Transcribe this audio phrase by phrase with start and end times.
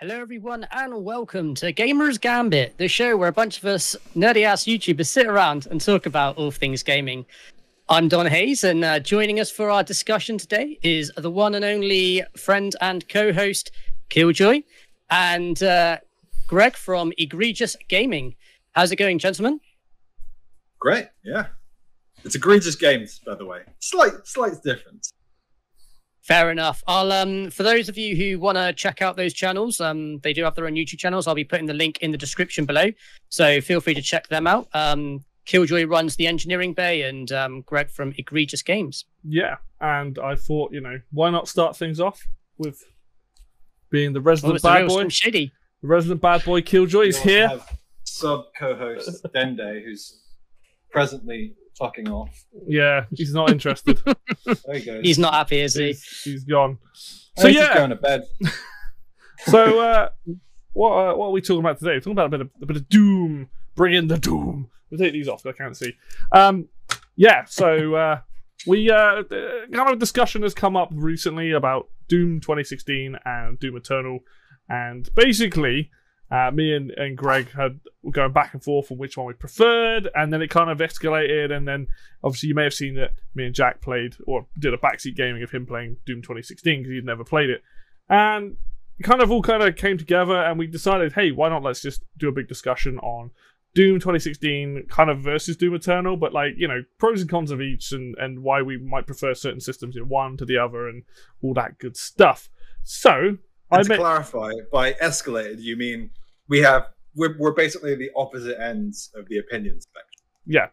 [0.00, 4.44] Hello, everyone, and welcome to Gamers Gambit, the show where a bunch of us nerdy
[4.44, 7.24] ass YouTubers sit around and talk about all things gaming.
[7.88, 11.64] I'm Don Hayes, and uh, joining us for our discussion today is the one and
[11.64, 13.70] only friend and co host
[14.10, 14.64] Killjoy
[15.08, 15.96] and uh,
[16.46, 18.34] Greg from Egregious Gaming.
[18.72, 19.60] How's it going, gentlemen?
[20.78, 21.46] Great, yeah.
[22.22, 23.62] It's Egregious Games, by the way.
[23.78, 25.14] Slight, slight difference.
[26.26, 26.82] Fair enough.
[26.88, 30.32] I'll um for those of you who want to check out those channels, um they
[30.32, 31.28] do have their own YouTube channels.
[31.28, 32.86] I'll be putting the link in the description below,
[33.28, 34.66] so feel free to check them out.
[34.74, 39.04] Um, Killjoy runs the engineering bay, and um, Greg from Egregious Games.
[39.22, 42.26] Yeah, and I thought, you know, why not start things off
[42.58, 42.82] with
[43.90, 45.04] being the resident Oh, bad boy?
[45.04, 45.52] Shitty.
[45.82, 47.60] The resident bad boy Killjoy is here.
[48.02, 50.22] Sub co-host Dende, who's
[50.90, 52.44] presently fucking off.
[52.66, 54.00] Yeah, he's not interested.
[54.44, 55.04] There he goes.
[55.04, 55.88] He's not happy, is he?
[55.88, 56.78] he's, he's gone.
[56.92, 58.22] So he's yeah, going to bed.
[59.46, 60.08] so uh,
[60.72, 61.92] what uh, what are we talking about today?
[61.92, 63.48] We're talking about a bit of a bit of doom.
[63.74, 64.68] Bring in the doom.
[64.90, 65.44] We'll take these off.
[65.44, 65.94] I can't see.
[66.30, 66.68] Um,
[67.16, 67.44] yeah.
[67.46, 68.20] So uh,
[68.66, 69.22] we uh, uh,
[69.72, 74.20] kind of a discussion has come up recently about Doom 2016 and Doom Eternal,
[74.68, 75.90] and basically.
[76.30, 79.32] Uh, me and, and Greg had were going back and forth on which one we
[79.32, 81.52] preferred, and then it kind of escalated.
[81.52, 81.86] And then,
[82.22, 85.42] obviously, you may have seen that me and Jack played or did a backseat gaming
[85.42, 87.62] of him playing Doom 2016 because he'd never played it,
[88.08, 88.56] and
[89.02, 92.02] kind of all kind of came together and we decided, hey, why not let's just
[92.16, 93.30] do a big discussion on
[93.74, 97.60] Doom 2016 kind of versus Doom Eternal, but like, you know, pros and cons of
[97.60, 101.02] each and, and why we might prefer certain systems in one to the other and
[101.42, 102.48] all that good stuff.
[102.82, 103.36] So
[103.70, 106.10] I to met clarify, by escalated, you mean
[106.48, 110.06] we have we're, we're basically the opposite ends of the opinion spectrum.
[110.46, 110.68] yeah.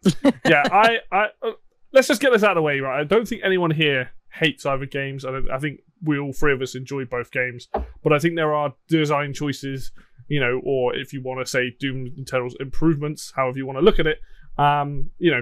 [0.46, 1.52] Yeah, I I uh,
[1.94, 3.00] let's just get this out of the way, right?
[3.00, 5.26] I don't think anyone here hates either games.
[5.26, 7.68] I don't I think we all three of us enjoy both games,
[8.04, 9.92] but I think there are design choices,
[10.28, 13.84] you know, or if you want to say Doom Eternal's improvements, however you want to
[13.84, 14.20] look at it,
[14.58, 15.42] um, you know,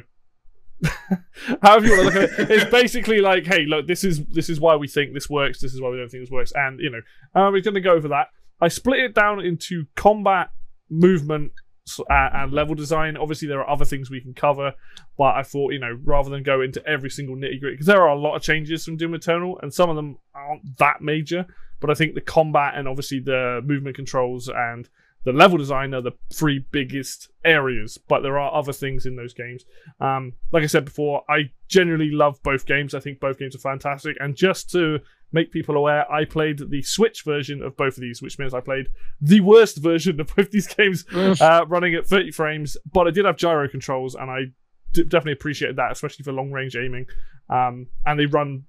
[1.62, 4.50] however you want to look at it, it's basically like, hey, look, this is this
[4.50, 6.80] is why we think this works, this is why we don't think this works, and
[6.80, 7.02] you know,
[7.36, 8.28] uh, we're going to go over that.
[8.59, 10.52] I split it down into combat,
[10.90, 11.52] movement,
[12.00, 13.18] uh, and level design.
[13.18, 14.74] Obviously, there are other things we can cover,
[15.18, 18.02] but I thought, you know, rather than go into every single nitty gritty, because there
[18.02, 21.46] are a lot of changes from Doom Eternal, and some of them aren't that major.
[21.80, 24.88] But I think the combat and obviously the movement controls and
[25.24, 27.98] the level design are the three biggest areas.
[27.98, 29.66] But there are other things in those games.
[30.00, 32.94] Um, like I said before, I genuinely love both games.
[32.94, 34.18] I think both games are fantastic.
[34.20, 35.00] And just to
[35.32, 38.62] make people aware, I played the Switch version of both of these, which means I
[38.62, 38.88] played
[39.22, 42.78] the worst version of both these games, uh, running at 30 frames.
[42.92, 44.46] But I did have gyro controls, and I
[44.94, 47.06] d- definitely appreciated that, especially for long range aiming.
[47.50, 48.64] Um, and they run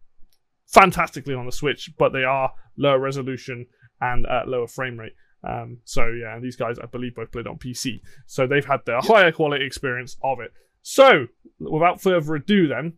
[0.67, 3.67] fantastically on the Switch, but they are lower resolution
[4.01, 5.13] and uh, lower frame rate.
[5.45, 8.81] Um, so yeah, and these guys, I believe, both played on PC, so they've had
[8.87, 10.53] the higher quality experience of it.
[10.83, 11.27] So,
[11.59, 12.95] without further ado, then,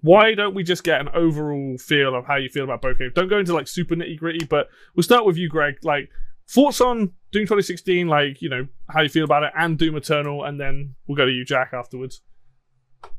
[0.00, 3.12] why don't we just get an overall feel of how you feel about both games?
[3.14, 5.74] Don't go into like super nitty gritty, but we'll start with you, Greg.
[5.82, 6.10] Like
[6.48, 10.44] thoughts on Doom 2016, like you know how you feel about it, and Doom Eternal,
[10.44, 12.20] and then we'll go to you, Jack, afterwards.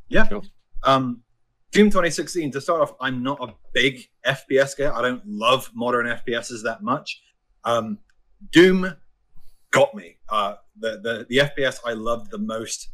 [0.08, 0.28] Yeah.
[0.28, 0.44] Sure.
[0.84, 1.24] Um,
[1.72, 2.52] Doom 2016.
[2.52, 4.96] To start off, I'm not a big FPS guy.
[4.96, 7.22] I don't love modern FPSs that much.
[7.66, 8.00] Um,
[8.52, 8.96] Doom
[9.72, 10.18] got me.
[10.30, 12.90] Uh, the the the FPS I loved the most,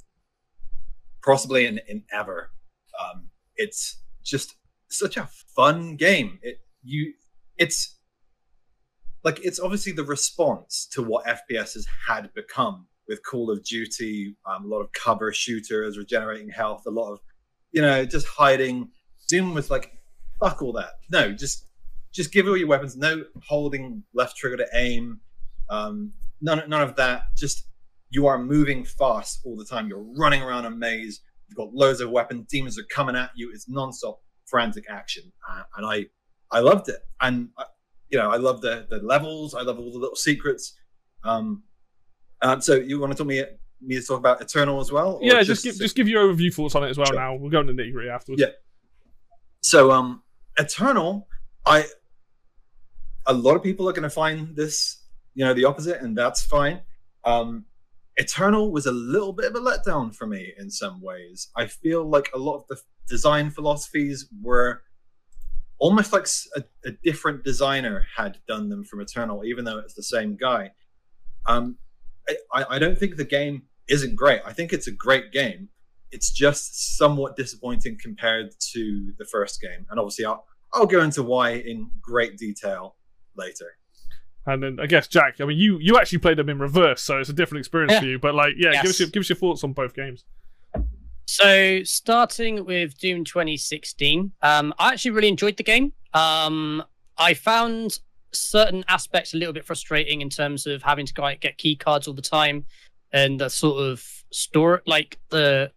[1.23, 2.51] possibly in, in ever.
[2.99, 4.55] Um, it's just
[4.89, 6.39] such a fun game.
[6.41, 7.13] It you
[7.57, 7.97] it's
[9.23, 14.65] like it's obviously the response to what FPSs had become with Call of Duty, um,
[14.65, 17.19] a lot of cover shooters, regenerating health, a lot of
[17.71, 18.89] you know just hiding.
[19.27, 19.91] Doom was like,
[20.39, 20.93] fuck all that.
[21.11, 21.65] No, just
[22.11, 22.95] just give all your weapons.
[22.95, 25.19] No holding left trigger to aim.
[25.69, 27.35] Um, none none of that.
[27.35, 27.67] Just
[28.09, 29.87] you are moving fast all the time.
[29.87, 31.21] You're running around a maze.
[31.47, 32.47] You've got loads of weapons.
[32.49, 33.51] Demons are coming at you.
[33.53, 36.05] It's nonstop frantic action, uh, and I
[36.51, 36.99] I loved it.
[37.21, 37.65] And uh,
[38.09, 39.55] you know I love the the levels.
[39.55, 40.77] I love all the little secrets.
[41.23, 41.63] Um,
[42.41, 43.43] um, so you want to talk me
[43.81, 45.15] me to talk about Eternal as well?
[45.15, 47.07] or yeah, just, give just give your overview thoughts on it as well.
[47.07, 47.15] Sure.
[47.15, 48.41] Now we'll go into nitty gritty afterwards.
[48.41, 48.51] Yeah.
[49.61, 50.23] So um
[50.57, 51.27] Eternal,
[51.65, 51.85] I
[53.25, 54.98] a lot of people are gonna find this,
[55.39, 56.81] you know, the opposite, and that's fine.
[57.23, 57.65] Um
[58.17, 61.47] Eternal was a little bit of a letdown for me in some ways.
[61.55, 62.77] I feel like a lot of the
[63.07, 64.81] design philosophies were
[65.77, 66.27] almost like
[66.85, 70.71] a different designer had done them from Eternal, even though it's the same guy.
[71.45, 71.77] Um,
[72.27, 74.41] I, I I don't think the game isn't great.
[74.45, 75.69] I think it's a great game.
[76.11, 81.23] It's just somewhat disappointing compared to the first game, and obviously I'll I'll go into
[81.23, 82.97] why in great detail
[83.37, 83.78] later.
[84.45, 87.19] And then I guess Jack, I mean, you you actually played them in reverse, so
[87.19, 87.99] it's a different experience Yeah.
[87.99, 88.19] for you.
[88.19, 88.99] But like, yeah, give us Yes.
[89.01, 90.23] your give us your thoughts on both games.
[91.25, 95.93] So starting with Doom 2016, um, I actually really enjoyed the game.
[96.13, 96.83] Um,
[97.17, 97.99] I found
[98.31, 102.07] certain aspects a little bit frustrating in terms of having to go get key cards
[102.07, 102.65] all the time,
[103.11, 105.71] and the sort of store like the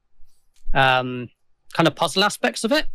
[0.73, 1.29] um,
[1.75, 2.87] kind of puzzle aspects of it.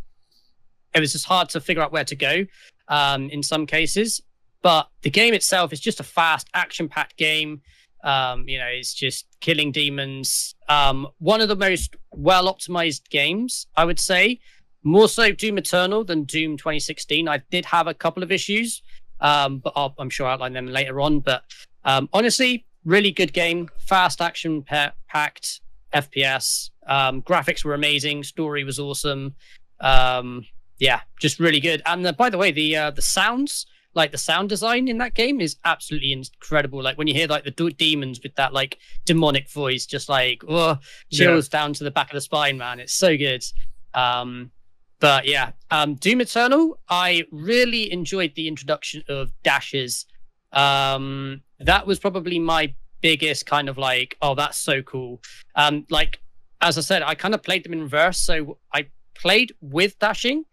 [0.94, 2.44] It was just hard to figure out where to go
[2.88, 4.20] um, in some cases.
[4.62, 7.62] But the game itself is just a fast, action-packed game.
[8.04, 10.54] Um, you know, it's just killing demons.
[10.68, 14.40] Um, one of the most well optimized games, I would say.
[14.84, 17.28] More so Doom Eternal than Doom 2016.
[17.28, 18.82] I did have a couple of issues,
[19.20, 21.20] um, but I'll, I'm sure I'll outline them later on.
[21.20, 21.42] But
[21.84, 23.68] um, honestly, really good game.
[23.78, 25.60] Fast action pa- packed
[25.92, 26.70] FPS.
[26.86, 28.22] Um, graphics were amazing.
[28.22, 29.34] Story was awesome.
[29.80, 30.46] Um,
[30.78, 31.82] yeah, just really good.
[31.86, 33.66] And uh, by the way, the uh, the sounds
[33.98, 36.82] like the sound design in that game is absolutely incredible.
[36.82, 40.78] Like when you hear like the demons with that like demonic voice, just like oh,
[41.12, 42.80] chills down to the back of the spine, man.
[42.80, 43.44] It's so good.
[43.92, 44.52] Um,
[45.00, 50.06] but yeah, um, Doom Eternal, I really enjoyed the introduction of dashes.
[50.52, 55.20] Um, that was probably my biggest kind of like, oh, that's so cool.
[55.54, 56.20] Um, like
[56.60, 58.18] as I said, I kind of played them in reverse.
[58.18, 60.44] So I played with dashing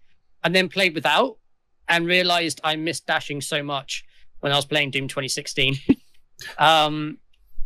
[0.44, 1.38] and then played without
[1.88, 4.06] and realized I missed dashing so much
[4.40, 5.78] when I was playing Doom 2016.
[6.58, 7.18] um,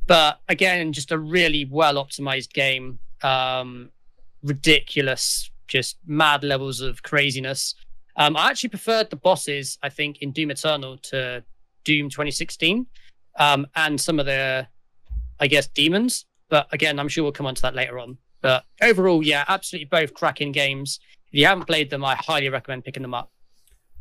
[0.07, 2.99] but again, just a really well optimized game.
[3.21, 3.89] Um,
[4.43, 7.75] ridiculous, just mad levels of craziness.
[8.15, 11.43] Um, I actually preferred the bosses, I think, in Doom Eternal to
[11.83, 12.85] Doom 2016
[13.37, 14.67] um, and some of the,
[15.39, 16.25] I guess, demons.
[16.49, 18.17] But again, I'm sure we'll come on to that later on.
[18.41, 20.99] But overall, yeah, absolutely both cracking games.
[21.31, 23.31] If you haven't played them, I highly recommend picking them up.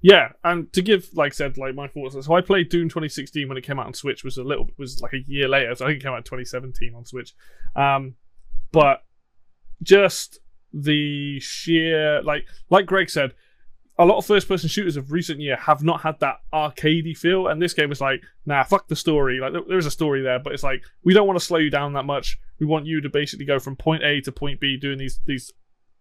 [0.01, 2.17] Yeah, and to give, like said, like my thoughts.
[2.25, 4.23] So I played Doom 2016 when it came out on Switch.
[4.23, 5.75] Was a little was like a year later.
[5.75, 7.35] So I think it came out in 2017 on Switch.
[7.75, 8.15] Um,
[8.71, 9.03] but
[9.83, 10.39] just
[10.73, 13.35] the sheer like like Greg said,
[13.99, 17.49] a lot of first person shooters of recent year have not had that arcadey feel,
[17.49, 19.41] and this game was like, nah, fuck the story.
[19.41, 21.71] Like there- there's a story there, but it's like we don't want to slow you
[21.71, 22.39] down that much.
[22.61, 25.53] We want you to basically go from point A to point B, doing these these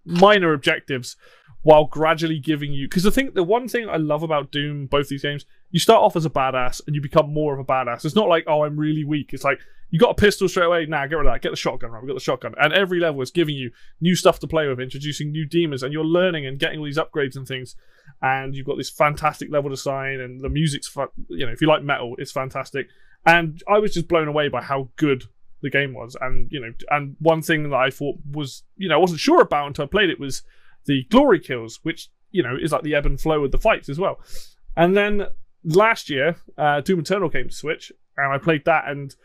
[0.07, 1.15] minor objectives
[1.63, 5.09] while gradually giving you because I think the one thing I love about Doom, both
[5.09, 8.05] these games, you start off as a badass and you become more of a badass.
[8.05, 9.31] It's not like, oh, I'm really weak.
[9.33, 9.59] It's like
[9.89, 10.85] you got a pistol straight away.
[10.85, 11.41] Nah, get rid of that.
[11.41, 11.91] Get the shotgun.
[11.91, 12.53] Right, we got the shotgun.
[12.59, 13.71] And every level is giving you
[14.01, 16.97] new stuff to play with, introducing new demons, and you're learning and getting all these
[16.97, 17.75] upgrades and things.
[18.21, 21.07] And you've got this fantastic level design, and the music's fun.
[21.29, 22.87] You know, if you like metal, it's fantastic.
[23.25, 25.25] And I was just blown away by how good
[25.61, 26.15] the game was.
[26.19, 29.41] And you know, and one thing that I thought was, you know, I wasn't sure
[29.41, 30.43] about until I played it was
[30.85, 33.89] the glory kills, which you know is like the ebb and flow of the fights
[33.89, 34.19] as well.
[34.75, 35.27] And then
[35.63, 39.15] last year, uh, Doom Eternal came to Switch, and I played that, and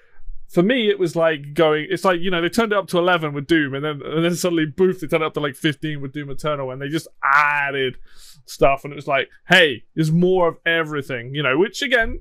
[0.52, 1.86] for me, it was like going.
[1.88, 4.24] It's like you know they turned it up to eleven with Doom, and then and
[4.24, 6.88] then suddenly boof, they turned it up to like fifteen with Doom Eternal, and they
[6.88, 7.96] just added
[8.44, 11.56] stuff, and it was like, hey, there's more of everything, you know.
[11.56, 12.20] Which again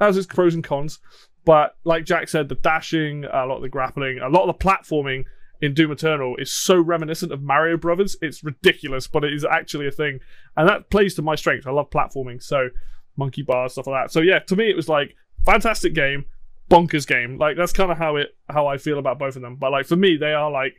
[0.00, 0.98] has its pros and cons,
[1.44, 4.64] but like Jack said, the dashing, a lot of the grappling, a lot of the
[4.64, 5.24] platforming
[5.60, 8.16] in Doom Eternal is so reminiscent of Mario Brothers.
[8.20, 10.20] It's ridiculous, but it is actually a thing,
[10.56, 11.66] and that plays to my strength.
[11.66, 12.68] I love platforming, so
[13.16, 14.12] monkey bars stuff like that.
[14.12, 16.24] So yeah, to me, it was like fantastic game,
[16.70, 17.38] bonkers game.
[17.38, 19.56] Like that's kind of how it how I feel about both of them.
[19.56, 20.74] But like for me, they are like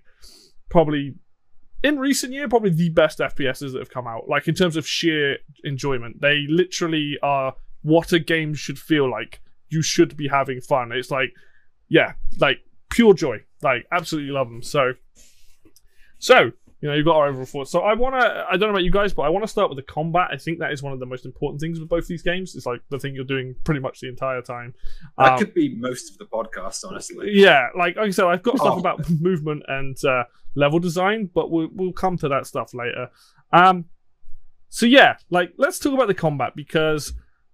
[0.70, 1.16] probably
[1.84, 4.28] in recent year probably the best FPSs that have come out.
[4.28, 9.42] Like in terms of sheer enjoyment, they literally are what a game should feel like.
[9.74, 10.92] You should be having fun.
[10.92, 11.32] It's like
[11.90, 13.38] yeah, like pure joy.
[13.62, 14.62] Like absolutely love them.
[14.64, 14.94] So
[16.20, 16.52] so
[16.82, 17.72] you know, you've got our overall thoughts.
[17.72, 19.70] So I want to, I don't know about you guys, but I want to start
[19.70, 20.28] with the combat.
[20.34, 22.56] I think that is one of the most important things with both these games.
[22.58, 24.74] It's like the thing you're doing pretty much the entire time.
[25.18, 27.30] That Um, could be most of the podcast, honestly.
[27.32, 28.80] yeah, like, like I said, I've got stuff Oh.
[28.80, 30.26] about movement and uh,
[30.56, 33.10] level design, but we'll we'll come to that stuff later.
[33.54, 33.86] Um,
[34.68, 37.14] so yeah, like let's talk about the combat because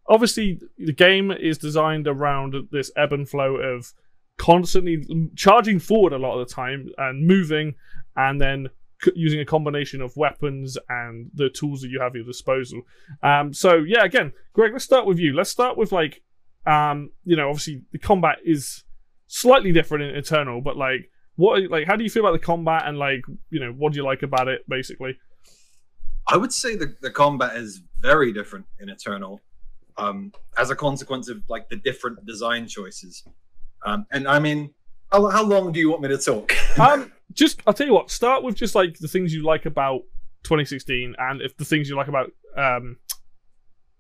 [0.10, 3.94] obviously the game is designed around this ebb and flow of
[4.38, 7.76] constantly charging forward a lot of the time and moving,
[8.16, 8.70] and then
[9.04, 12.82] c- using a combination of weapons and the tools that you have at your disposal.
[13.22, 15.34] Um, so yeah, again, Greg, let's start with you.
[15.34, 16.22] Let's start with like,
[16.66, 18.84] um, you know, obviously the combat is
[19.28, 22.84] slightly different in Eternal, but like, what, like, how do you feel about the combat
[22.86, 25.18] and like, you know, what do you like about it, basically?
[26.28, 29.42] I would say the, the combat is very different in Eternal
[30.00, 33.24] um, as a consequence of like the different design choices.
[33.86, 34.74] Um, and I mean,
[35.12, 36.54] how, how long do you want me to talk?
[36.80, 38.10] Um, just I'll tell you what.
[38.10, 40.02] Start with just like the things you like about
[40.44, 42.98] 2016, and if the things you like about um,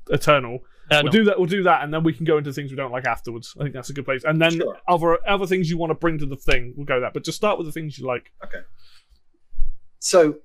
[0.09, 1.03] Eternal, Eternal.
[1.03, 1.37] We'll do that.
[1.37, 3.55] We'll do that, and then we can go into things we don't like afterwards.
[3.59, 4.23] I think that's a good place.
[4.23, 4.77] And then Sure.
[4.87, 7.13] other other things you want to bring to the thing, we'll go that.
[7.13, 8.31] But just start with the things you like.
[8.43, 8.61] Okay.
[9.99, 10.39] So,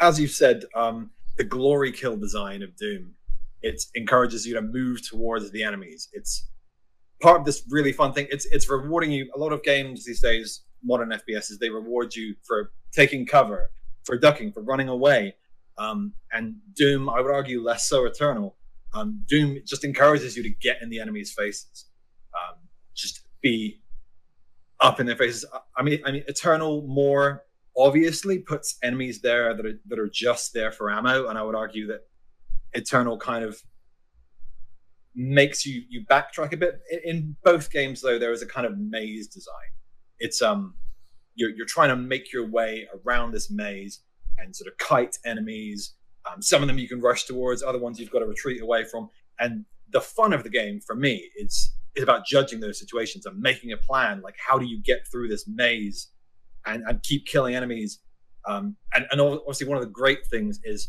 [0.00, 3.14] as you've said, um, the glory kill design of Doom,
[3.64, 6.08] it encourages you to move towards the enemies.
[6.12, 6.46] It's
[7.22, 8.26] part of this really fun thing.
[8.30, 9.32] It's it's rewarding you.
[9.34, 13.70] A lot of games these days, modern FPSs, they reward you for taking cover,
[14.04, 15.36] for ducking, for running away.
[15.78, 18.54] Um, and Doom, I would argue, less so Eternal.
[18.92, 21.86] Um, Doom just encourages you to get in the enemy's faces,
[22.34, 22.58] um,
[22.94, 23.80] just be
[24.80, 25.46] up in their faces.
[25.76, 27.44] I- mean, I mean, Eternal more
[27.76, 31.54] obviously puts enemies there that are that are just there for ammo, and I would
[31.54, 32.06] argue that
[32.74, 33.62] Eternal kind of
[35.14, 36.80] makes you you backtrack a bit.
[36.90, 39.70] In, in both games, though, there is a kind of maze design.
[40.18, 40.74] It's um,
[41.34, 44.00] you're you're trying to make your way around this maze
[44.38, 45.94] and sort of kite enemies.
[46.26, 48.84] Um, some of them you can rush towards, other ones you've got to retreat away
[48.84, 49.10] from.
[49.38, 53.38] And the fun of the game for me is is about judging those situations and
[53.38, 54.20] making a plan.
[54.20, 56.08] Like, how do you get through this maze
[56.66, 58.00] and, and keep killing enemies?
[58.46, 60.88] Um, and, and obviously, one of the great things is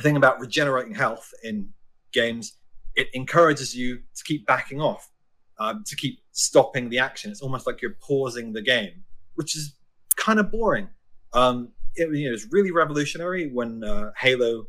[0.00, 1.68] thing about regenerating health in
[2.12, 2.58] games.
[2.94, 5.10] It encourages you to keep backing off,
[5.58, 7.30] um, to keep stopping the action.
[7.30, 9.04] It's almost like you're pausing the game,
[9.34, 9.74] which is
[10.16, 10.88] kind of boring.
[11.32, 14.66] Um, it, you know, it's really revolutionary when uh, Halo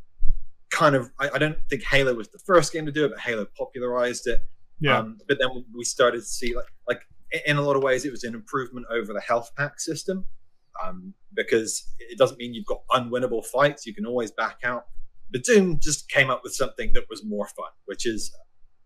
[0.69, 1.11] kind of.
[1.19, 4.27] I, I don't think Halo was the first game to do it, but Halo popularized
[4.27, 4.41] it.
[4.79, 4.99] Yeah.
[4.99, 7.01] Um, but then we started to see like like
[7.45, 10.25] in a lot of ways it was an improvement over the health pack system
[10.83, 13.85] um, because it doesn't mean you've got unwinnable fights.
[13.85, 14.85] You can always back out.
[15.31, 18.31] But Doom just came up with something that was more fun, which is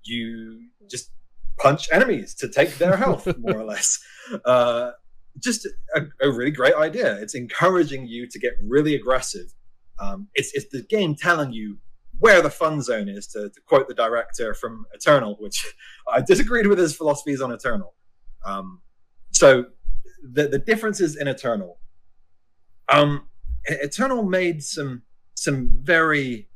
[0.04, 1.12] you just
[1.60, 4.00] punch enemies to take their health, more or less.
[4.46, 4.92] Uh,
[5.40, 7.16] just a, a really great idea.
[7.22, 9.54] It's encouraging you to get really aggressive.
[10.00, 11.78] Um, it's, it's the game telling you
[12.20, 15.66] where the fun zone is, to, to quote the director from Eternal, which
[16.12, 17.94] I disagreed with his philosophies on Eternal.
[18.46, 18.82] Um,
[19.32, 19.66] so
[20.22, 21.80] the the differences in Eternal.
[22.90, 23.28] Um,
[23.66, 25.04] Eternal made some
[25.42, 26.48] some very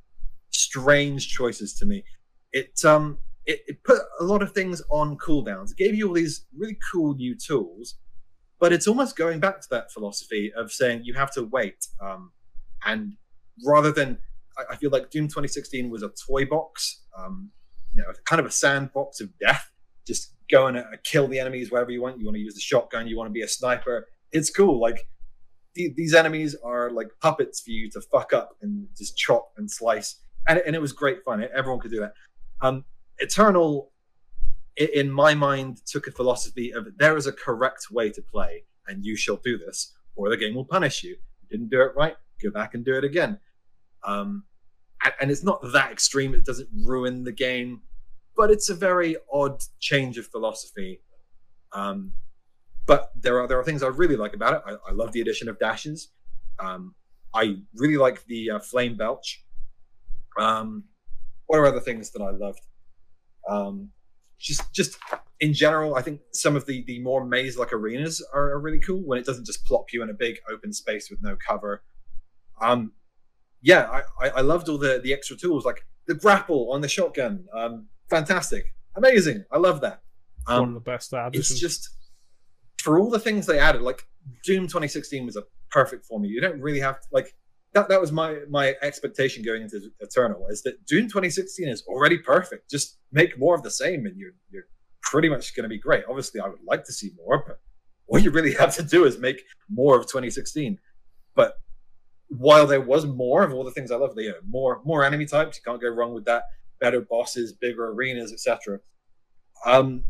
[0.51, 2.04] strange choices to me.
[2.54, 5.72] It um it, it put a lot of things on cooldowns.
[5.72, 7.96] It gave you all these really cool new tools,
[8.60, 11.88] but it's almost going back to that philosophy of saying you have to wait.
[12.00, 12.32] Um,
[12.86, 13.13] and
[13.65, 14.20] rather than,
[14.58, 17.50] I, I feel like Doom 2016 was a toy box, um,
[17.94, 19.72] you know, kind of a sandbox of death.
[20.06, 22.20] Just go and uh, kill the enemies wherever you want.
[22.20, 23.08] You want to use the shotgun.
[23.08, 24.08] You want to be a sniper.
[24.32, 24.80] It's cool.
[24.80, 25.08] Like
[25.75, 29.70] the, these enemies are like puppets for you to fuck up and just chop and
[29.70, 30.22] slice.
[30.48, 31.46] And, and it was great fun.
[31.55, 32.13] Everyone could do that.
[32.62, 32.86] Um,
[33.20, 33.91] Eternal,
[34.77, 39.05] in my mind, took a philosophy of there is a correct way to play, and
[39.05, 41.12] you shall do this, or the game will punish you.
[41.12, 43.39] You didn't do it right, go back and do it again.
[44.03, 44.44] Um,
[45.03, 47.82] and, and it's not that extreme; it doesn't ruin the game,
[48.36, 51.01] but it's a very odd change of philosophy.
[51.72, 52.12] Um,
[52.86, 54.62] but there are there are things I really like about it.
[54.65, 56.10] I, I love the addition of dashes.
[56.60, 56.96] Um,
[57.34, 59.44] I really like the uh, flame belch.
[60.39, 60.86] Um,
[61.48, 62.62] what are other things that I loved?
[63.50, 63.89] Um,
[64.39, 64.98] just just
[65.39, 68.80] in general, I think some of the the more maze like arenas are, are really
[68.80, 71.84] cool when it doesn't just plop you in a big open space with no cover.
[72.62, 72.94] Um,
[73.62, 76.88] yeah, I, I, I loved all the the extra tools like the grapple on the
[76.88, 77.46] shotgun.
[77.54, 79.46] Um, fantastic, amazing.
[79.51, 80.01] I love that.
[80.46, 81.89] One of Um, the best uh, it's just
[82.86, 83.82] for all the things they added.
[83.82, 84.08] Like
[84.44, 86.27] Doom 2016 was a perfect for me.
[86.27, 87.36] You don't really have like
[87.74, 87.89] that.
[87.89, 92.70] That was my my expectation going into Eternal is that Doom 2016 is already perfect.
[92.70, 94.68] Just make more of the same, and you're you're
[95.01, 96.04] pretty much going to be great.
[96.08, 97.60] Obviously, I would like to see more, but
[98.08, 100.77] all you really have to do is make more of 2016.
[101.34, 101.56] But
[102.27, 105.25] while there was more of all the things I love, you know, more more enemy
[105.25, 106.44] types, you can't go wrong with that.
[106.80, 108.80] Better bosses, bigger arenas, etc.
[109.65, 110.04] Um,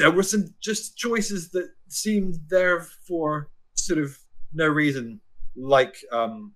[0.00, 4.18] there were some just choices that seemed there for sort of
[4.54, 5.20] no reason,
[5.54, 6.54] like um,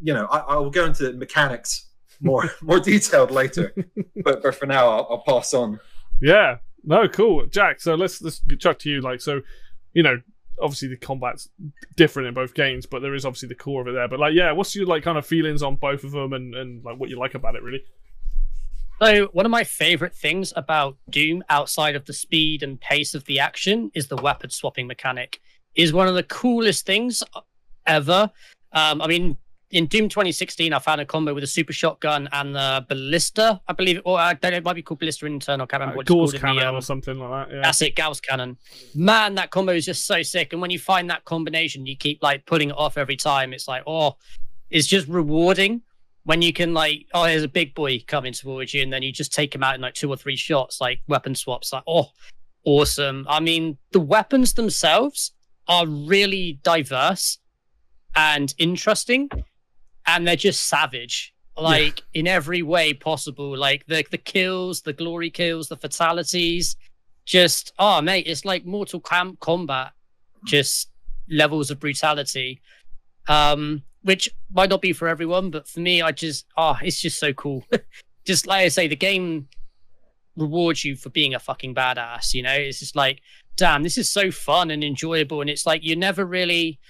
[0.00, 1.88] you know, I, I will go into the mechanics
[2.20, 3.74] more more detailed later,
[4.24, 5.80] but, but for now, I'll, I'll pass on.
[6.20, 6.58] Yeah.
[6.84, 7.46] No, cool.
[7.46, 9.00] Jack, so let's let's chuck to you.
[9.00, 9.40] Like, so,
[9.94, 10.20] you know,
[10.60, 11.48] obviously the combat's
[11.96, 14.08] different in both games, but there is obviously the core of it there.
[14.08, 16.84] But like, yeah, what's your like kind of feelings on both of them and, and
[16.84, 17.82] like what you like about it really?
[19.00, 23.24] So, one of my favorite things about Doom, outside of the speed and pace of
[23.26, 25.40] the action, is the weapon swapping mechanic.
[25.76, 27.22] Is one of the coolest things
[27.86, 28.30] ever.
[28.72, 29.36] Um, I mean,
[29.70, 33.72] in Doom 2016, I found a combo with a super shotgun and the ballista, I
[33.72, 35.64] believe, or I don't know, it might be called ballista in Eternal.
[35.64, 36.40] I can't remember Uh, what it's called.
[36.40, 37.54] cannon the, um, or something like that.
[37.54, 37.60] Yeah.
[37.62, 38.56] That's it, Gauss cannon.
[38.96, 40.52] Man, that combo is just so sick.
[40.52, 43.52] And when you find that combination, you keep like putting it off every time.
[43.52, 44.16] It's like, oh,
[44.70, 45.82] it's just rewarding
[46.28, 49.10] when you can like, oh, there's a big boy coming towards you, and then you
[49.10, 51.72] just take him out in like two or three shots, like weapon swaps.
[51.72, 52.10] Like, oh,
[52.64, 53.24] awesome.
[53.30, 55.32] I mean, the weapons themselves
[55.68, 57.38] are really diverse
[58.14, 59.30] and interesting,
[60.06, 62.20] and they're just savage, like yeah.
[62.20, 63.56] in every way possible.
[63.56, 66.76] Like the the kills, the glory kills, the fatalities.
[67.24, 69.92] Just oh mate, it's like Mortal Kombat,
[70.44, 70.90] just
[71.30, 72.60] levels of brutality.
[73.28, 76.98] Um, which might not be for everyone, but for me, I just ah, oh, it's
[76.98, 77.62] just so cool.
[78.24, 79.48] just like I say, the game
[80.34, 82.32] rewards you for being a fucking badass.
[82.32, 83.20] You know, it's just like,
[83.56, 86.80] damn, this is so fun and enjoyable, and it's like you never really.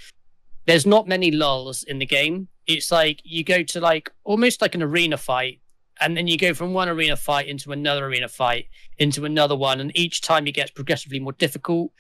[0.67, 2.47] There's not many lulls in the game.
[2.69, 5.61] It's like you go to like almost like an arena fight,
[6.01, 8.67] and then you go from one arena fight into another arena fight
[8.99, 11.91] into another one, and each time it gets progressively more difficult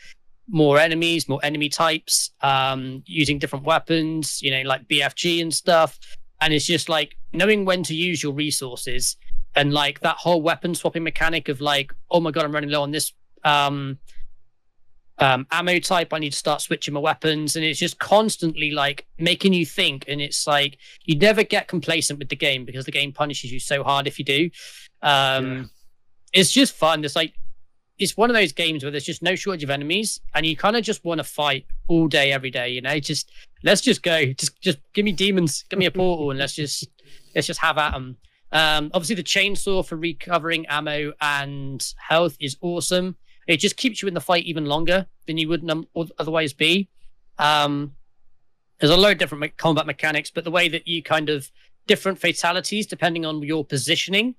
[0.48, 5.98] more enemies, more enemy types, um, using different weapons, you know, like BFG and stuff.
[6.40, 9.16] And it's just like knowing when to use your resources
[9.54, 12.82] and like that whole weapon swapping mechanic of like, oh my god, I'm running low
[12.82, 13.12] on this
[13.44, 13.98] um,
[15.18, 16.12] um, ammo type.
[16.12, 20.04] I need to start switching my weapons, and it's just constantly like making you think.
[20.08, 23.60] And it's like you never get complacent with the game because the game punishes you
[23.60, 24.50] so hard if you do.
[25.02, 25.64] Um, yeah.
[26.34, 27.04] It's just fun.
[27.04, 27.34] It's like
[27.98, 30.76] it's one of those games where there's just no shortage of enemies, and you kind
[30.76, 32.68] of just want to fight all day, every day.
[32.68, 33.30] You know, just
[33.64, 36.88] let's just go, just just give me demons, give me a portal, and let's just
[37.34, 38.16] let's just have at them.
[38.52, 43.16] Um, obviously, the chainsaw for recovering ammo and health is awesome.
[43.46, 45.68] It just keeps you in the fight even longer than you would
[46.18, 46.88] otherwise be.
[47.38, 47.94] Um,
[48.78, 51.50] there's a load of different combat mechanics, but the way that you kind of
[51.86, 54.34] different fatalities depending on your positioning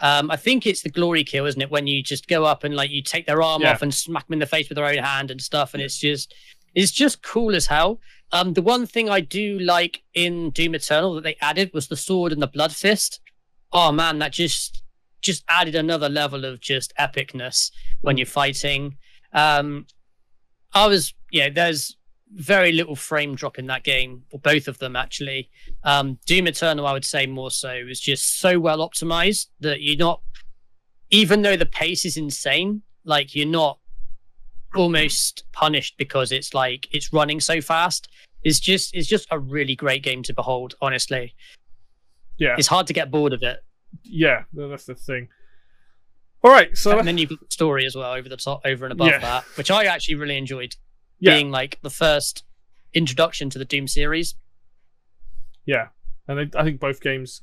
[0.00, 1.70] um, I think it's the glory kill, isn't it?
[1.70, 3.72] When you just go up and like you take their arm yeah.
[3.72, 5.98] off and smack them in the face with their own hand and stuff, and it's
[5.98, 6.34] just
[6.74, 8.00] it's just cool as hell.
[8.32, 11.96] Um, the one thing I do like in Doom Eternal that they added was the
[11.96, 13.20] sword and the blood fist.
[13.72, 14.82] Oh man, that just
[15.20, 17.70] just added another level of just epicness
[18.02, 18.96] when you're fighting.
[19.32, 19.86] Um,
[20.74, 21.96] I was yeah, there's
[22.34, 25.50] very little frame drop in that game, or both of them actually.
[25.84, 29.96] Um, Doom Eternal, I would say more so, is just so well optimized that you're
[29.96, 30.20] not,
[31.10, 33.78] even though the pace is insane, like you're not
[34.74, 38.08] almost punished because it's like it's running so fast.
[38.42, 40.74] It's just it's just a really great game to behold.
[40.80, 41.34] Honestly,
[42.36, 43.64] yeah, it's hard to get bored of it.
[44.02, 45.28] Yeah, that's the thing.
[46.42, 48.84] All right, so and then you've got the story as well over the top, over
[48.84, 49.18] and above yeah.
[49.18, 50.76] that, which I actually really enjoyed
[51.24, 51.34] yeah.
[51.34, 52.44] being like the first
[52.92, 54.34] introduction to the Doom series.
[55.66, 55.88] Yeah,
[56.28, 57.42] and I think both games.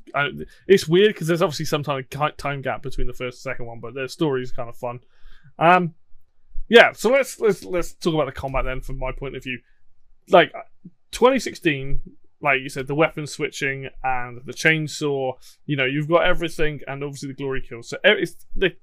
[0.67, 3.65] it's weird because there's obviously some kind of time gap between the first and second
[3.65, 4.99] one, but their story is kind of fun.
[5.59, 5.95] Um,
[6.69, 6.91] yeah.
[6.93, 9.59] So let's let's let's talk about the combat then, from my point of view.
[10.29, 10.53] Like
[11.11, 11.99] 2016,
[12.41, 15.33] like you said, the weapon switching and the chainsaw.
[15.65, 17.89] You know, you've got everything, and obviously the glory kills.
[17.89, 18.75] So it's the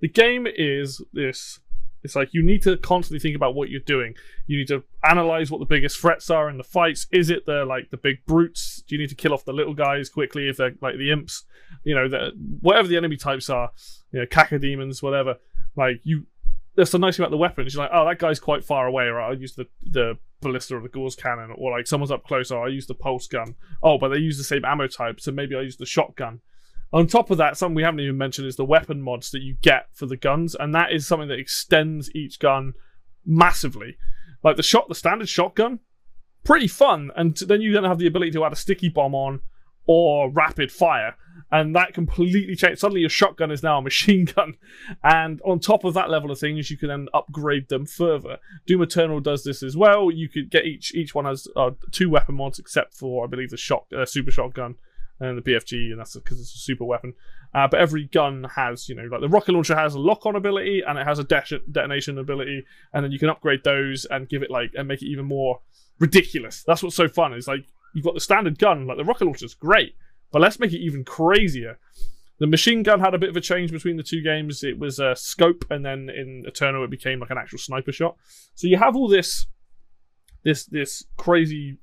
[0.00, 1.60] the game is this
[2.02, 4.14] it's like you need to constantly think about what you're doing.
[4.46, 7.06] You need to analyze what the biggest threats are in the fights.
[7.12, 8.82] Is it the like the big brutes?
[8.86, 11.44] Do you need to kill off the little guys quickly if they're like the imps?
[11.84, 13.70] You know, the, whatever the enemy types are,
[14.12, 15.36] you know, cacodemons, whatever.
[15.76, 16.26] Like you,
[16.74, 17.74] that's the nice thing about the weapons.
[17.74, 20.80] You're like, oh, that guy's quite far away, or I'll use the the ballista or
[20.80, 23.54] the Gauss cannon, or like someone's up close, or I use the pulse gun.
[23.82, 26.40] Oh, but they use the same ammo type, so maybe I use the shotgun.
[26.92, 29.56] On top of that, something we haven't even mentioned is the weapon mods that you
[29.62, 32.74] get for the guns, and that is something that extends each gun
[33.24, 33.96] massively.
[34.44, 35.80] Like the shot, the standard shotgun,
[36.44, 39.40] pretty fun, and then you then have the ability to add a sticky bomb on
[39.86, 41.16] or rapid fire,
[41.50, 42.80] and that completely changed.
[42.80, 44.54] Suddenly, your shotgun is now a machine gun,
[45.02, 48.36] and on top of that level of things, you can then upgrade them further.
[48.66, 50.10] Doom Eternal does this as well.
[50.10, 53.48] You could get each each one has uh, two weapon mods, except for I believe
[53.48, 54.76] the shot uh, super shotgun
[55.22, 57.14] and the BFG, and that's because it's a super weapon.
[57.54, 60.82] Uh, but every gun has, you know, like the rocket launcher has a lock-on ability
[60.86, 64.42] and it has a de- detonation ability, and then you can upgrade those and give
[64.42, 65.60] it like and make it even more
[65.98, 66.64] ridiculous.
[66.66, 67.34] That's what's so fun.
[67.34, 69.94] Is like you've got the standard gun, like the rocket launcher is great,
[70.30, 71.78] but let's make it even crazier.
[72.38, 74.64] The machine gun had a bit of a change between the two games.
[74.64, 78.16] It was a scope, and then in Eternal it became like an actual sniper shot.
[78.54, 79.46] So you have all this,
[80.42, 81.78] this, this crazy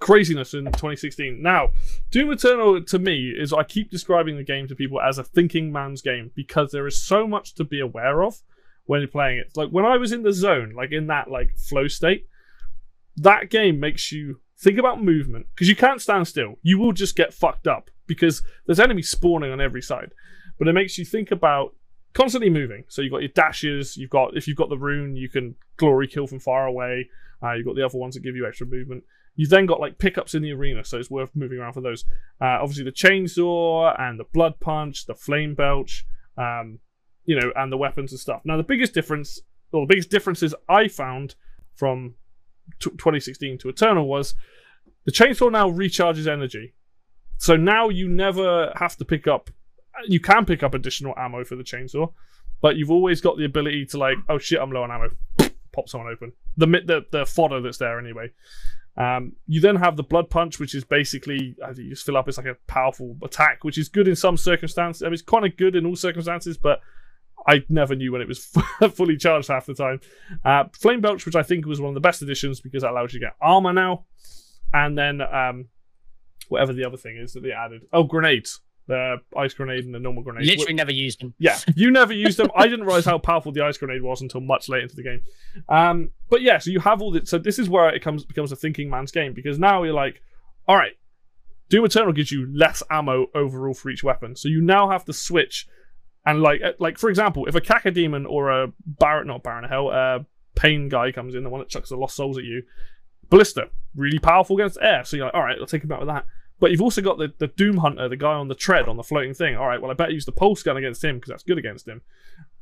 [0.00, 1.42] craziness in 2016.
[1.42, 1.70] Now,
[2.10, 5.72] Doom Eternal to me is I keep describing the game to people as a thinking
[5.72, 8.42] man's game because there is so much to be aware of
[8.84, 9.52] when you're playing it.
[9.56, 12.26] Like when I was in the zone, like in that like flow state,
[13.16, 16.56] that game makes you think about movement because you can't stand still.
[16.62, 20.12] You will just get fucked up because there's enemies spawning on every side.
[20.58, 21.74] But it makes you think about
[22.12, 22.84] constantly moving.
[22.88, 26.08] So you've got your dashes, you've got if you've got the rune, you can glory
[26.08, 27.08] kill from far away.
[27.42, 29.04] Uh, you've got the other ones that give you extra movement
[29.36, 32.04] You've then got like pickups in the arena, so it's worth moving around for those.
[32.40, 36.06] Uh, obviously, the chainsaw and the blood punch, the flame belch,
[36.38, 36.78] um,
[37.24, 38.42] you know, and the weapons and stuff.
[38.44, 39.40] Now, the biggest difference,
[39.72, 41.34] or the biggest differences I found
[41.74, 42.14] from
[42.80, 44.34] t- 2016 to Eternal was
[45.04, 46.74] the chainsaw now recharges energy.
[47.38, 49.50] So now you never have to pick up.
[50.06, 52.12] You can pick up additional ammo for the chainsaw,
[52.60, 55.10] but you've always got the ability to like, oh shit, I'm low on ammo.
[55.72, 56.32] Pop someone open.
[56.56, 58.30] The the the fodder that's there anyway.
[58.96, 62.28] Um, you then have the blood punch, which is basically you just fill up.
[62.28, 65.02] It's like a powerful attack, which is good in some circumstances.
[65.02, 66.80] I mean, it's kind of good in all circumstances, but
[67.46, 68.44] I never knew when it was
[68.94, 70.00] fully charged half the time.
[70.44, 73.12] Uh, Flame Belch, which I think was one of the best additions because that allows
[73.12, 74.04] you to get armor now,
[74.72, 75.68] and then um,
[76.48, 77.82] whatever the other thing is that they added.
[77.92, 78.60] Oh, grenades.
[78.86, 80.46] The ice grenade and the normal grenade.
[80.46, 81.34] Literally never used them.
[81.38, 82.50] Yeah, you never used them.
[82.54, 85.22] I didn't realize how powerful the ice grenade was until much late into the game.
[85.68, 87.30] Um, but yeah, so you have all this.
[87.30, 90.20] So this is where it comes becomes a thinking man's game because now you're like,
[90.68, 90.92] all right,
[91.70, 95.12] Doom Eternal gives you less ammo overall for each weapon, so you now have to
[95.12, 95.66] switch.
[96.26, 99.90] And like, uh, like for example, if a Cacodemon or a Baron, not Baron Hell,
[99.90, 102.62] a Pain guy comes in, the one that chucks the Lost Souls at you,
[103.28, 105.04] Ballista, really powerful against air.
[105.04, 106.26] So you're like, all right, I'll take him out with that.
[106.60, 109.02] But you've also got the, the Doom Hunter, the guy on the tread on the
[109.02, 109.56] floating thing.
[109.56, 111.86] All right, well, I better use the pulse gun against him because that's good against
[111.86, 112.00] him.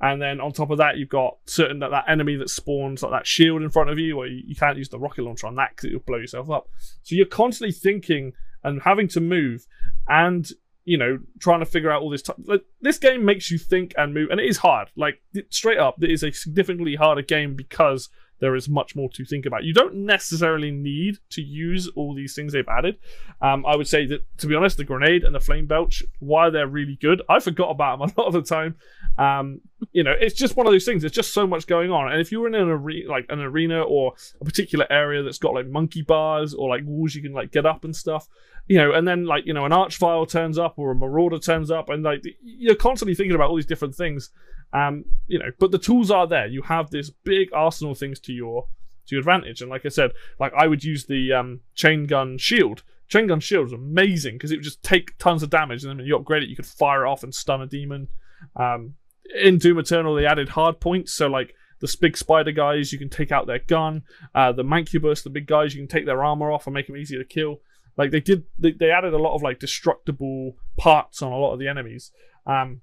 [0.01, 3.13] And then on top of that, you've got certain that, that enemy that spawns like
[3.13, 5.55] that shield in front of you, or you, you can't use the rocket launcher on
[5.57, 6.69] that because it will blow yourself up.
[7.03, 8.33] So you're constantly thinking
[8.65, 9.67] and having to move,
[10.09, 10.51] and
[10.85, 12.23] you know, trying to figure out all this.
[12.23, 14.89] T- like, this game makes you think and move, and it is hard.
[14.97, 18.09] Like straight up, it is a significantly harder game because
[18.43, 19.63] there is much more to think about.
[19.63, 22.99] You don't necessarily need to use all these things they've added.
[23.41, 26.51] Um, I would say that, to be honest, the grenade and the flame belch, while
[26.51, 28.75] they're really good, I forgot about them a lot of the time.
[29.17, 29.61] Um,
[29.93, 31.03] you know, it's just one of those things.
[31.03, 33.81] There's just so much going on, and if you're in an arena, like an arena
[33.81, 37.53] or a particular area that's got like monkey bars or like walls you can like
[37.53, 38.27] get up and stuff,
[38.67, 41.71] you know, and then like you know an archvile turns up or a marauder turns
[41.71, 44.31] up, and like you're constantly thinking about all these different things.
[44.73, 46.47] Um, you know, but the tools are there.
[46.47, 48.67] You have this big arsenal of things to your
[49.07, 49.61] to your advantage.
[49.61, 52.83] And like I said, like I would use the um, chain gun shield.
[53.09, 55.99] Chain gun shield was amazing because it would just take tons of damage, and then
[55.99, 58.09] when you upgrade it, you could fire it off and stun a demon.
[58.57, 58.95] Um,
[59.35, 63.11] in Doom Eternal, they added hard points, so like the big spider guys, you can
[63.11, 64.05] take out their gun.
[64.35, 66.97] Uh, the Mancubus, the big guys, you can take their armor off and make them
[66.97, 67.61] easier to kill.
[67.97, 71.53] Like they did, they, they added a lot of like destructible parts on a lot
[71.53, 72.13] of the enemies.
[72.47, 72.83] Um,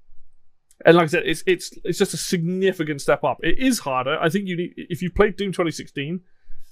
[0.86, 3.40] and like I said, it's it's it's just a significant step up.
[3.44, 4.18] It is harder.
[4.20, 6.22] I think you need if you played Doom 2016,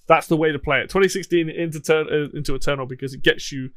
[0.08, 0.90] that's the way to play it.
[0.90, 3.72] 2016 into turn uh, into Eternal because it gets you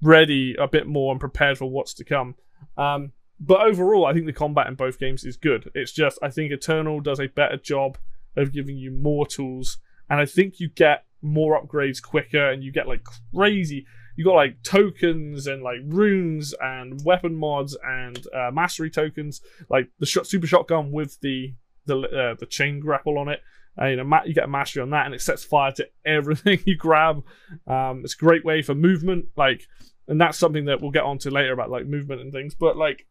[0.00, 2.34] ready a bit more and prepared for what's to come.
[2.76, 5.70] Um, but overall, I think the combat in both games is good.
[5.74, 7.98] It's just I think Eternal does a better job
[8.36, 12.72] of giving you more tools, and I think you get more upgrades quicker, and you
[12.72, 18.50] get like crazy you got like tokens and like runes and weapon mods and uh,
[18.52, 21.54] mastery tokens, like the super shotgun with the
[21.86, 23.40] the uh, the chain grapple on it.
[23.80, 25.88] Uh, you know, ma- you get a mastery on that, and it sets fire to
[26.06, 27.24] everything you grab.
[27.66, 29.66] Um, it's a great way for movement, like,
[30.06, 32.54] and that's something that we'll get onto later about like movement and things.
[32.54, 33.06] But like,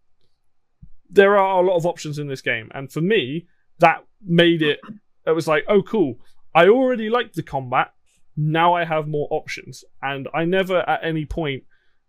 [1.10, 3.48] there are a lot of options in this game, and for me,
[3.80, 4.80] that made it.
[5.26, 6.16] It was like, oh, cool.
[6.56, 7.94] I already liked the combat
[8.36, 9.84] now I have more options.
[10.02, 11.64] And I never at any point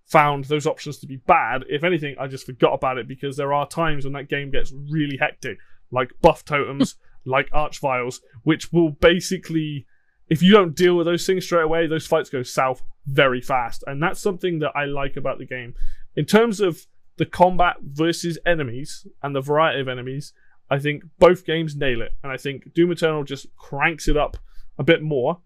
[0.06, 1.64] found those options to be bad.
[1.68, 4.72] If anything, I just forgot about it because there are times when that game gets
[4.90, 5.58] really hectic,
[5.90, 9.86] like buff totems, like archviles, which will basically,
[10.28, 13.84] if you don't deal with those things straight away, those fights go south very fast.
[13.86, 15.74] And that's something that I like about the game.
[16.16, 20.32] In terms of the combat versus enemies and the variety of enemies,
[20.70, 22.12] I think both games nail it.
[22.22, 24.36] And I think Doom Eternal just cranks it up
[24.78, 25.40] a bit more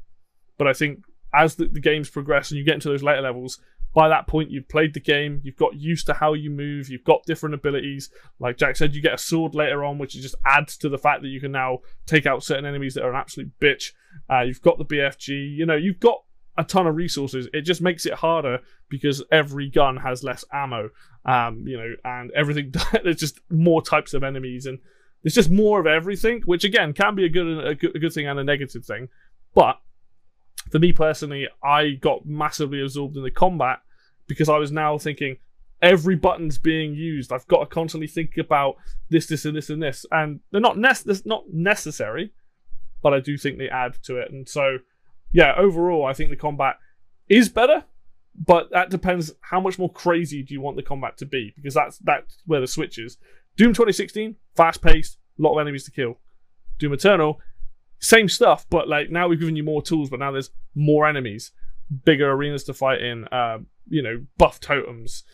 [0.59, 3.59] but I think as the, the games progress and you get into those later levels,
[3.94, 7.05] by that point you've played the game, you've got used to how you move, you've
[7.05, 8.11] got different abilities.
[8.38, 11.23] Like Jack said, you get a sword later on, which just adds to the fact
[11.23, 13.92] that you can now take out certain enemies that are an absolute bitch.
[14.31, 16.23] Uh, you've got the BFG, you know, you've got
[16.59, 17.49] a ton of resources.
[17.55, 20.90] It just makes it harder because every gun has less ammo,
[21.25, 22.75] um, you know, and everything.
[23.05, 24.81] there's just more types of enemies, and
[25.23, 28.12] there's just more of everything, which again can be a good, a good, a good
[28.12, 29.09] thing and a negative thing.
[29.55, 29.81] But
[30.70, 33.81] for me personally, I got massively absorbed in the combat
[34.26, 35.38] because I was now thinking
[35.81, 37.33] every button's being used.
[37.33, 38.76] I've got to constantly think about
[39.11, 42.33] this, this, and this, and this, and they're not nec- not necessary,
[43.02, 44.31] but I do think they add to it.
[44.31, 44.78] And so,
[45.33, 46.76] yeah, overall, I think the combat
[47.28, 47.85] is better,
[48.35, 51.74] but that depends how much more crazy do you want the combat to be because
[51.74, 53.18] that's that's where the switch is.
[53.57, 56.18] Doom 2016, fast paced, lot of enemies to kill.
[56.78, 57.40] Doom Eternal,
[58.00, 61.52] same stuff, but like now we've given you more tools, but now there's more enemies.
[62.04, 63.58] bigger arenas to fight in, uh,
[63.88, 65.24] you know, buff totems,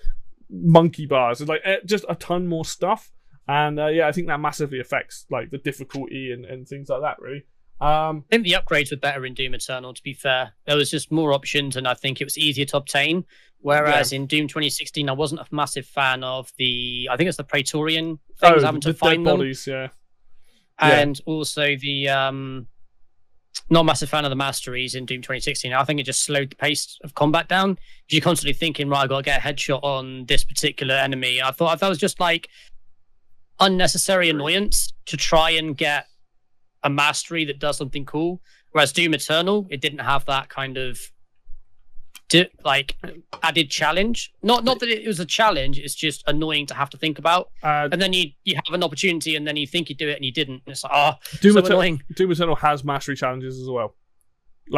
[0.50, 3.11] monkey bars, and like eh, just a ton more stuff.
[3.46, 7.03] And uh, yeah, I think that massively affects like the difficulty and, and things like
[7.03, 7.20] that.
[7.20, 7.44] Really.
[7.81, 9.92] Um, I think the upgrades were better in Doom Eternal.
[9.92, 12.77] To be fair, there was just more options, and I think it was easier to
[12.79, 13.24] obtain.
[13.61, 14.20] Whereas yeah.
[14.20, 17.09] in Doom 2016, I wasn't a massive fan of the.
[17.11, 19.88] I think it's the Praetorian things oh, having to the find dead them, bodies, yeah.
[20.79, 22.67] And also the um,
[23.71, 25.73] not a massive fan of the masteries in Doom 2016.
[25.73, 27.79] I think it just slowed the pace of combat down.
[28.09, 31.41] You're constantly thinking, right, I got to get a headshot on this particular enemy.
[31.41, 32.49] I thought that was just like
[33.61, 36.07] unnecessary annoyance to try and get
[36.83, 38.41] a mastery that does something cool.
[38.73, 40.99] Whereas Doom Eternal, it didn't have that kind of
[42.35, 42.97] di- like
[43.42, 44.33] added challenge.
[44.42, 45.79] Not not that it was a challenge.
[45.85, 47.44] It's just annoying to have to think about.
[47.62, 50.16] Uh, And then you you have an opportunity, and then you think you do it,
[50.16, 50.61] and you didn't.
[50.66, 52.03] And it's like, ah, Doom, so Eternal, annoying.
[52.16, 53.94] Doom Eternal has mastery challenges as well.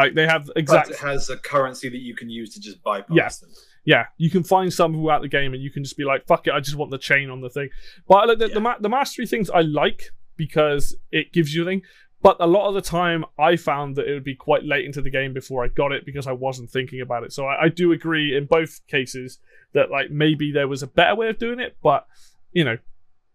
[0.00, 0.90] Like they have But exact.
[0.90, 3.28] it has a currency that you can use to just bypass Yeah.
[3.40, 3.50] them.
[3.84, 6.46] Yeah, you can find some throughout the game, and you can just be like, "Fuck
[6.48, 7.68] it, I just want the chain on the thing."
[8.08, 8.58] But like, the, the, Yeah.
[8.66, 10.00] ma- the mastery things I like
[10.36, 11.82] because it gives you a thing.
[12.26, 15.00] But a lot of the time, I found that it would be quite late into
[15.00, 17.32] the game before I got it because I wasn't thinking about it.
[17.32, 19.38] So I, I do agree in both cases
[19.74, 22.04] that like maybe there was a better way of doing it, but
[22.52, 22.78] you know,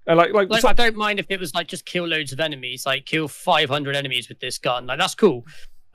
[0.07, 2.33] and like like, Like so- I don't mind if it was like just kill loads
[2.33, 4.87] of enemies, like kill 500 enemies with this gun.
[4.87, 5.45] Like that's cool.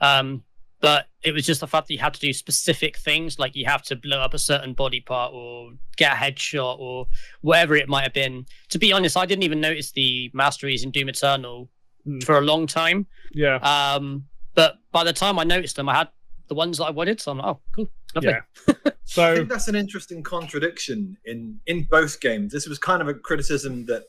[0.01, 0.43] Um,
[0.79, 3.65] but it was just the fact that you had to do specific things, like you
[3.65, 7.05] have to blow up a certain body part or get a headshot or
[7.41, 8.47] whatever it might have been.
[8.69, 11.69] To be honest, I didn't even notice the masteries in Doom Eternal
[12.07, 12.23] Mm.
[12.23, 13.05] for a long time.
[13.33, 13.55] yeah.
[13.57, 16.07] Um, but by the time I noticed them, I had
[16.47, 17.19] the ones that I wanted.
[17.19, 18.29] So I'm like, oh, cool, lovely.
[18.29, 18.73] Yeah.
[18.85, 22.51] I So think that's an interesting contradiction in in both games.
[22.53, 24.03] This was kind of a criticism that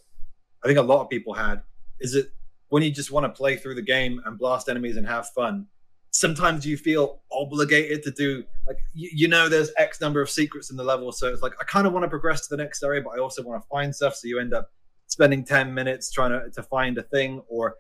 [0.65, 1.63] I think a lot of people had.
[2.01, 2.31] Is that
[2.69, 5.67] when you just want to play through the game and blast enemies and have fun,
[6.11, 10.71] sometimes you feel obligated to do like you, you know there's X number of secrets
[10.71, 12.83] in the level, so it's like I kind of want to progress to the next
[12.83, 14.15] area, but I also want to find stuff.
[14.15, 14.71] So you end up
[15.07, 17.77] spending ten minutes trying to to find a thing or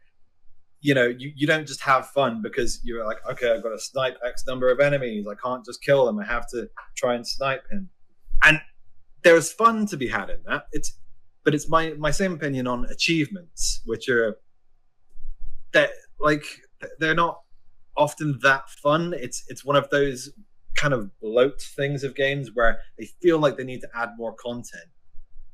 [0.80, 3.78] you know, you, you don't just have fun because you're like, okay, I've got to
[3.78, 5.26] snipe X number of enemies.
[5.26, 6.18] I can't just kill them.
[6.18, 7.88] I have to try and snipe him.
[8.44, 8.60] And
[9.24, 10.66] there's fun to be had in that.
[10.72, 10.98] It's,
[11.44, 14.36] but it's my my same opinion on achievements, which are
[15.72, 16.44] that like
[16.98, 17.40] they're not
[17.96, 19.14] often that fun.
[19.16, 20.30] It's it's one of those
[20.74, 24.34] kind of bloat things of games where they feel like they need to add more
[24.34, 24.90] content,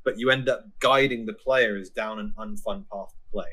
[0.05, 3.47] but you end up guiding the players down an unfun path to play.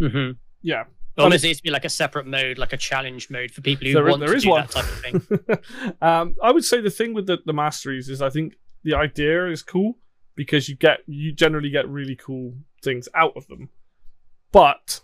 [0.00, 0.32] Mm-hmm.
[0.62, 0.84] Yeah,
[1.18, 3.92] Almost needs to be like a separate mode, like a challenge mode for people who
[3.92, 4.62] There want there to do one.
[4.62, 5.94] that type of thing.
[6.00, 9.48] um, I would say the thing with the, the masteries is I think the idea
[9.48, 9.98] is cool
[10.36, 13.68] because you get you generally get really cool things out of them,
[14.52, 15.00] but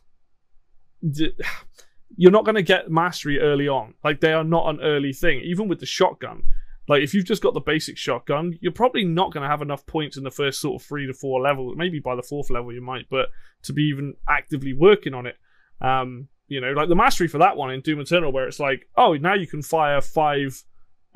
[2.16, 3.94] you're not going to get mastery early on.
[4.02, 6.42] Like they are not an early thing, even with the shotgun.
[6.88, 9.84] Like if you've just got the basic shotgun, you're probably not going to have enough
[9.84, 11.76] points in the first sort of three to four levels.
[11.76, 13.28] Maybe by the fourth level you might, but
[13.64, 15.36] to be even actively working on it,
[15.80, 18.88] um, you know, like the mastery for that one in Doom Eternal, where it's like,
[18.96, 20.62] oh, now you can fire five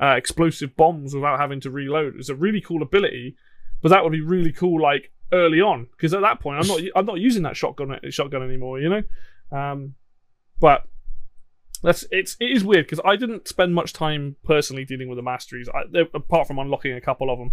[0.01, 2.15] uh, explosive bombs without having to reload.
[2.17, 3.35] It's a really cool ability,
[3.81, 6.81] but that would be really cool like early on because at that point I'm not
[6.95, 8.79] I'm not using that shotgun shotgun anymore.
[8.79, 9.03] You know,
[9.57, 9.95] um,
[10.59, 10.83] but
[11.81, 15.23] that's it's it is weird because I didn't spend much time personally dealing with the
[15.23, 15.67] masteries.
[15.67, 17.51] I, they- apart from unlocking a couple of them,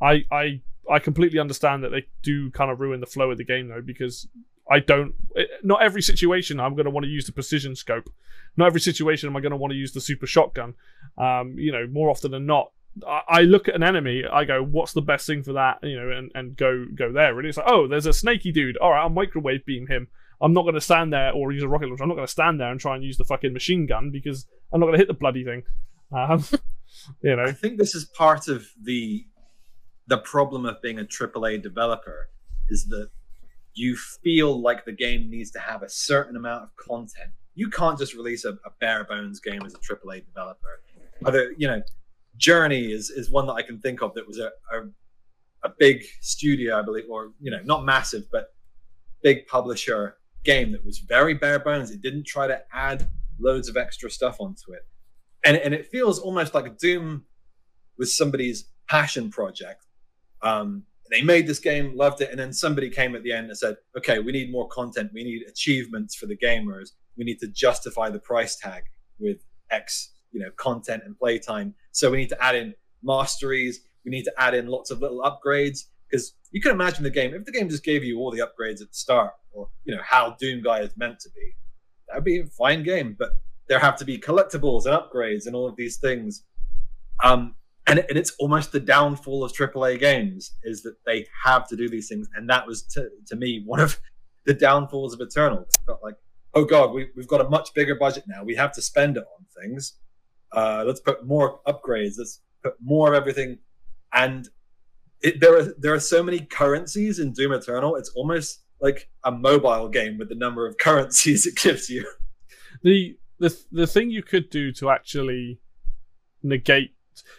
[0.00, 3.44] I I I completely understand that they do kind of ruin the flow of the
[3.44, 4.26] game though because
[4.70, 5.14] I don't.
[5.62, 8.08] Not every situation I'm going to want to use the precision scope.
[8.56, 10.74] Not every situation am I going to want to use the super shotgun.
[11.18, 12.72] Um, you know, more often than not,
[13.06, 16.10] I, look at an enemy, I go, "What's the best thing for that?" You know,
[16.10, 17.34] and, and go go there.
[17.34, 18.76] Really, it's like, oh, there's a snaky dude.
[18.76, 20.08] All right, I'll microwave beam him.
[20.40, 22.02] I'm not going to stand there or use a rocket launcher.
[22.02, 24.46] I'm not going to stand there and try and use the fucking machine gun because
[24.72, 25.62] I'm not going to hit the bloody thing.
[26.16, 26.44] Um,
[27.22, 29.26] you know, I think this is part of the
[30.06, 32.30] the problem of being a AAA developer
[32.68, 33.10] is that
[33.74, 37.30] you feel like the game needs to have a certain amount of content.
[37.54, 40.82] You can't just release a, a bare bones game as a AAA developer.
[41.24, 41.82] Other, you know,
[42.36, 44.82] Journey is is one that I can think of that was a, a
[45.62, 48.54] a big studio, I believe, or you know, not massive, but
[49.22, 51.90] big publisher game that was very bare bones.
[51.90, 54.86] It didn't try to add loads of extra stuff onto it
[55.44, 57.24] and and it feels almost like Doom
[57.98, 59.86] was somebody's passion project.
[60.42, 63.58] Um, they made this game, loved it, and then somebody came at the end and
[63.58, 65.10] said, "Okay, we need more content.
[65.12, 66.90] We need achievements for the gamers.
[67.16, 68.84] We need to justify the price tag
[69.18, 69.38] with
[69.70, 71.74] X, you know, content and playtime.
[71.92, 73.80] So we need to add in masteries.
[74.04, 77.34] We need to add in lots of little upgrades because you can imagine the game
[77.34, 80.02] if the game just gave you all the upgrades at the start, or you know
[80.02, 81.54] how Doom Guy is meant to be,
[82.08, 83.16] that'd be a fine game.
[83.18, 83.30] But
[83.68, 86.44] there have to be collectibles and upgrades and all of these things.
[87.22, 87.54] Um,
[87.86, 91.88] and, and it's almost the downfall of AAA games is that they have to do
[91.88, 93.98] these things, and that was to, to me one of
[94.46, 95.66] the downfalls of Eternal.
[95.86, 96.16] Got like,
[96.54, 98.44] oh god, we, we've got a much bigger budget now.
[98.44, 99.94] We have to spend it on things.
[100.52, 102.14] Uh, let's put more upgrades.
[102.18, 103.58] Let's put more of everything.
[104.12, 104.48] And
[105.22, 107.96] it, there are there are so many currencies in Doom Eternal.
[107.96, 112.06] It's almost like a mobile game with the number of currencies it gives you.
[112.82, 115.60] The the the thing you could do to actually
[116.42, 116.94] negate.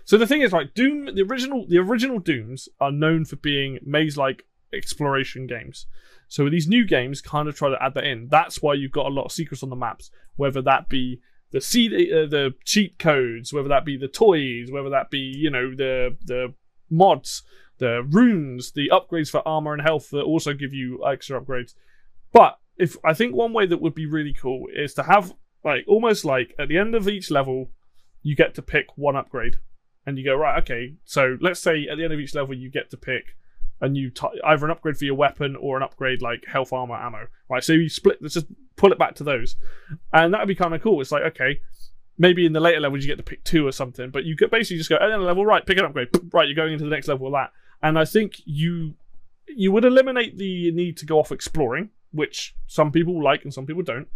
[0.06, 3.80] So the thing is, like Doom, the original the original Dooms are known for being
[3.84, 5.86] maze-like exploration games.
[6.28, 8.30] So these new games kind of try to add that in.
[8.30, 11.20] That's why you've got a lot of secrets on the maps, whether that be
[11.52, 15.50] the seed, uh, the cheat codes, whether that be the toys, whether that be you
[15.50, 16.54] know the the
[16.90, 17.44] mods,
[17.80, 21.74] the runes, the upgrades for armor and health that also give you extra upgrades.
[22.32, 25.86] But if I think one way that would be really cool is to have like
[25.88, 27.72] almost like at the end of each level,
[28.24, 29.58] you get to pick one upgrade,
[30.06, 30.62] and you go right.
[30.62, 33.36] Okay, so let's say at the end of each level you get to pick
[33.82, 36.96] a new t- either an upgrade for your weapon or an upgrade like health armor
[36.96, 37.28] ammo.
[37.50, 38.22] Right, so you split.
[38.22, 39.56] Let's just pull it back to those,
[40.14, 41.02] and that'd be kind of cool.
[41.02, 41.62] It's like okay,
[42.18, 44.52] maybe in the later levels you get to pick two or something, but you could
[44.52, 46.72] basically just go at the end of level, right, pick an upgrade, right, you're going
[46.72, 47.52] into the next level with that.
[47.82, 48.94] And I think you
[49.48, 53.66] you would eliminate the need to go off exploring, which some people like and some
[53.66, 54.08] people don't.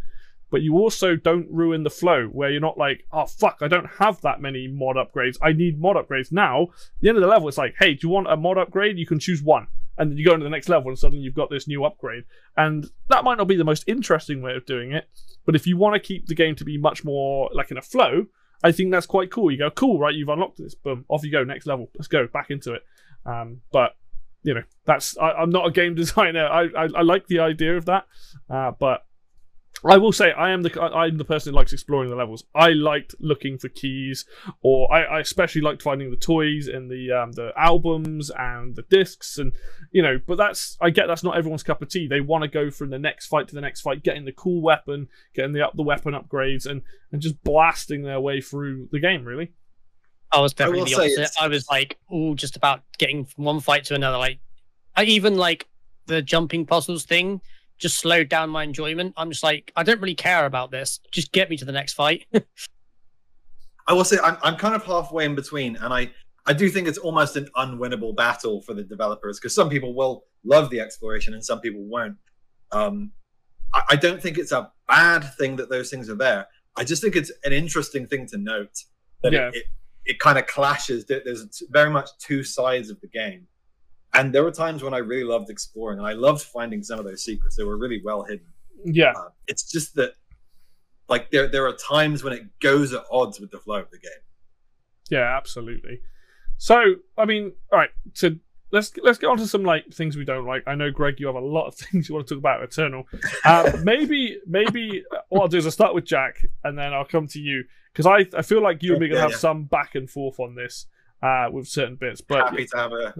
[0.52, 3.90] But you also don't ruin the flow where you're not like, oh fuck, I don't
[4.00, 5.38] have that many mod upgrades.
[5.42, 6.68] I need mod upgrades now.
[7.02, 8.98] the end of the level, it's like, hey, do you want a mod upgrade?
[8.98, 11.36] You can choose one and then you go into the next level and suddenly you've
[11.36, 12.24] got this new upgrade.
[12.58, 15.10] And that might not be the most interesting way of doing it,
[15.46, 17.82] but if you want to keep the game to be much more like in a
[17.82, 18.28] flow,
[18.64, 19.52] I think that's quite cool.
[19.52, 20.14] You go, cool, right?
[20.14, 21.90] You've unlocked this, boom, off you go, next level.
[21.96, 22.84] Let's go back into it.
[23.26, 23.96] Um, but
[24.44, 26.46] you know, that's I, am not a game designer.
[26.46, 28.06] I, I, I like the idea of that,
[28.50, 29.06] uh, but
[29.84, 32.44] I will say I am the I'm the person who likes exploring the levels.
[32.56, 34.26] I liked looking for keys,
[34.62, 38.84] or I, I especially liked finding the toys and the um, the albums and the
[38.84, 39.54] discs, and
[39.92, 40.20] you know.
[40.26, 42.08] But that's I get that's not everyone's cup of tea.
[42.08, 44.62] They want to go from the next fight to the next fight, getting the cool
[44.62, 49.00] weapon, getting the up the weapon upgrades, and and just blasting their way through the
[49.00, 49.26] game.
[49.26, 49.52] Really.
[50.32, 51.32] I was definitely I the opposite.
[51.40, 54.18] I was like all just about getting from one fight to another.
[54.18, 54.40] Like
[54.96, 55.68] I even like
[56.08, 57.42] the jumping puzzles thing
[57.78, 59.14] just slowed down my enjoyment.
[59.18, 61.00] I'm just like, I don't really care about this.
[61.12, 62.26] Just get me to the next fight.
[63.88, 66.12] I will say I'm I'm kind of halfway in between, and I
[66.46, 70.26] I do think it's almost an unwinnable battle for the developers because some people will
[70.44, 72.18] love the exploration and some people won't.
[72.72, 73.12] Um,
[73.74, 76.48] I, I don't think it's a bad thing that those things are there.
[76.76, 78.84] I just think it's an interesting thing to note
[79.22, 79.48] that yeah.
[79.50, 79.64] it, it,
[80.06, 81.06] it kind of clashes.
[81.06, 83.48] There's very much two sides of the game
[84.16, 87.06] and there were times when I really loved exploring and I loved finding some of
[87.06, 87.56] those secrets.
[87.56, 88.48] They were really well hidden.
[88.84, 89.14] Yeah.
[89.16, 90.14] Uh, it's just that
[91.08, 94.00] like there there are times when it goes at odds with the flow of the
[94.00, 94.12] game.
[95.10, 96.02] Yeah, absolutely.
[96.58, 98.32] So, I mean, all right, so
[98.72, 100.64] let's let's get on to some like things we don't like.
[100.66, 103.08] I know, Greg, you have a lot of things you want to talk about Eternal.
[103.44, 107.28] Uh, maybe maybe what I'll do is I'll start with Jack and then I'll come
[107.28, 109.38] to you because I I feel like you and me gonna yeah, have yeah.
[109.38, 110.88] some back and forth on this
[111.26, 112.22] uh, with certain bits.
[112.22, 113.14] But happy to have a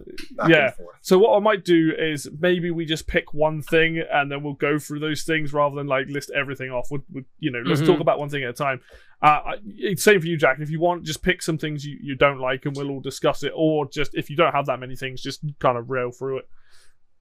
[0.48, 0.72] yeah.
[1.02, 4.54] So what I might do is maybe we just pick one thing and then we'll
[4.54, 6.92] go through those things rather than like list everything off.
[6.92, 7.92] With, with you know, let's mm-hmm.
[7.92, 8.82] talk about one thing at a time.
[9.22, 9.54] Uh,
[9.96, 10.60] same for you, Jack.
[10.60, 13.42] If you want, just pick some things you, you don't like and we'll all discuss
[13.42, 13.54] it.
[13.56, 16.50] Or just if you don't have that many things, just kind of rail through it.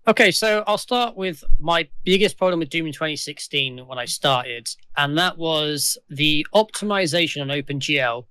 [0.07, 4.69] Okay, so I'll start with my biggest problem with Doom in 2016 when I started,
[4.99, 8.27] and that was the optimization on OpenGL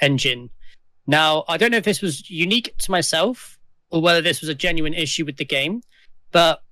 [0.00, 0.50] engine
[1.06, 3.58] now, I don't know if this was unique to myself
[3.90, 5.82] or whether this was a genuine issue with the game,
[6.32, 6.62] but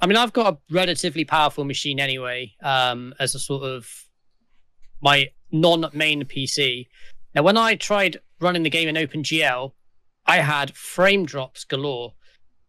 [0.00, 3.88] I mean, I've got a relatively powerful machine anyway, um, as a sort of
[5.00, 6.88] my non-main PC.
[7.34, 9.72] Now, when I tried running the game in OpenGL,
[10.26, 12.14] I had frame drops galore.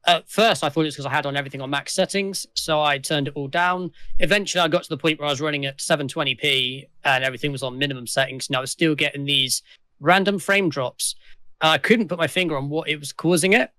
[0.07, 2.79] At first, I thought it was because I had on everything on max settings, so
[2.79, 3.91] I turned it all down.
[4.19, 7.63] Eventually, I got to the point where I was running at 720p and everything was
[7.63, 9.63] on minimum settings, and I was still getting these
[9.99, 11.15] random frame drops.
[11.61, 13.71] Uh, I couldn't put my finger on what it was causing it.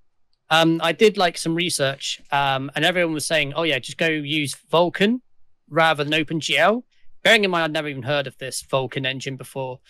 [0.49, 4.09] Um, I did like some research, um, and everyone was saying, "Oh yeah, just go
[4.09, 5.21] use Vulkan
[5.69, 6.85] rather than OpenGL."
[7.23, 9.81] Bearing in mind, I'd never even heard of this Vulkan engine before.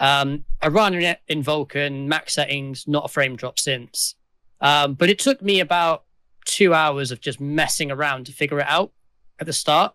[0.00, 4.14] Um, I it in Vulkan, max settings, not a frame drop since.
[4.60, 6.04] Um, but it took me about
[6.44, 8.92] two hours of just messing around to figure it out
[9.40, 9.94] at the start.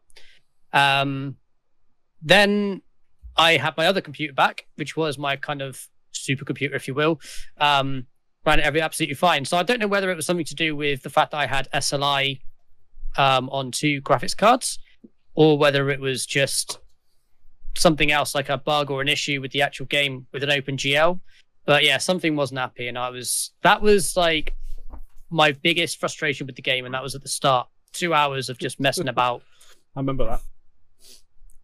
[0.73, 1.37] Um,
[2.21, 2.81] then
[3.39, 7.21] I had my other computer back, which was my kind of supercomputer, if you will.
[7.57, 8.05] Um,
[8.45, 9.45] ran it every absolutely fine.
[9.45, 11.45] So I don't know whether it was something to do with the fact that I
[11.45, 12.41] had SLI
[13.17, 14.79] um, on two graphics cards,
[15.35, 16.79] or whether it was just
[17.75, 21.19] something else like a bug or an issue with the actual game with an OpenGL.
[21.65, 24.55] But yeah, something wasn't happy, and I was that was like
[25.29, 27.67] my biggest frustration with the game, and that was at the start.
[27.93, 29.43] Two hours of just messing about.
[29.95, 30.41] I remember that.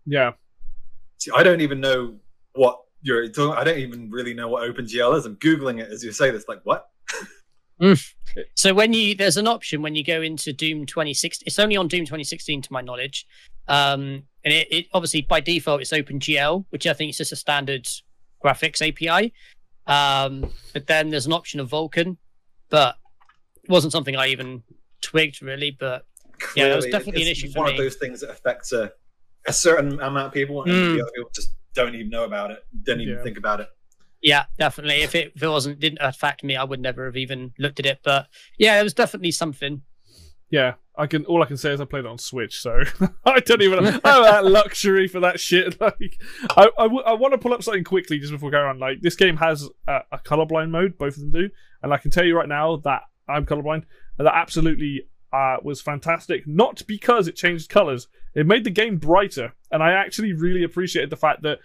[0.05, 0.31] Yeah.
[1.25, 2.15] See, I don't even know
[2.53, 3.57] what you're talking.
[3.57, 5.25] I don't even really know what OpenGL is.
[5.25, 6.45] I'm googling it as you say this.
[6.47, 6.87] Like what?
[8.53, 11.87] So when you there's an option when you go into Doom 2016, it's only on
[11.87, 13.25] Doom 2016 to my knowledge,
[13.67, 17.35] um, and it, it obviously by default it's OpenGL, which I think is just a
[17.35, 17.87] standard
[18.43, 19.33] graphics API.
[19.87, 22.17] Um, but then there's an option of Vulkan,
[22.69, 22.97] but
[23.63, 24.61] it wasn't something I even
[25.01, 25.71] twigged really.
[25.71, 26.05] But
[26.55, 27.71] Yeah, it was Clearly, definitely an it's issue for one me.
[27.73, 28.91] of those things that affects a,
[29.47, 30.95] a certain amount of people, and Mm.
[30.95, 32.59] the other people just don't even know about it.
[32.83, 33.23] Don't even Yeah.
[33.23, 33.69] think about it.
[34.21, 35.01] yeah, definitely.
[35.03, 37.85] If it if it wasn't didn't affect me, I would never have even looked at
[37.85, 37.99] it.
[38.03, 38.27] But
[38.57, 39.83] yeah, it was definitely something.
[40.49, 41.25] Yeah, I can.
[41.25, 42.81] All I can say is I played it on Switch, so
[43.25, 45.77] I don't even have that luxury for that shit.
[45.81, 46.19] Like,
[46.51, 48.79] I, I, w- I want to pull up something quickly just before we go on.
[48.79, 51.49] Like, this game has a, a colorblind mode, both of them do,
[51.83, 53.83] and I can tell you right now that I'm colorblind,
[54.17, 56.47] and that absolutely uh, was fantastic.
[56.47, 61.09] Not because it changed colors, it made the game brighter, and I actually really appreciated
[61.09, 61.59] the fact that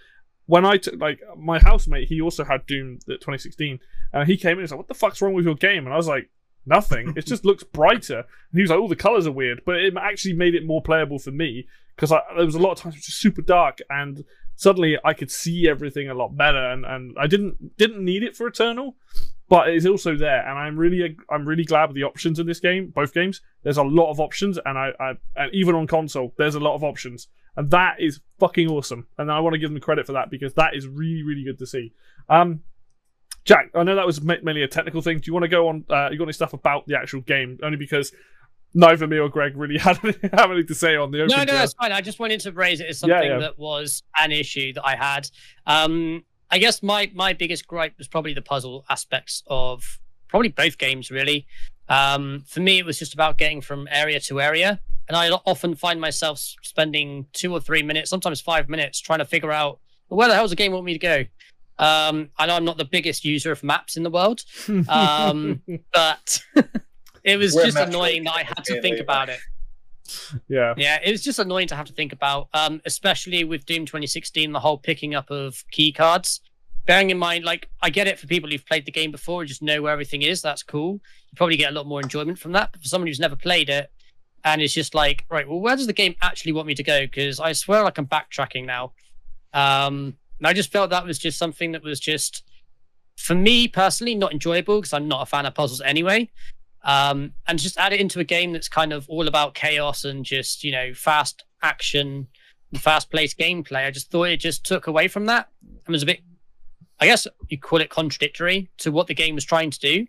[0.46, 3.78] when I took like my housemate, he also had Doom the 2016,
[4.12, 5.92] and he came in and was like, "What the fuck's wrong with your game?" And
[5.92, 6.30] I was like.
[6.66, 7.14] Nothing.
[7.16, 8.18] It just looks brighter.
[8.18, 10.82] And he was like, "Oh, the colors are weird," but it actually made it more
[10.82, 11.66] playable for me
[11.96, 14.24] because there was a lot of times it was just super dark, and
[14.56, 16.70] suddenly I could see everything a lot better.
[16.70, 18.96] And, and I didn't didn't need it for Eternal,
[19.50, 20.48] but it's also there.
[20.48, 23.42] And I'm really I'm really glad with the options in this game, both games.
[23.64, 26.76] There's a lot of options, and I, I and even on console, there's a lot
[26.76, 29.08] of options, and that is fucking awesome.
[29.18, 31.58] And I want to give them credit for that because that is really really good
[31.58, 31.92] to see.
[32.30, 32.60] Um,
[33.44, 35.18] Jack, I know that was mainly a technical thing.
[35.18, 35.84] Do you want to go on?
[35.90, 37.58] Uh, you got any stuff about the actual game?
[37.62, 38.12] Only because
[38.72, 41.36] neither me or Greg really had have anything to say on the open.
[41.36, 41.90] No, no, that's fine.
[41.90, 43.38] I just wanted to raise it as Yeah, something yeah.
[43.38, 45.28] that was an issue that I had.
[45.66, 49.98] Um, I guess my my biggest gripe was probably the puzzle aspects of
[50.28, 51.10] probably both games.
[51.10, 51.46] Really,
[51.88, 55.74] um, for me, it was just about getting from area to area, and I often
[55.74, 60.28] find myself spending two or three minutes, sometimes five minutes, trying to figure out where
[60.28, 61.24] the hell's the game want me to go.
[61.78, 64.42] Um, I know I'm not the biggest user of maps in the world,
[64.88, 66.42] um, but
[67.24, 69.40] it was We're just annoying that I had to think about it.
[70.48, 73.86] Yeah, Yeah, it was just annoying to have to think about, um, especially with Doom
[73.86, 76.40] 2016, the whole picking up of key cards.
[76.86, 79.48] Bearing in mind, like, I get it for people who've played the game before and
[79.48, 80.42] just know where everything is.
[80.42, 80.94] That's cool.
[80.94, 82.72] You probably get a lot more enjoyment from that.
[82.72, 83.90] But for someone who's never played it
[84.44, 87.02] and it's just like, right, well, where does the game actually want me to go?
[87.02, 88.92] Because I swear, like, I'm backtracking now.
[89.52, 92.44] Um, and I just felt that was just something that was just,
[93.16, 96.30] for me personally, not enjoyable because I'm not a fan of puzzles anyway
[96.84, 100.24] um, and just add it into a game that's kind of all about chaos and
[100.24, 102.28] just you know fast action
[102.72, 103.86] and fast paced gameplay.
[103.86, 106.20] I just thought it just took away from that and was a bit,
[107.00, 110.06] I guess you call it contradictory to what the game was trying to do.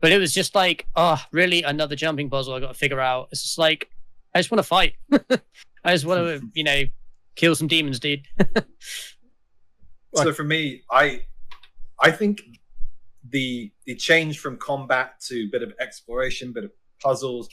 [0.00, 3.28] But it was just like, oh, really another jumping puzzle I got to figure out.
[3.30, 3.88] It's just like
[4.34, 4.94] I just want to fight.
[5.84, 6.84] I just want to you know
[7.34, 8.26] kill some demons, dude.
[10.14, 11.22] So for me, I
[11.98, 12.42] I think
[13.30, 17.48] the the change from combat to bit of exploration, bit of puzzles,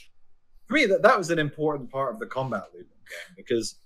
[0.66, 3.76] for me that, that was an important part of the combat loop game because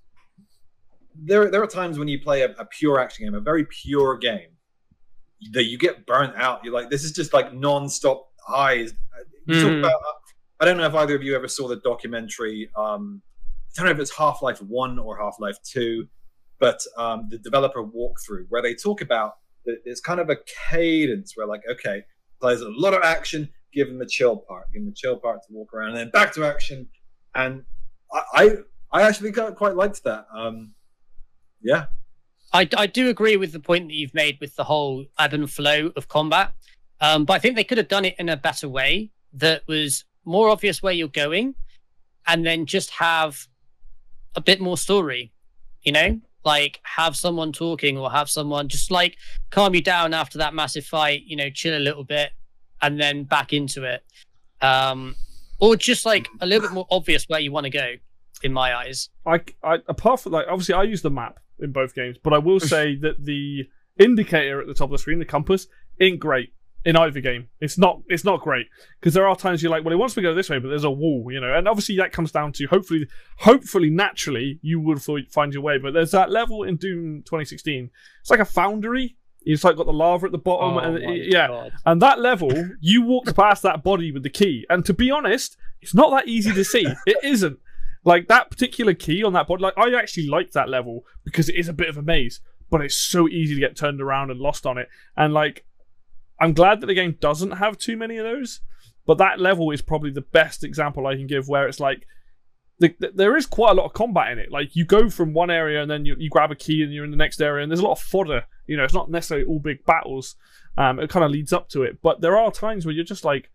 [1.14, 4.16] there there are times when you play a, a pure action game, a very pure
[4.16, 4.50] game,
[5.52, 6.64] that you get burnt out.
[6.64, 8.94] You're like, this is just like non-stop highs.
[9.46, 10.00] About,
[10.60, 12.70] I don't know if either of you ever saw the documentary.
[12.76, 13.20] Um,
[13.76, 16.08] I don't know if it's Half Life One or Half Life Two,
[16.58, 19.34] but um, the developer walkthrough where they talk about
[19.64, 20.36] it's kind of a
[20.70, 22.02] cadence where like, okay,
[22.40, 25.40] there's a lot of action, give them the chill part, give them the chill part
[25.46, 26.88] to walk around, and then back to action.
[27.34, 27.64] And
[28.12, 28.56] I, I,
[28.92, 30.26] I actually quite quite liked that.
[30.34, 30.74] Um,
[31.62, 31.86] yeah,
[32.54, 35.50] I, I do agree with the point that you've made with the whole ebb and
[35.50, 36.52] flow of combat.
[37.00, 40.04] Um, but I think they could have done it in a better way that was
[40.24, 41.56] more obvious where you're going
[42.26, 43.48] and then just have
[44.36, 45.32] a bit more story,
[45.82, 46.20] you know?
[46.44, 49.16] Like have someone talking or have someone just like
[49.50, 52.32] calm you down after that massive fight, you know, chill a little bit
[52.82, 54.02] and then back into it.
[54.60, 55.14] Um,
[55.58, 57.94] or just like a little bit more obvious where you want to go,
[58.44, 59.08] in my eyes.
[59.26, 62.38] I, I apart from like obviously I use the map in both games, but I
[62.38, 63.68] will say that the
[63.98, 65.66] indicator at the top of the screen, the compass,
[66.00, 66.52] ain't great
[66.84, 67.48] in either game.
[67.60, 68.66] It's not it's not great
[69.00, 70.68] because there are times you're like, well, it wants me to go this way, but
[70.68, 71.54] there's a wall, you know.
[71.54, 73.06] And obviously that comes down to hopefully
[73.38, 75.78] hopefully naturally you would find your way.
[75.78, 77.90] But there's that level in Doom 2016.
[78.20, 79.16] It's like a foundry.
[79.46, 81.72] It's like got the lava at the bottom, oh and Oh my yeah, God.
[81.84, 85.58] and that level, you walked past that body with the key, and to be honest,
[85.82, 86.86] it's not that easy to see.
[87.06, 87.58] It isn't.
[88.06, 91.56] Like that particular key on that board, like I actually like that level because it
[91.56, 94.40] is a bit of a maze, but it's so easy to get turned around and
[94.40, 94.88] lost on it.
[95.16, 95.64] And like,
[96.40, 98.60] I'm glad that the game doesn't have too many of those.
[99.06, 102.06] But that level is probably the best example I can give where it's like
[102.78, 104.50] the, the, there is quite a lot of combat in it.
[104.50, 107.04] Like you go from one area and then you, you grab a key and you're
[107.04, 108.44] in the next area, and there's a lot of fodder.
[108.66, 110.36] You know, it's not necessarily all big battles.
[110.76, 113.24] Um, it kind of leads up to it, but there are times where you're just
[113.24, 113.50] like,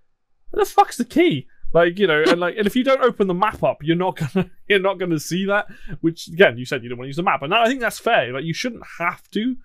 [0.51, 3.27] "Where the fuck's the key?" Like you know, and like, and if you don't open
[3.27, 5.67] the map up, you're not gonna you're not gonna see that.
[6.01, 7.99] Which again, you said you don't want to use the map, and I think that's
[7.99, 8.31] fair.
[8.31, 9.57] Like you shouldn't have to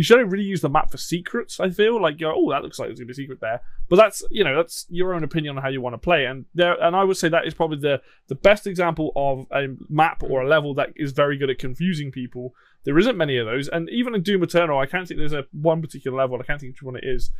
[0.00, 1.60] you shouldn't really use the map for secrets.
[1.60, 3.96] I feel like you're, oh, that looks like there's gonna be a secret there, but
[3.96, 6.82] that's you know that's your own opinion on how you want to play, and there
[6.82, 10.40] and I would say that is probably the the best example of a map or
[10.40, 12.54] a level that is very good at confusing people.
[12.84, 15.44] There isn't many of those, and even in Doom Eternal, I can't think there's a
[15.52, 16.38] one particular level.
[16.40, 17.30] I can't think which one it is.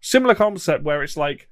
[0.00, 1.48] Similar concept where it's like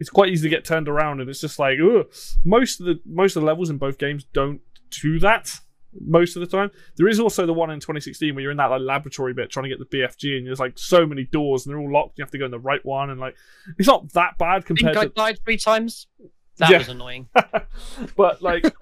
[0.00, 2.12] it's quite easy to get turned around, and it's just like ugh.
[2.44, 5.60] most of the most of the levels in both games don't do that
[5.98, 6.70] most of the time.
[6.96, 9.64] There is also the one in 2016 where you're in that like laboratory bit trying
[9.64, 12.18] to get the BFG, and there's like so many doors and they're all locked.
[12.18, 13.36] You have to go in the right one, and like
[13.78, 14.96] it's not that bad compared.
[14.96, 15.12] I to...
[15.16, 16.06] I died three times.
[16.58, 16.78] That Yeah.
[16.78, 17.28] was annoying.
[18.16, 18.72] but like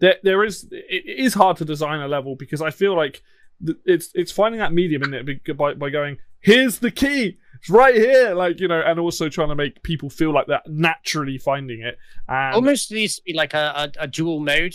[0.00, 3.22] there, there is it it is hard to design a level because I feel like
[3.64, 7.70] th- it's it's finding that medium in it by by going here's the key it's
[7.70, 11.38] right here like you know and also trying to make people feel like they're naturally
[11.38, 11.96] finding it
[12.28, 14.74] and Almost needs to be like a, a, a dual mode,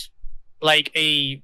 [0.61, 1.41] like a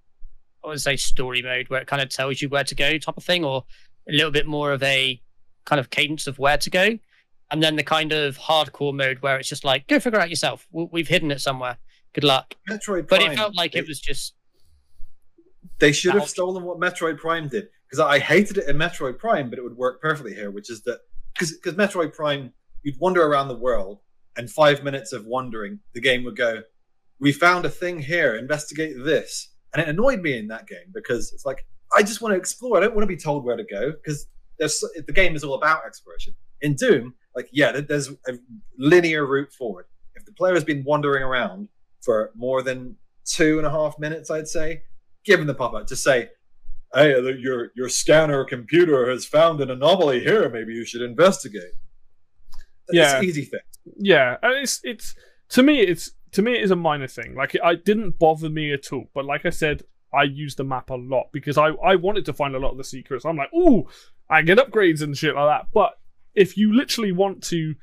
[0.64, 3.18] I would say story mode where it kind of tells you where to go type
[3.18, 3.66] of thing, or
[4.10, 5.22] a little bit more of a
[5.66, 6.98] kind of cadence of where to go,
[7.52, 10.68] and then the kind of hardcore mode where it's just like go figure out yourself.
[10.72, 11.78] We- We've hidden it somewhere.
[12.14, 12.56] Good luck.
[12.70, 14.36] Metroid But it felt like they, it was just
[15.80, 19.50] they should have stolen what Metroid Prime did because I hated it in Metroid Prime,
[19.50, 20.52] but it would work perfectly here.
[20.52, 21.00] Which is that
[21.34, 22.54] because because Metroid Prime,
[22.84, 24.00] you'd wander around the world,
[24.38, 26.62] and five minutes of wandering, the game would go,
[27.24, 28.36] "We found a thing here.
[28.36, 31.66] Investigate this." And it annoyed me in that game because it's like
[31.96, 32.78] I just want to explore.
[32.78, 34.28] I don't want to be told where to go because
[34.60, 36.34] there's the game is all about exploration.
[36.62, 38.34] In Doom, like yeah, there's a
[38.78, 39.86] linear route forward.
[40.16, 41.70] If the player has been wandering around
[42.02, 42.96] for more than
[43.26, 44.84] two and a half minutes, I'd say,
[45.26, 46.30] give them the pop up to say,
[46.94, 50.50] "Hey, your your scanner computer has found an anomaly here.
[50.50, 51.74] Maybe you should investigate."
[52.92, 53.22] Yeah.
[53.22, 53.62] easy thing.
[53.98, 55.16] yeah and it's it's
[55.50, 57.36] to me it's to me it is a minor thing.
[57.36, 59.10] Like it, it didn't bother me at all.
[59.14, 62.34] But like i said i use the map a lot because i i wanted to
[62.34, 63.26] find a lot of the secrets.
[63.26, 63.88] I'm like ooh
[64.30, 65.68] i get upgrades and shit like that.
[65.74, 65.94] But
[66.36, 67.76] if you literally want to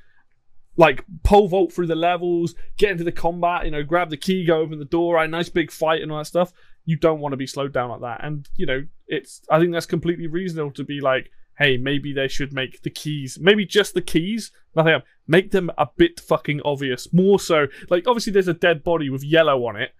[0.77, 4.47] like pole vault through the levels get into the combat you know grab the key
[4.47, 6.53] go open the door a nice big fight and all that stuff
[6.85, 8.25] you don't want to be slowed down like that.
[8.25, 12.29] And you know it's i think that's completely reasonable to be like hey maybe they
[12.29, 16.61] should make the keys maybe just the keys nothing else make them a bit fucking
[16.65, 17.13] obvious.
[17.13, 19.93] More so, like obviously there's a dead body with yellow on it,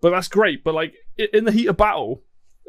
[0.00, 0.62] but that's great.
[0.64, 2.22] But like in the heat of battle,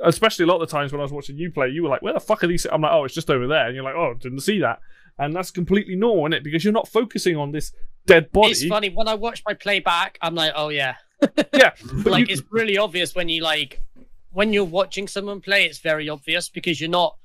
[0.03, 2.01] especially a lot of the times when I was watching you play, you were like,
[2.01, 3.95] "Where the fuck are these?" I'm like, "Oh, it's just over there," and you're like,
[3.95, 4.79] "Oh, didn't see that."
[5.19, 6.43] And that's completely normal, is it?
[6.43, 7.71] Because you're not focusing on this
[8.05, 8.51] dead body.
[8.51, 10.17] it's funny when I watch my playback.
[10.21, 10.95] I'm like, oh yeah,
[11.53, 11.71] Yeah,
[12.05, 13.81] like you- it's really obvious when you like
[14.31, 15.65] when you're watching someone play.
[15.65, 17.17] It's very obvious because you're not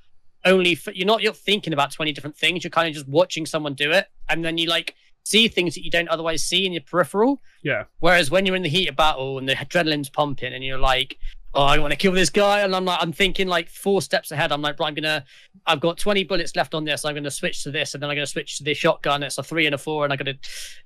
[0.45, 2.64] only you're not you're thinking about 20 different things.
[2.64, 5.84] You're kind of just watching someone do it, and then you like see things that
[5.84, 7.40] you don't otherwise see in your peripheral.
[7.62, 10.78] yeah, Whereas when you're in the heat of battle and the adrenaline's pumping and you're
[10.78, 11.16] like,
[11.55, 14.32] oh, I want to kill this guy, and I'm like, I'm thinking like four steps
[14.32, 14.51] ahead.
[14.51, 15.24] I'm like, right, I'm gonna,
[15.66, 17.05] I've got 20 bullets left on this.
[17.05, 19.22] I'm gonna switch to this, and then I'm gonna switch to this shotgun.
[19.22, 20.34] It's a three and a four, and I'm gonna,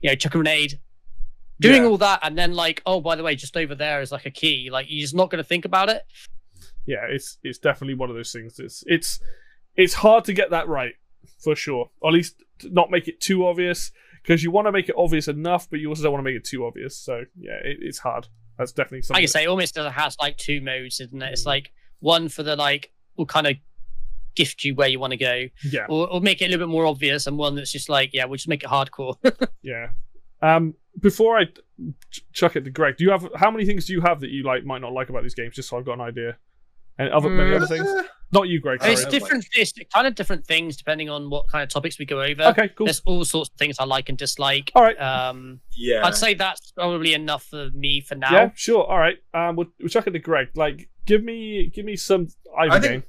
[0.03, 0.79] you know, chuck a grenade.
[1.59, 1.89] Doing Yeah.
[1.89, 4.31] all that, and then like, oh, by the way, just over there is like a
[4.31, 4.69] key.
[4.71, 6.05] Like you're just not gonna think about it.
[6.85, 7.07] yeah.
[7.09, 8.59] It's it's definitely one of those things.
[8.59, 9.21] It's it's
[9.77, 10.95] it's hard to get that right
[11.39, 11.91] for sure.
[12.01, 13.91] Or at least not make it too obvious
[14.23, 16.37] because you want to make it obvious enough, but you also don't want to make
[16.39, 16.97] it too obvious.
[16.97, 18.29] So yeah, it, it's hard.
[18.59, 19.23] That's definitely something.
[19.23, 21.33] Like I say, it almost does has like two modes, isn't it?
[21.33, 21.47] It's Mm.
[21.47, 23.57] like one for the like will kind of
[24.35, 25.87] gift you where you want to go, yeah.
[25.89, 28.25] or, or make it a little bit more obvious, and one that's just like, yeah,
[28.27, 29.17] we'll just make it hardcore.
[29.63, 29.89] Yeah.
[30.43, 31.47] Um, before I
[32.11, 34.31] ch- chuck it to Greg, do you have how many things do you have that
[34.31, 35.55] you like might not like about these games?
[35.57, 36.37] Just so I've got an idea.
[36.99, 37.57] And other many Mm.
[37.57, 37.89] other things.
[38.33, 38.81] Not you, Greg.
[38.83, 39.13] I it's Sorry.
[39.13, 39.47] don't different.
[39.55, 42.43] It's kind of different things depending on what kind of topics we go over.
[42.43, 42.87] Okay, cool.
[42.87, 44.73] There's all sorts of things I like and dislike.
[44.75, 45.01] All right.
[45.01, 48.33] Um, yeah, I'd say that's probably enough for me for now.
[48.33, 48.85] Yeah, sure.
[48.85, 49.17] All right.
[49.33, 50.49] Um, we'll, we'll chuck it to Greg.
[50.57, 53.03] Like, give me give me some either I think- game.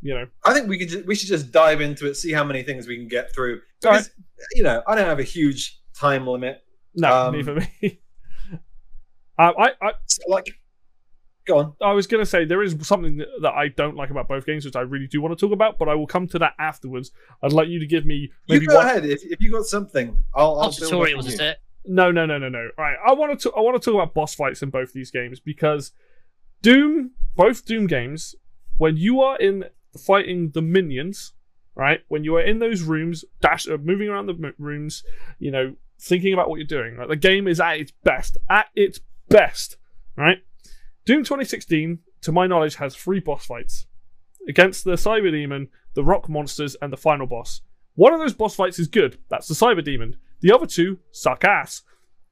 [0.00, 0.26] You know.
[0.44, 2.86] I think we could ju- we should just dive into it, see how many things
[2.86, 3.60] we can get through.
[3.84, 3.98] All right.
[3.98, 4.10] Because
[4.54, 6.62] you know, I don't have a huge time limit.
[6.94, 8.00] No, Um, neither me.
[9.38, 10.46] um, I, I So, like,
[11.48, 11.72] go on.
[11.82, 14.64] I was gonna say there is something that, that I don't like about both games,
[14.64, 17.10] which I really do want to talk about, but I will come to that afterwards.
[17.42, 18.86] I'd like you to give me maybe you go one.
[18.86, 19.04] ahead.
[19.04, 21.58] If, if you got something, I'll, I'll build up tutorials, is it?
[21.84, 22.68] No, no, no, no, no.
[22.76, 22.96] Right.
[23.04, 25.92] I want to I want to talk about boss fights in both these games because
[26.62, 28.34] Doom, both Doom games,
[28.76, 29.64] when you are in
[29.98, 31.32] fighting the minions,
[31.74, 32.00] right?
[32.08, 35.02] When you are in those rooms, dash, uh, moving around the m- rooms,
[35.38, 36.96] you know, thinking about what you're doing.
[36.96, 37.08] Right?
[37.08, 38.36] The game is at its best.
[38.50, 39.76] At its best,
[40.16, 40.38] right?
[41.08, 43.86] Doom 2016, to my knowledge, has three boss fights
[44.46, 47.62] against the Cyber Demon, the Rock Monsters, and the final boss.
[47.94, 49.16] One of those boss fights is good.
[49.30, 50.16] That's the Cyber Demon.
[50.40, 51.80] The other two suck ass.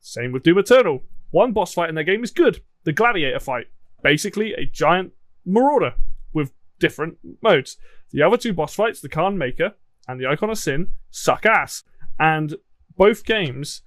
[0.00, 1.04] Same with Doom Eternal.
[1.30, 2.60] One boss fight in their game is good.
[2.84, 3.68] The Gladiator fight.
[4.02, 5.14] Basically, a giant
[5.46, 5.94] marauder
[6.34, 7.78] with different modes.
[8.10, 9.72] The other two boss fights, the Khan Maker
[10.06, 11.82] and the Icon of Sin, suck ass.
[12.18, 12.56] And
[12.94, 13.80] both games,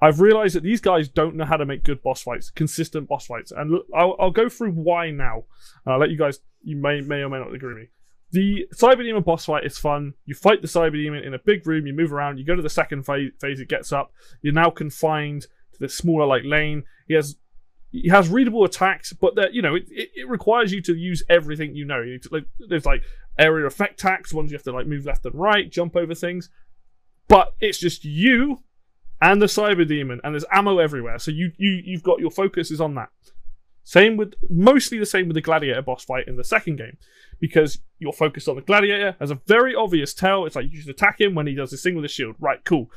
[0.00, 3.26] I've realized that these guys don't know how to make good boss fights, consistent boss
[3.26, 3.52] fights.
[3.52, 5.44] And I'll, I'll go through why now.
[5.86, 7.88] I'll let you guys, you may, may or may not agree with me.
[8.30, 10.14] The Cyber Demon boss fight is fun.
[10.26, 12.62] You fight the Cyber Demon in a big room, you move around, you go to
[12.62, 14.12] the second phase, phase it gets up.
[14.42, 16.84] You're now confined to the smaller like lane.
[17.06, 17.36] He has
[17.90, 21.22] he has readable attacks, but that you know it, it, it requires you to use
[21.30, 22.02] everything you know.
[22.02, 23.02] You to, like, there's like
[23.38, 26.50] area effect attacks, ones you have to like move left and right, jump over things.
[27.28, 28.62] But it's just you
[29.20, 31.18] and the cyber demon, and there's ammo everywhere.
[31.18, 33.10] So you you you've got your focus is on that.
[33.84, 36.98] Same with mostly the same with the gladiator boss fight in the second game,
[37.40, 39.16] because you're focused on the gladiator.
[39.18, 40.44] Has a very obvious tell.
[40.44, 42.36] It's like you should attack him when he does his thing with his shield.
[42.38, 42.90] Right, cool.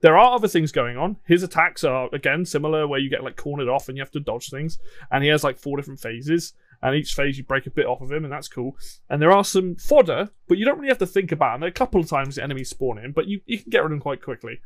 [0.00, 1.16] There are other things going on.
[1.26, 4.20] His attacks are again similar, where you get like cornered off and you have to
[4.20, 4.78] dodge things.
[5.10, 6.52] And he has like four different phases,
[6.82, 8.76] and each phase you break a bit off of him, and that's cool.
[9.08, 11.68] And there are some fodder, but you don't really have to think about them.
[11.68, 13.90] A couple of times the enemies spawn in, but you, you can get rid of
[13.92, 14.60] them quite quickly.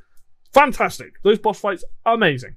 [0.52, 1.22] Fantastic.
[1.22, 2.56] Those boss fights, amazing.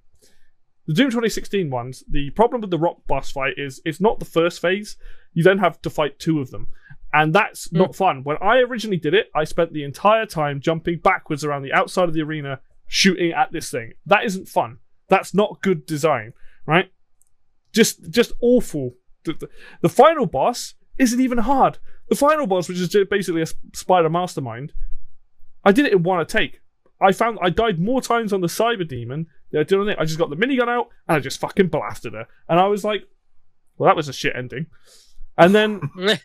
[0.88, 4.26] The Doom 2016 ones, the problem with the rock boss fight is it's not the
[4.26, 4.98] first phase.
[5.34, 6.68] You then have to fight two of them.
[7.14, 7.78] And that's Mm.
[7.80, 8.24] not fun.
[8.24, 12.08] When I originally did it, I spent the entire time jumping backwards around the outside
[12.08, 13.94] of the arena, shooting at this thing.
[14.06, 14.80] That isn't fun.
[15.10, 16.34] That's not good design,
[16.66, 16.92] right?
[17.74, 18.96] Just just awful.
[19.24, 19.50] The, the,
[19.82, 21.78] the final boss isn't even hard.
[22.10, 24.74] The final boss, which is basically a spider mastermind,
[25.64, 26.60] I did it in one take.
[27.02, 29.98] I found I died more times on the cyber demon than I did on it.
[30.00, 32.28] I just got the minigun out and I just fucking blasted her.
[32.48, 33.08] And I was like,
[33.78, 34.68] well, that was a shit ending.
[35.38, 35.82] And then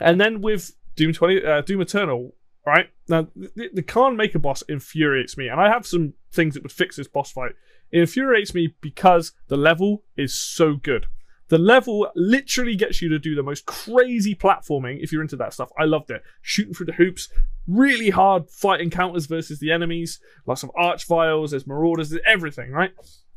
[0.00, 2.34] and then with Doom 20, uh, Doom Eternal,
[2.66, 2.90] right?
[3.08, 6.72] Now, the, the Khan Maker boss infuriates me, and I have some things that would
[6.72, 7.52] fix this boss fight.
[7.90, 11.06] It infuriates me because the level is so good.
[11.48, 15.52] The level literally gets you to do the most crazy platforming if you're into that
[15.52, 15.70] stuff.
[15.78, 16.22] I loved it.
[16.42, 17.28] Shooting through the hoops,
[17.68, 22.92] really hard fight encounters versus the enemies, lots of arch-viles, there's marauders, there's everything, right?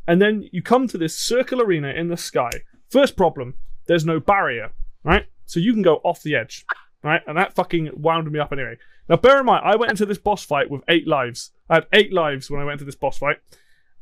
[0.07, 2.49] And then you come to this circle arena in the sky.
[2.89, 3.55] First problem,
[3.85, 4.71] there's no barrier,
[5.03, 5.27] right?
[5.45, 6.65] So you can go off the edge,
[7.03, 7.21] right?
[7.27, 8.77] And that fucking wound me up anyway.
[9.07, 11.51] Now, bear in mind, I went into this boss fight with eight lives.
[11.69, 13.37] I had eight lives when I went into this boss fight.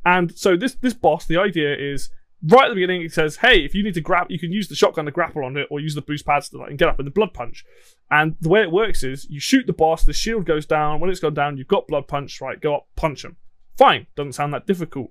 [0.04, 2.10] And so this this boss, the idea is
[2.42, 4.68] right at the beginning, it says, "Hey, if you need to grab, you can use
[4.68, 6.88] the shotgun to grapple on it, or use the boost pads to like, and get
[6.88, 7.64] up in the blood punch."
[8.10, 11.00] And the way it works is, you shoot the boss, the shield goes down.
[11.00, 12.40] When it's gone down, you've got blood punch.
[12.40, 13.36] Right, go up, punch him.
[13.76, 15.10] Fine, doesn't sound that difficult.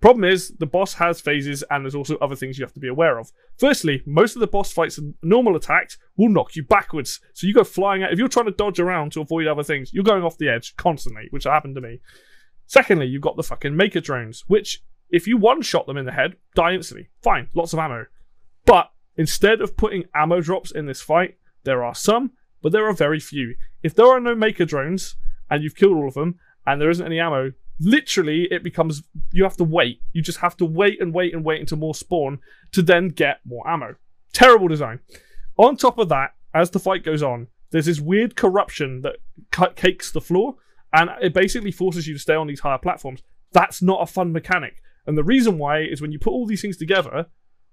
[0.00, 2.88] Problem is, the boss has phases, and there's also other things you have to be
[2.88, 3.30] aware of.
[3.56, 7.20] Firstly, most of the boss fights and normal attacks will knock you backwards.
[7.34, 8.12] So you go flying out.
[8.12, 10.74] If you're trying to dodge around to avoid other things, you're going off the edge
[10.74, 12.00] constantly, which happened to me.
[12.66, 14.82] Secondly, you've got the fucking Maker drones, which,
[15.12, 17.08] if you one shot them in the head, die instantly.
[17.22, 18.06] Fine, lots of ammo.
[18.64, 22.32] But instead of putting ammo drops in this fight, there are some,
[22.62, 23.54] but there are very few.
[23.82, 25.16] If there are no Maker drones,
[25.50, 29.02] and you've killed all of them, and there isn't any ammo, literally it becomes
[29.32, 30.00] you have to wait.
[30.12, 32.38] You just have to wait and wait and wait until more spawn
[32.72, 33.96] to then get more ammo.
[34.32, 35.00] Terrible design.
[35.58, 39.16] On top of that, as the fight goes on, there's this weird corruption that
[39.50, 40.56] cut cakes the floor,
[40.92, 43.22] and it basically forces you to stay on these higher platforms.
[43.52, 44.82] That's not a fun mechanic.
[45.06, 47.26] And the reason why is when you put all these things together,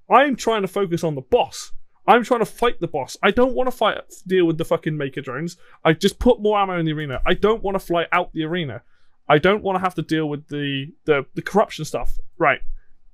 [0.10, 1.72] I'm trying to focus on the boss.
[2.08, 3.18] I'm trying to fight the boss.
[3.22, 5.58] I don't want to fight deal with the fucking maker drones.
[5.86, 7.22] I just put more ammo in the arena.
[7.26, 8.82] I don't want to fly out the arena.
[9.28, 12.18] I don't want to have to deal with the, the the corruption stuff.
[12.40, 12.62] Right.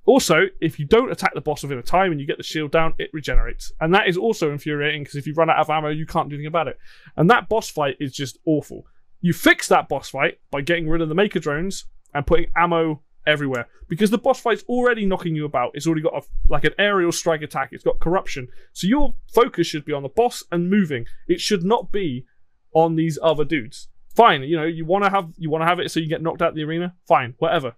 [0.06, 2.70] Also, if you don't attack the boss within a time and you get the shield
[2.70, 3.72] down, it regenerates.
[3.80, 6.36] And that is also infuriating because if you run out of ammo, you can't do
[6.36, 6.78] anything about it.
[7.16, 8.86] And that boss fight is just awful.
[9.20, 13.02] You fix that boss fight by getting rid of the maker drones and putting ammo
[13.26, 15.72] everywhere because the boss fight's already knocking you about.
[15.74, 17.70] It's already got a, like an aerial strike attack.
[17.72, 18.48] It's got corruption.
[18.72, 21.06] So your focus should be on the boss and moving.
[21.28, 22.26] It should not be
[22.72, 23.88] on these other dudes.
[24.14, 26.22] Fine, you know, you want to have you want to have it so you get
[26.22, 26.94] knocked out the arena.
[27.06, 27.74] Fine, whatever.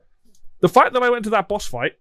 [0.60, 1.98] The fact that I went to that boss fight,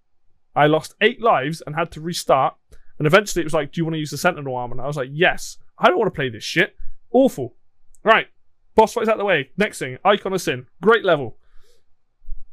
[0.56, 2.56] I lost eight lives and had to restart.
[2.98, 4.74] And eventually it was like, do you want to use the Sentinel armor?
[4.74, 5.58] And I was like, yes.
[5.78, 6.76] I don't want to play this shit.
[7.12, 7.56] Awful.
[8.04, 8.28] Right.
[8.74, 9.52] Boss fight's out the way.
[9.58, 10.68] Next thing, Icon of Sin.
[10.82, 11.38] Great level.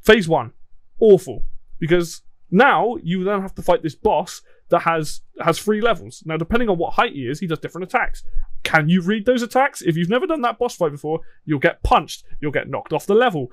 [0.00, 0.52] Phase one.
[1.00, 1.44] Awful
[1.78, 6.22] because now you then have to fight this boss that has has three levels.
[6.24, 8.24] Now, depending on what height he is, he does different attacks.
[8.62, 9.82] Can you read those attacks?
[9.82, 13.06] If you've never done that boss fight before, you'll get punched, you'll get knocked off
[13.06, 13.52] the level,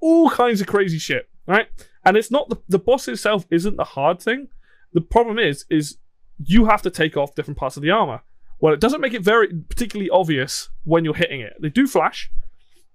[0.00, 1.68] all kinds of crazy shit, right?
[2.04, 4.48] And it's not the the boss itself isn't the hard thing.
[4.92, 5.98] The problem is is
[6.44, 8.22] you have to take off different parts of the armor.
[8.60, 11.54] Well, it doesn't make it very particularly obvious when you're hitting it.
[11.60, 12.30] They do flash,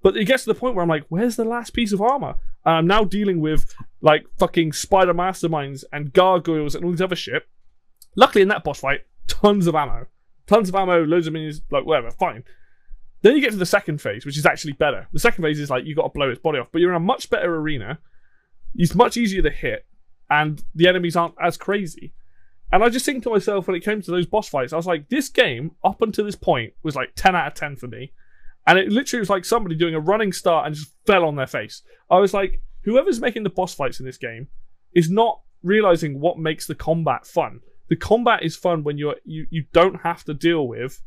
[0.03, 2.35] but it gets to the point where I'm like, where's the last piece of armor?
[2.65, 7.15] And I'm now dealing with like fucking spider masterminds and gargoyles and all these other
[7.15, 7.47] shit.
[8.15, 10.05] Luckily, in that boss fight, tons of ammo,
[10.45, 12.43] tons of ammo, loads of minions, like whatever, fine.
[13.21, 15.07] Then you get to the second phase, which is actually better.
[15.13, 16.97] The second phase is like you got to blow its body off, but you're in
[16.97, 17.99] a much better arena.
[18.75, 19.85] It's much easier to hit,
[20.29, 22.13] and the enemies aren't as crazy.
[22.73, 24.87] And I just think to myself when it came to those boss fights, I was
[24.87, 28.11] like, this game up until this point was like 10 out of 10 for me.
[28.65, 31.47] And it literally was like somebody doing a running start and just fell on their
[31.47, 31.81] face.
[32.09, 34.47] I was like, whoever's making the boss fights in this game
[34.93, 37.61] is not realizing what makes the combat fun.
[37.89, 41.01] The combat is fun when you're you you don't have to deal with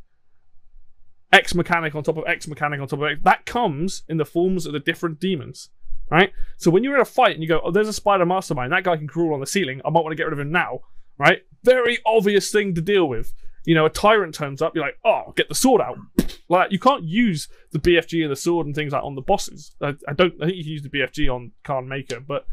[1.33, 3.21] X mechanic on top of X mechanic on top of X.
[3.25, 5.71] That comes in the forms of the different demons.
[6.09, 6.33] Right?
[6.57, 8.85] So when you're in a fight and you go, Oh, there's a spider mastermind, that
[8.85, 10.81] guy can crawl on the ceiling, I might want to get rid of him now.
[11.19, 11.43] Right?
[11.65, 13.33] Very obvious thing to deal with.
[13.67, 15.99] You know, a tyrant turns up, you're like, oh, get the sword out.
[16.49, 19.75] Like you can't use the BFG and the sword and things like on the bosses.
[19.83, 20.33] I, I don't.
[20.41, 22.47] I think you can use the BFG on Khan Maker, but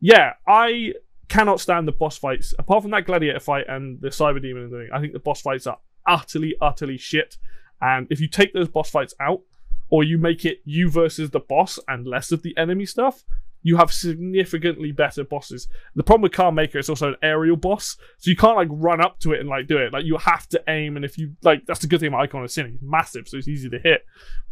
[0.00, 0.92] yeah, I
[1.28, 2.54] cannot stand the boss fights.
[2.56, 5.66] Apart from that gladiator fight and the cyber demon thing, I think the boss fights
[5.66, 7.36] are utterly, utterly shit.
[7.80, 9.40] And if you take those boss fights out,
[9.88, 13.24] or you make it you versus the boss and less of the enemy stuff,
[13.62, 15.68] you have significantly better bosses.
[15.94, 19.00] The problem with Khan Maker is also an aerial boss, so you can't like run
[19.00, 19.92] up to it and like do it.
[19.92, 22.44] Like you have to aim, and if you like, that's the good thing about Icon
[22.44, 22.66] of Sin.
[22.66, 24.04] It's massive, so it's easy to hit.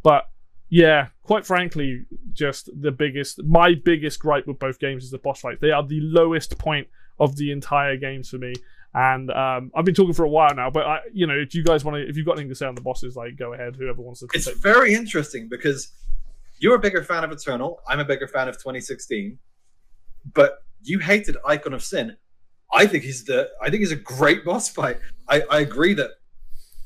[0.02, 0.28] But
[0.68, 5.40] yeah, quite frankly, just the biggest, my biggest gripe with both games is the boss
[5.40, 5.60] fights.
[5.60, 6.88] They are the lowest point
[7.20, 8.54] of the entire games for me.
[8.92, 11.64] And um, I've been talking for a while now, but I, you know, if you
[11.64, 13.74] guys want to, if you've got anything to say on the bosses, like go ahead.
[13.76, 14.28] Whoever wants to.
[14.32, 15.90] It's very interesting because
[16.58, 17.80] you're a bigger fan of Eternal.
[17.88, 19.38] I'm a bigger fan of 2016,
[20.32, 22.16] but you hated Icon of Sin.
[22.72, 23.50] I think he's the.
[23.62, 24.98] I think he's a great boss fight.
[25.28, 26.10] I, I agree that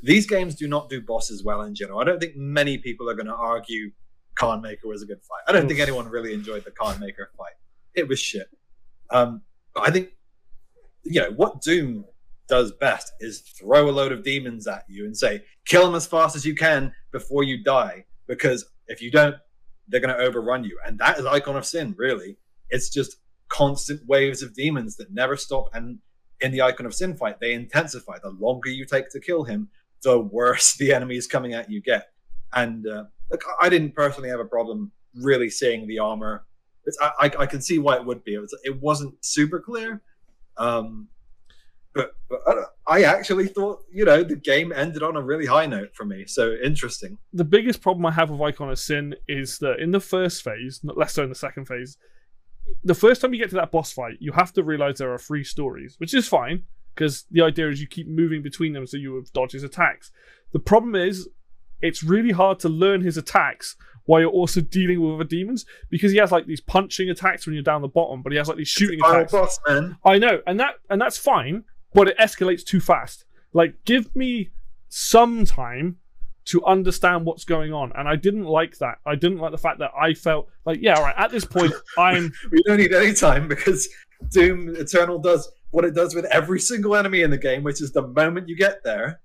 [0.02, 2.00] these games do not do bosses well in general.
[2.00, 3.90] I don't think many people are going to argue
[4.36, 5.42] Khan Maker was a good fight.
[5.48, 7.54] I don't think anyone really enjoyed the Khan Maker fight.
[7.94, 8.48] It was shit.
[9.10, 9.42] Um,
[9.74, 10.10] but I think
[11.04, 12.04] you know what Doom
[12.48, 16.06] does best is throw a load of demons at you and say, kill them as
[16.06, 18.04] fast as you can before you die.
[18.26, 19.36] Because if you don't,
[19.88, 20.78] they're going to overrun you.
[20.86, 22.36] And that is Icon of Sin, really.
[22.70, 23.16] It's just
[23.48, 25.70] constant waves of demons that never stop.
[25.72, 25.98] And
[26.40, 28.18] in the Icon of Sin fight, they intensify.
[28.22, 29.68] The longer you take to kill him,
[30.02, 32.08] the worse the enemies coming at you get.
[32.52, 36.44] And uh, look, I didn't personally have a problem really seeing the armor.
[36.84, 38.34] It's, I, I, I can see why it would be.
[38.34, 40.02] It, was, wasn't super clear.
[40.56, 41.08] Um,
[41.94, 42.40] but, but
[42.88, 46.24] I, actually thought, you know, the game ended on a really high note for me.
[46.26, 47.18] So interesting.
[47.32, 50.80] the biggest problem I have with Icon of Sin is that in the first phase,
[50.82, 51.98] not less so in the second phase,
[52.84, 55.18] the first time you get to that boss fight, you have to realize there are
[55.18, 56.64] three stories, which is fine
[56.94, 60.10] because the idea is you keep moving between them so you dodge his attacks.
[60.52, 61.28] The problem is
[61.80, 63.76] it's really hard to learn his attacks
[64.06, 67.54] while you're also dealing with other demons because he has like these punching attacks when
[67.54, 69.32] you're down the bottom, but he has like these shooting attacks.
[69.32, 69.60] boss.
[70.04, 71.64] I know, and that and that's fine,
[71.94, 73.24] but it escalates too fast.
[73.52, 74.50] Like, give me
[74.88, 75.98] some time
[76.46, 78.98] to understand what's going on, and I didn't like that.
[79.04, 81.72] I didn't like the fact that I felt like, yeah, all right, at this point,
[81.98, 83.88] I'm We don't need any time because
[84.30, 87.92] Doom Eternal does what it does with every single enemy in the game, which is
[87.92, 89.20] the moment you get there.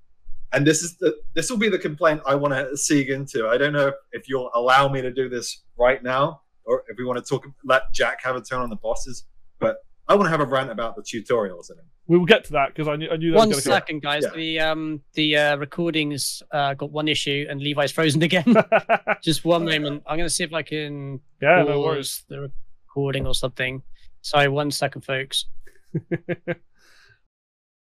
[0.51, 3.47] And this is the this will be the complaint I want to seek into.
[3.47, 6.97] I don't know if, if you'll allow me to do this right now, or if
[6.97, 9.25] we want to talk let Jack have a turn on the bosses.
[9.59, 11.85] But I want to have a rant about the tutorials in it.
[12.07, 14.01] We will get to that because I knew I knew that One was going second,
[14.01, 14.23] guys.
[14.23, 14.35] Yeah.
[14.35, 18.55] The um the uh, recordings uh, got one issue and Levi's frozen again.
[19.23, 20.03] Just one moment.
[20.05, 22.23] I'm gonna see if I can yeah, no worries.
[22.27, 22.51] the
[22.87, 23.81] recording or something.
[24.21, 25.45] Sorry, one second, folks.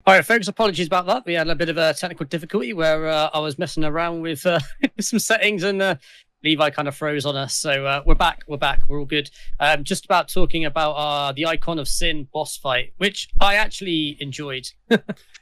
[0.08, 0.48] All right, folks.
[0.48, 1.26] Apologies about that.
[1.26, 4.46] We had a bit of a technical difficulty where uh, I was messing around with
[4.46, 4.60] uh,
[5.02, 5.96] some settings and uh,
[6.44, 7.56] Levi kind of froze on us.
[7.56, 8.44] So uh, we're back.
[8.48, 8.82] We're back.
[8.88, 9.30] We're all good.
[9.60, 14.18] Um, just about talking about uh, the Icon of Sin boss fight, which I actually
[14.20, 14.68] enjoyed.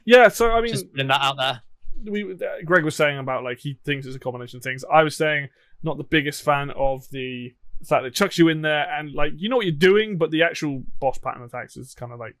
[0.08, 1.62] Yeah, so I mean, Just putting that out there.
[2.04, 4.84] we uh, Greg was saying about like he thinks it's a combination of things.
[4.88, 5.48] I was saying
[5.82, 9.32] not the biggest fan of the fact that it chucks you in there and like
[9.36, 12.36] you know what you're doing, but the actual boss pattern attacks is kind of like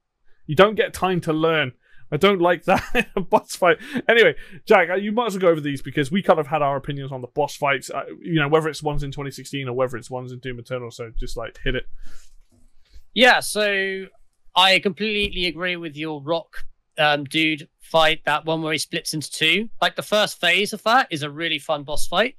[0.46, 1.72] you don't get time to learn.
[2.10, 3.78] I don't like that boss fight.
[4.08, 6.76] Anyway, Jack, you might as well go over these because we kind of had our
[6.76, 7.90] opinions on the boss fights.
[7.90, 10.90] Uh, you know, whether it's ones in 2016 or whether it's ones in Doom Eternal.
[10.90, 11.86] So just like hit it.
[13.14, 14.06] Yeah, so
[14.54, 16.64] I completely agree with your rock
[16.98, 18.20] um, dude fight.
[18.24, 19.68] That one where he splits into two.
[19.80, 22.36] Like the first phase of that is a really fun boss fight,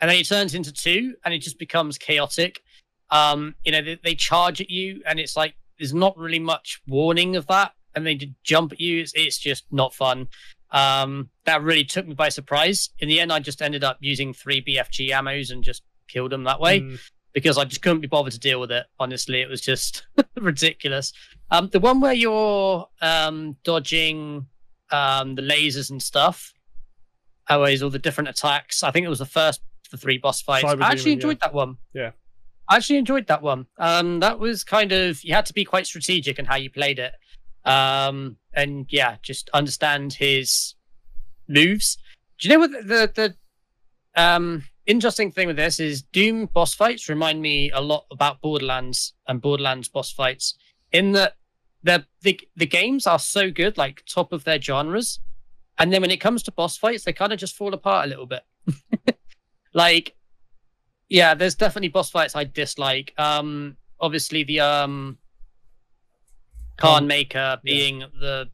[0.00, 2.62] and then he turns into two, and it just becomes chaotic.
[3.10, 6.82] Um, you know, they, they charge at you, and it's like there's not really much
[6.86, 9.00] warning of that, and they jump at you.
[9.00, 10.28] It's, it's just not fun.
[10.70, 12.90] Um, that really took me by surprise.
[12.98, 16.44] In the end, I just ended up using three BFG ammos and just killed them
[16.44, 16.80] that way.
[16.80, 16.98] Mm,
[17.32, 18.86] because I just couldn't be bothered to deal with it.
[18.98, 21.12] Honestly, it was just ridiculous.
[21.50, 24.46] Um, the one where you're um, dodging
[24.90, 26.52] um, the lasers and stuff,
[27.48, 28.82] always all the different attacks.
[28.82, 30.64] I think it was the first of the three boss fights.
[30.64, 31.12] Cyber I actually Demon, yeah.
[31.12, 31.76] enjoyed that one.
[31.94, 32.10] Yeah.
[32.68, 33.66] I actually enjoyed that one.
[33.78, 36.98] Um, that was kind of you had to be quite strategic in how you played
[36.98, 37.12] it.
[37.64, 40.74] Um, and yeah, just understand his
[41.48, 41.98] moves.
[42.38, 43.34] Do you know what the the,
[44.14, 48.40] the um interesting thing with this is Doom boss fights remind me a lot about
[48.40, 50.54] Borderlands and Borderlands boss fights
[50.92, 51.34] in that
[51.82, 55.20] the the the games are so good, like top of their genres,
[55.78, 58.08] and then when it comes to boss fights, they kind of just fall apart a
[58.08, 58.42] little bit.
[59.74, 60.16] like,
[61.08, 63.14] yeah, there's definitely boss fights I dislike.
[63.16, 65.18] Um, obviously the um,
[66.78, 68.48] Khan Um, Maker being the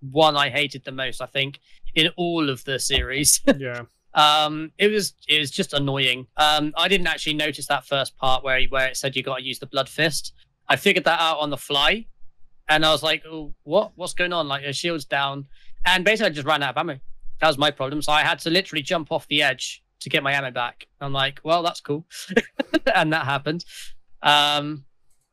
[0.00, 1.20] one I hated the most.
[1.20, 1.58] I think
[1.94, 3.40] in all of the series.
[3.58, 3.82] yeah.
[4.14, 6.26] Um, it was it was just annoying.
[6.36, 9.44] Um, I didn't actually notice that first part where where it said you got to
[9.44, 10.34] use the blood fist.
[10.68, 12.06] I figured that out on the fly,
[12.68, 13.92] and I was like, oh, "What?
[13.96, 15.46] What's going on?" Like her shield's down,
[15.86, 16.98] and basically I just ran out of ammo.
[17.40, 18.02] That was my problem.
[18.02, 20.86] So I had to literally jump off the edge to get my ammo back.
[21.00, 22.06] I'm like, "Well, that's cool,"
[22.94, 23.64] and that happened.
[24.22, 24.84] Um,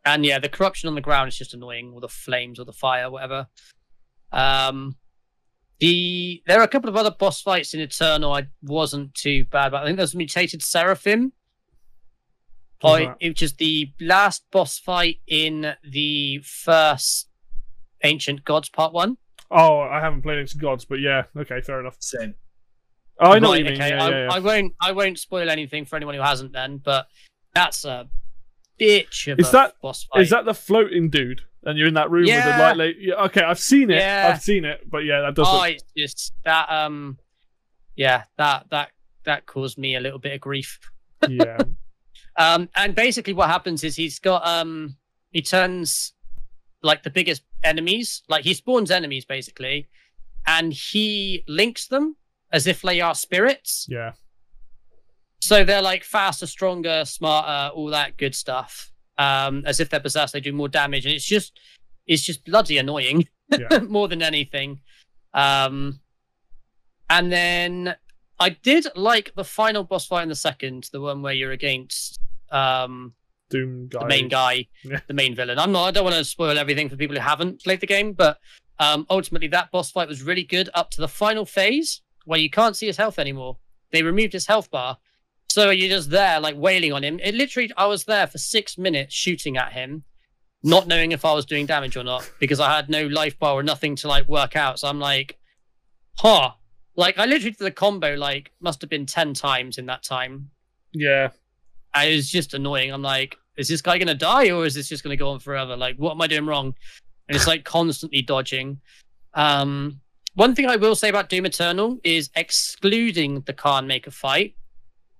[0.05, 2.73] and yeah, the corruption on the ground is just annoying, or the flames, or the
[2.73, 3.47] fire, whatever.
[4.31, 4.95] Um,
[5.79, 9.71] the there are a couple of other boss fights in Eternal I wasn't too bad,
[9.71, 11.33] but I think there's mutated Seraphim.
[12.81, 13.17] What's I, that?
[13.19, 17.29] it was just the last boss fight in the first
[18.03, 19.17] Ancient Gods Part One.
[19.51, 21.97] Oh, I haven't played Ancient Gods, but yeah, okay, fair enough.
[21.99, 22.35] Same.
[23.19, 23.73] Oh, I know what you mean.
[23.73, 24.33] okay, Yeah, I, yeah, yeah.
[24.33, 27.07] I won't I won't spoil anything for anyone who hasn't then, but
[27.53, 28.07] that's a
[28.79, 30.21] bitch of Is a that- boss fight.
[30.21, 31.41] Is that the floating dude?
[31.63, 32.77] And you're in that room with the light.
[32.77, 33.97] Like, yeah, okay, I've seen it.
[33.97, 34.31] Yeah.
[34.33, 35.45] I've seen it, but yeah, that does.
[35.49, 37.17] oh, look- it's just that um
[37.95, 38.91] yeah, that that
[39.25, 40.79] that caused me a little bit of grief.
[41.27, 41.57] yeah,
[42.37, 44.95] Um, and basically, what happens is he's got um,
[45.31, 46.13] he turns
[46.81, 49.89] like the biggest enemies, like he spawns enemies basically,
[50.47, 52.15] and he links them
[52.53, 53.85] as if they are spirits.
[53.89, 54.13] yeah.
[55.41, 58.91] So they're like faster, stronger, smarter, all that good stuff.
[59.17, 61.59] Um, as if they're possessed, they do more damage, and it's just
[62.07, 63.79] it's just bloody annoying Yeah.
[63.87, 64.81] more than anything.
[65.33, 65.99] Um,
[67.09, 67.95] and then
[68.39, 72.19] I did like the final boss fight in the second, the one where you're against
[72.51, 73.13] um
[73.49, 73.99] Doom guy.
[73.99, 74.99] the main guy, Yeah.
[75.07, 75.57] the main villain.
[75.59, 75.85] I'm not.
[75.85, 78.37] I don't want to spoil everything for people who haven't played the game, but
[78.79, 82.49] um, ultimately that boss fight was really good up to the final phase where you
[82.49, 83.57] can't see his health anymore.
[83.91, 84.97] They removed his health bar,
[85.49, 87.19] so you're just there like wailing on him.
[87.21, 90.03] It literally, I was there for six minutes shooting at him,
[90.63, 93.53] not knowing if I was doing damage or not because I had no life bar
[93.53, 94.79] or nothing to like work out.
[94.79, 95.37] So I'm like,
[96.17, 96.51] huh.
[96.95, 100.49] Like I literally did the combo like must have been ten times in that time.
[100.93, 101.29] Yeah,
[101.93, 102.91] I was just annoying.
[102.91, 105.77] I'm like, is this guy gonna die or is this just gonna go on forever?
[105.77, 106.75] Like, what am I doing wrong?
[107.27, 108.81] And it's like constantly dodging.
[109.33, 110.01] Um,
[110.33, 114.55] one thing I will say about Doom Eternal is excluding the Khan Maker fight,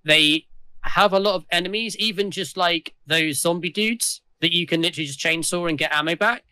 [0.03, 0.45] they
[0.81, 5.05] have a lot of enemies, even just like those zombie dudes that you can literally
[5.05, 6.43] just chainsaw and get ammo back.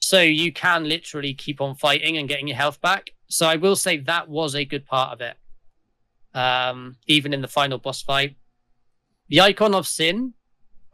[0.00, 3.10] So you can literally keep on fighting and getting your health back.
[3.28, 5.36] So I will say that was a good part of it.
[6.34, 8.36] Um, even in the final boss fight.
[9.28, 10.34] The Icon of Sin,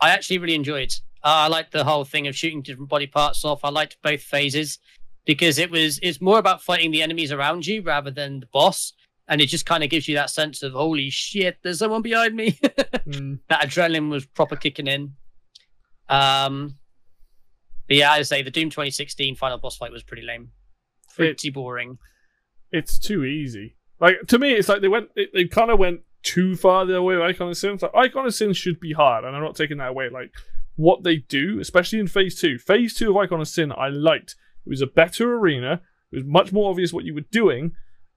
[0.01, 0.93] I actually really enjoyed.
[1.23, 3.65] Uh, I liked the whole thing of shooting different body parts off.
[3.65, 4.79] I liked both phases
[5.27, 8.93] because it was it's more about fighting the enemies around you rather than the boss,
[9.31, 12.35] and it just kind of gives you that sense of holy shit, there's someone behind
[12.35, 12.59] me.
[13.07, 15.15] Mm, that adrenaline was proper kicking in.
[16.09, 16.77] Um,
[17.89, 20.53] but yeah, I say the Doom 2016 final boss fight was pretty lame,
[21.17, 21.99] pretty boring.
[22.71, 23.75] it's too easy.
[23.99, 25.09] Like to me, it's like they went.
[25.17, 27.79] They, they kind of went too far the way with Icon of Sin.
[27.83, 30.09] Like Icon of Sin should be hard, and I'm not taking that away.
[30.09, 30.31] Like
[30.77, 32.59] what they do, especially in Phase Two.
[32.59, 34.37] Phase Two of Icon of Sin, I liked.
[34.65, 35.81] It was a better arena.
[36.13, 37.73] It was much more obvious what you were doing,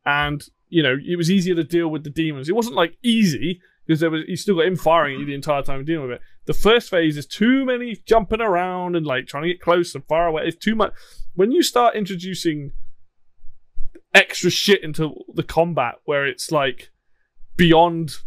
[0.06, 2.50] and you know it was easier to deal with the demons.
[2.50, 5.62] It wasn't like easy because there was you still got him firing you the entire
[5.62, 6.22] time dealing with it.
[6.46, 10.06] The first phase is too many jumping around and like trying to get close and
[10.06, 10.44] far away.
[10.46, 10.94] It's too much.
[11.36, 12.72] When you start introducing
[14.14, 16.92] extra shit into the combat where it's like
[17.56, 18.18] beyond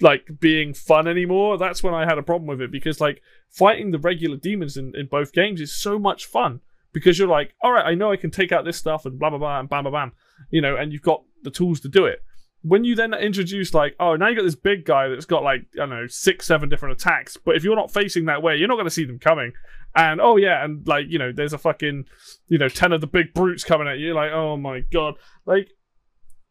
[0.00, 1.58] like being fun anymore.
[1.58, 4.94] That's when I had a problem with it because like fighting the regular demons in,
[4.94, 6.60] in both games is so much fun
[6.92, 9.30] because you're like, all right, I know I can take out this stuff and blah
[9.30, 10.12] blah blah and bam bam bam,
[10.50, 12.22] you know, and you've got the tools to do it.
[12.62, 15.62] When you then introduce like, oh, now you got this big guy that's got like
[15.74, 18.68] I don't know six seven different attacks, but if you're not facing that way, you're
[18.68, 19.52] not going to see them coming.
[19.94, 22.06] And oh yeah, and like you know, there's a fucking
[22.48, 24.14] you know ten of the big brutes coming at you.
[24.14, 25.14] Like oh my god,
[25.46, 25.70] like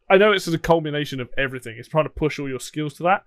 [0.08, 1.76] I know it's a culmination of everything.
[1.78, 3.24] It's trying to push all your skills to that,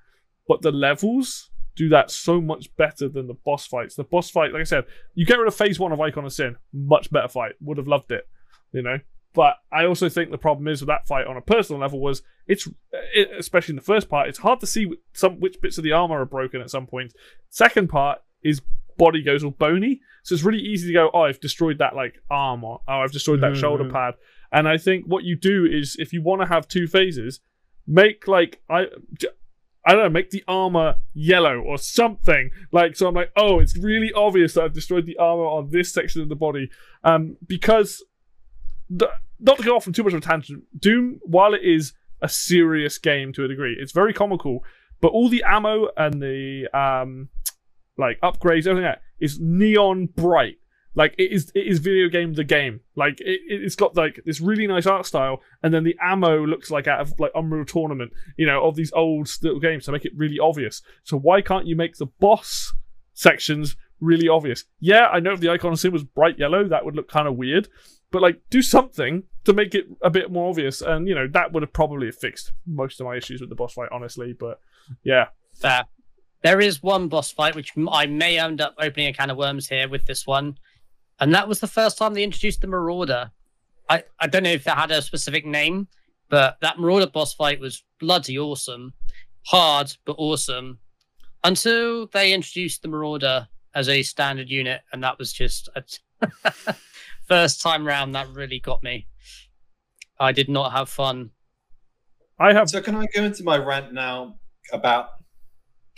[0.48, 3.96] but the levels do that so much better than the boss fights.
[3.96, 4.86] The boss fight, like I said,
[5.16, 7.54] you get rid of phase one of Icon of Sin, much better fight.
[7.62, 8.28] Would have loved it,
[8.74, 9.00] you know.
[9.40, 12.24] But I also think the problem is with that fight on a personal level was
[12.46, 15.86] it's it, especially in the first part, it's hard to see some which bits of
[15.86, 17.14] the armor are broken at some point.
[17.50, 18.62] Second part is
[18.98, 22.22] body goes all bony, so it's really easy to go, oh, I've destroyed that like
[22.30, 23.62] arm, or oh, I've destroyed that mm-hmm.
[23.62, 24.16] shoulder pad.
[24.52, 27.40] And I think what you do is if you want to have two phases,
[27.88, 28.88] make like I
[29.86, 32.52] I don't know, make the armor yellow or something.
[32.74, 35.94] Like, so I'm like, oh, it's really obvious that I've destroyed the armor on this
[35.94, 36.70] section of the body.
[37.06, 38.04] Um, because,
[38.90, 39.10] the,
[39.40, 42.30] not to go off on too much of a tangent, Doom, while it is a
[42.30, 44.64] serious game to a degree, it's very comical,
[45.02, 47.30] but all the ammo and the, um,
[47.98, 50.56] like, upgrades, everything like that is neon bright.
[50.96, 52.82] Like it is, it is video game the game.
[52.96, 56.72] Like it, it's got like this really nice art style, and then the ammo looks
[56.72, 60.04] like out of like Unreal Tournament, you know, of these old little games to make
[60.04, 60.82] it really obvious.
[61.04, 62.74] So why can't you make the boss
[63.14, 64.66] sections really obvious?
[64.80, 67.36] Yeah, I know if the icon sin was bright yellow, that would look kind of
[67.36, 67.70] weird,
[68.12, 71.54] but like do something to make it a bit more obvious, and you know that
[71.54, 74.34] would have probably fixed most of my issues with the boss fight, honestly.
[74.34, 74.60] But
[75.04, 75.86] yeah, fair.
[76.42, 79.68] There is one boss fight which I may end up opening a can of worms
[79.68, 80.58] here with this one
[81.20, 83.32] and that was the first time they introduced the Marauder.
[83.90, 85.88] I, I don't know if that had a specific name,
[86.30, 88.94] but that Marauder boss fight was bloody awesome,
[89.46, 90.80] hard but awesome,
[91.44, 95.84] until they introduced the Marauder as a standard unit, and that was just a
[97.30, 99.08] first time round that really got me.
[100.20, 101.32] I did not have fun.
[102.40, 102.70] I have.
[102.70, 104.36] So can I go into my rant now
[104.74, 105.10] about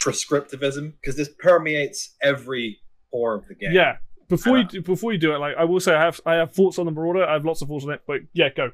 [0.01, 2.79] prescriptivism because this permeates every
[3.11, 3.71] pore of the game.
[3.71, 6.35] Yeah, before you do, before you do it, like I will say, I have I
[6.35, 7.25] have thoughts on the Marauder.
[7.25, 8.71] I have lots of thoughts on it, but yeah, go.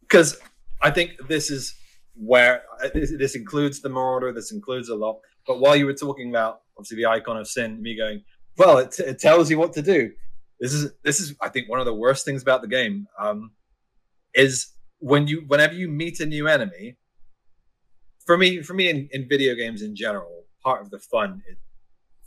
[0.00, 0.38] Because
[0.82, 1.74] I think this is
[2.16, 4.32] where uh, this, this, includes the Marauder.
[4.32, 5.20] This includes a lot.
[5.46, 8.22] But while you were talking about obviously the icon of sin, me going,
[8.58, 10.10] well, it, it tells you what to do.
[10.60, 13.52] This is this is I think one of the worst things about the game um,
[14.34, 16.96] is when you whenever you meet a new enemy.
[18.26, 21.56] For me, for me in, in video games in general, part of the fun is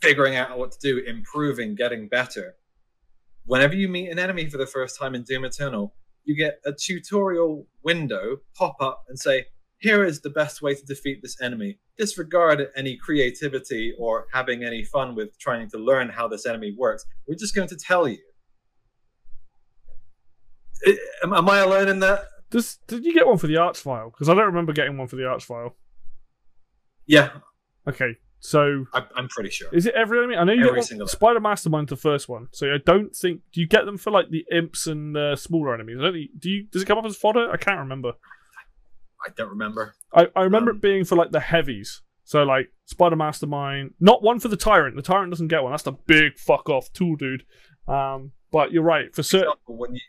[0.01, 2.55] figuring out what to do, improving, getting better.
[3.45, 5.93] Whenever you meet an enemy for the first time in Doom Eternal,
[6.25, 9.45] you get a tutorial window pop up and say,
[9.83, 11.77] here is the best way to defeat this enemy.
[11.97, 17.05] Disregard any creativity or having any fun with trying to learn how this enemy works.
[17.27, 18.19] We're just going to tell you.
[21.21, 22.23] Am, am I alone in that?
[22.49, 24.09] Does, did you get one for the arch file?
[24.09, 25.75] Because I don't remember getting one for the arch-vile.
[27.05, 27.31] Yeah.
[27.85, 28.15] Okay.
[28.39, 29.67] So I'm, I'm pretty sure.
[29.73, 30.37] Is it every enemy?
[30.37, 32.47] I know you every get one, Spider Mastermind the first one.
[32.51, 33.41] So I don't think.
[33.51, 35.97] Do you get them for like the imps and uh, smaller enemies?
[35.99, 36.63] I don't think, do you?
[36.63, 37.49] Does it come up as fodder?
[37.51, 38.13] I can't remember.
[39.25, 39.95] I don't remember.
[40.13, 42.01] I, I remember um, it being for like the heavies.
[42.25, 44.95] So like Spider Mastermind, not one for the Tyrant.
[44.95, 45.71] The Tyrant doesn't get one.
[45.71, 47.43] That's the big fuck off tool dude.
[47.87, 49.13] Um, but you're right.
[49.13, 50.01] For certain, when you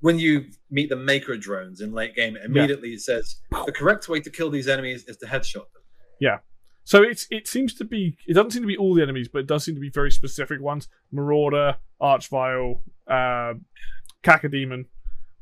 [0.00, 2.98] when you meet the Maykr drones in late game, immediately yeah.
[2.98, 5.82] says the correct way to kill these enemies is to headshot them.
[6.20, 6.38] Yeah,
[6.86, 9.40] so it's it seems to be it doesn't seem to be all the enemies, but
[9.40, 10.88] it does seem to be very specific ones.
[11.10, 12.78] Marauder, Archvile,
[13.08, 13.54] uh,
[14.22, 14.86] Cacodemon.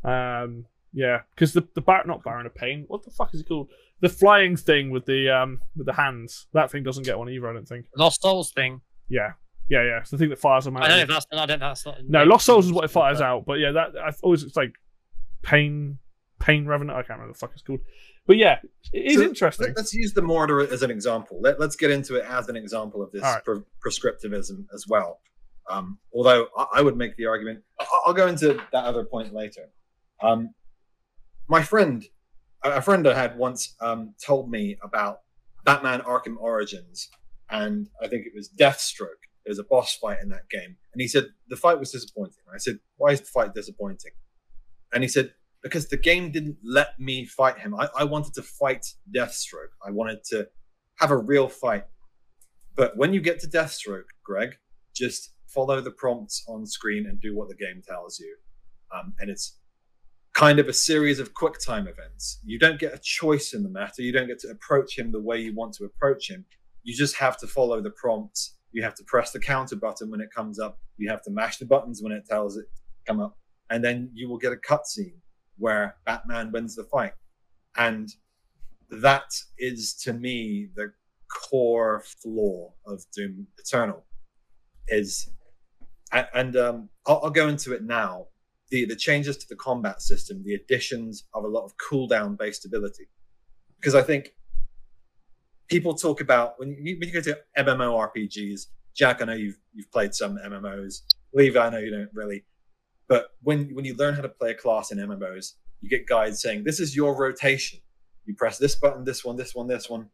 [0.03, 2.85] Um, yeah, because the the bar not Baron of Pain.
[2.87, 3.69] What the fuck is it called?
[4.01, 6.47] The flying thing with the um with the hands.
[6.53, 7.51] That thing doesn't get one either.
[7.51, 7.87] I don't think.
[7.97, 8.81] Lost Souls thing.
[9.09, 9.33] Yeah,
[9.69, 9.99] yeah, yeah.
[10.01, 10.85] It's the thing that fires them out.
[10.85, 11.27] I don't know if that's.
[11.33, 11.59] I don't.
[11.59, 11.99] That's not.
[12.07, 13.45] No, Lost Souls is what it fires out.
[13.45, 14.75] But yeah, that I always it's like
[15.43, 15.99] Pain,
[16.39, 16.97] Pain Revenant.
[16.97, 17.81] I can't remember the fuck it's called.
[18.27, 18.61] But yeah,
[18.93, 19.75] it is so interesting.
[19.77, 21.41] Let's use the Marauder as an example.
[21.43, 23.45] Let, us get into it as an example of this right.
[23.45, 25.21] pre- prescriptivism as well.
[25.69, 29.35] Um, although I, I, would make the argument, I, will go into that other point
[29.35, 29.71] later.
[30.23, 30.55] Um,
[31.49, 32.05] my friend,
[32.63, 35.21] a friend I had once um, told me about
[35.65, 37.09] Batman Arkham Origins,
[37.51, 39.23] and I think it was Deathstroke.
[39.45, 42.43] There's a boss fight in that game, and he said the fight was disappointing.
[42.53, 44.13] I said, "Why is the fight disappointing?"
[44.93, 45.35] And he said,
[45.65, 47.75] because the game didn't let me fight him.
[47.75, 49.73] I, I wanted to fight Deathstroke.
[49.85, 50.47] I wanted to
[50.97, 51.85] have a real fight.
[52.77, 54.57] But when you get to Deathstroke, Greg,
[54.95, 58.37] just follow the prompts on screen and do what the game tells you.
[58.95, 59.59] Um, and it's
[60.35, 62.41] kind of a series of quick time events.
[62.45, 64.03] You don't get a choice in the matter.
[64.03, 66.45] You don't get to approach him the way you want to approach him.
[66.83, 68.57] You just have to follow the prompts.
[68.73, 70.79] You have to press the counter button when it comes up.
[70.97, 72.67] You have to mash the buttons when it tells it
[73.07, 73.39] come up,
[73.71, 75.19] and then you will get a cutscene
[75.59, 77.13] where Batman wins the fight.
[77.77, 78.09] And
[78.91, 80.93] that is to me the
[81.31, 84.05] core flaw of Doom Eternal.
[84.89, 85.31] Is
[86.13, 88.27] and um, I'll, I'll go into it now
[88.71, 92.65] the, the changes to the combat system, the additions of a lot of cooldown based
[92.65, 93.09] ability.
[93.79, 94.35] Because I think
[95.69, 99.91] people talk about when you, when you go to MMORPGs, Jack, I know you've you've
[99.91, 101.03] played some MMOs.
[101.33, 102.45] Levi, I know you don't really.
[103.09, 106.41] But when when you learn how to play a class in MMOs, you get guides
[106.41, 107.81] saying this is your rotation.
[108.25, 110.09] You press this button, this one, this one, this one.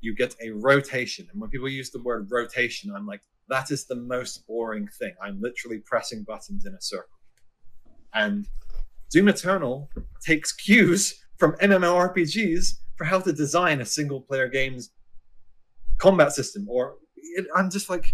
[0.00, 1.28] You get a rotation.
[1.30, 5.14] And when people use the word rotation, I'm like, that is the most boring thing.
[5.22, 7.18] I'm literally pressing buttons in a circle.
[8.14, 8.46] And
[9.10, 9.90] Doom Eternal
[10.24, 14.90] takes cues from MMORPGs for how to design a single player game's
[15.98, 16.66] combat system.
[16.68, 18.06] Or it, I'm just like,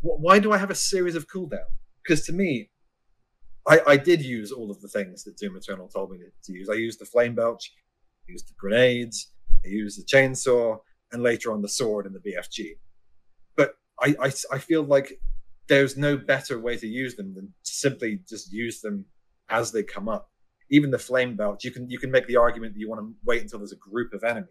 [0.00, 1.70] why do I have a series of cooldown?
[2.02, 2.70] Because to me,
[3.66, 6.68] I, I, did use all of the things that Doom Eternal told me to, use.
[6.68, 7.72] I used the flame belch,
[8.28, 9.32] I used the grenades,
[9.64, 10.78] I used the chainsaw,
[11.12, 12.72] and later on the sword and the BFG.
[13.56, 15.18] But I, I, I feel like
[15.68, 19.06] there's no better way to use them than simply just use them
[19.48, 20.30] as they come up.
[20.70, 23.14] Even the flame belch, you can you can make the argument that you want to
[23.24, 24.46] wait until there's a group of enemy.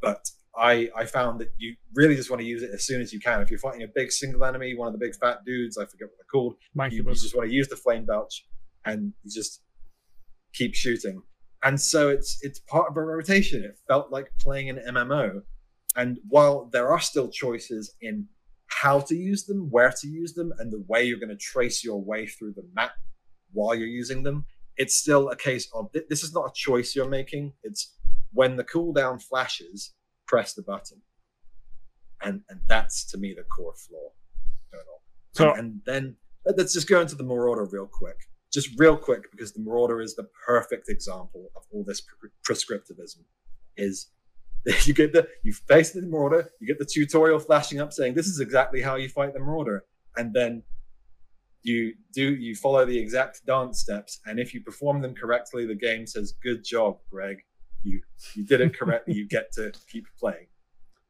[0.00, 3.12] But I I found that you really just want to use it as soon as
[3.12, 3.40] you can.
[3.40, 6.08] If you're fighting a big single enemy, one of the big fat dudes, I forget
[6.08, 6.56] what they're called,
[6.92, 8.44] you, you just want to use the flame belch
[8.84, 9.62] and you just
[10.52, 11.22] keep shooting.
[11.62, 13.64] And so it's it's part of a rotation.
[13.64, 15.42] It felt like playing an MMO.
[15.96, 18.26] And while there are still choices in
[18.66, 21.84] how to use them, where to use them, and the way you're going to trace
[21.84, 22.92] your way through the map
[23.54, 24.44] while you're using them.
[24.76, 27.52] It's still a case of this is not a choice you're making.
[27.62, 27.94] It's
[28.32, 29.94] when the cooldown flashes,
[30.26, 31.00] press the button.
[32.22, 34.10] And and that's to me the core flaw.
[35.34, 36.16] So and, and then
[36.56, 38.16] let's just go into the Marauder real quick.
[38.52, 43.22] Just real quick, because the Marauder is the perfect example of all this pre- prescriptivism.
[43.76, 44.10] Is
[44.84, 48.28] you get the you face the Marauder, you get the tutorial flashing up saying this
[48.28, 49.84] is exactly how you fight the Marauder,
[50.16, 50.62] and then
[51.64, 55.74] you do you follow the exact dance steps and if you perform them correctly the
[55.74, 57.38] game says good job greg.
[57.82, 58.00] You
[58.34, 59.14] you did it correctly.
[59.14, 60.46] You get to keep playing.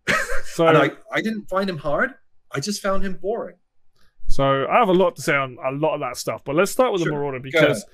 [0.46, 2.14] So and I, I didn't find him hard.
[2.52, 3.56] I just found him boring.
[4.28, 6.70] So i have a lot to say on a lot of that stuff but let's
[6.70, 7.10] start with sure.
[7.10, 7.84] the marauder because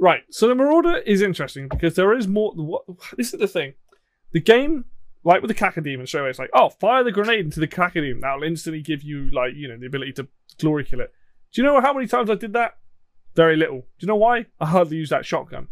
[0.00, 2.82] right so the marauder is interesting because there is more what
[3.16, 3.74] this is the thing.
[4.32, 4.84] The game
[5.26, 8.20] like with the Cacodemon straight away, it's like, oh, fire the grenade into the Cacodemon.
[8.20, 10.28] That'll instantly give you, like, you know, the ability to
[10.58, 11.12] glory kill it.
[11.52, 12.76] Do you know how many times I did that?
[13.34, 13.80] Very little.
[13.80, 14.46] Do you know why?
[14.60, 15.68] I hardly used that shotgun.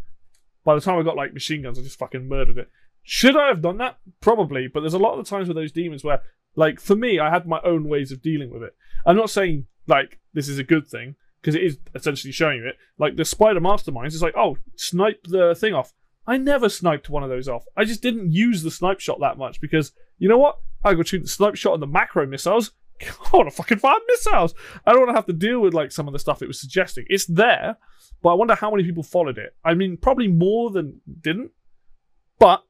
[0.63, 2.69] By the time I got like machine guns, I just fucking murdered it.
[3.03, 3.99] Should I have done that?
[4.19, 6.21] Probably, but there's a lot of the times with those demons where,
[6.55, 8.75] like, for me, I had my own ways of dealing with it.
[9.05, 12.67] I'm not saying like this is a good thing because it is essentially showing you
[12.67, 12.77] it.
[12.97, 15.93] Like the spider masterminds, is like, oh, snipe the thing off.
[16.25, 17.65] I never sniped one of those off.
[17.77, 20.57] I just didn't use the snipe shot that much because you know what?
[20.83, 22.71] I got shoot the snipe shot on the macro missiles.
[23.33, 24.53] I want to fucking fire missiles.
[24.85, 26.59] I don't want to have to deal with like some of the stuff it was
[26.59, 27.05] suggesting.
[27.09, 27.77] It's there,
[28.21, 29.55] but I wonder how many people followed it.
[29.63, 31.51] I mean, probably more than didn't.
[32.39, 32.63] But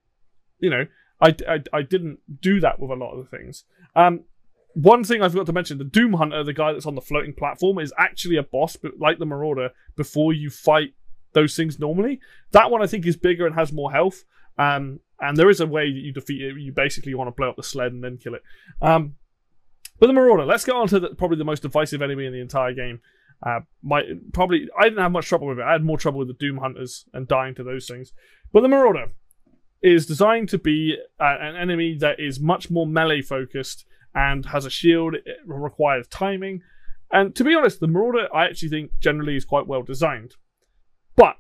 [0.60, 0.86] you know,
[1.22, 3.66] I, I, I didn't do that with a lot of the things.
[3.96, 4.26] Um,
[4.74, 7.34] one thing I forgot to mention: the Doom Hunter, the guy that's on the floating
[7.34, 10.94] platform, is actually a boss, but like the Marauder, before you fight
[11.36, 12.20] those things normally.
[12.52, 14.24] That one I think is bigger and has more health.
[14.58, 16.60] Um, and there is a way that you defeat it.
[16.60, 18.42] You basically want to blow up the sled and then kill it.
[18.82, 19.16] Um,
[20.00, 22.42] but the Marauder, let's get on to the, probably the most divisive enemy in the
[22.42, 23.00] entire game.
[23.46, 24.02] Uh, my
[24.34, 25.64] probably I didn't have much trouble with it.
[25.64, 28.14] I had more trouble with the Doom Hunters and dying to those things.
[28.52, 29.08] But the Marauder
[29.82, 34.66] is designed to be uh, an enemy that is much more melee focused and has
[34.66, 35.16] a shield.
[35.16, 36.62] It requires timing.
[37.12, 40.36] And to be honest, the Marauder I actually think generally is quite well designed.
[41.16, 41.36] But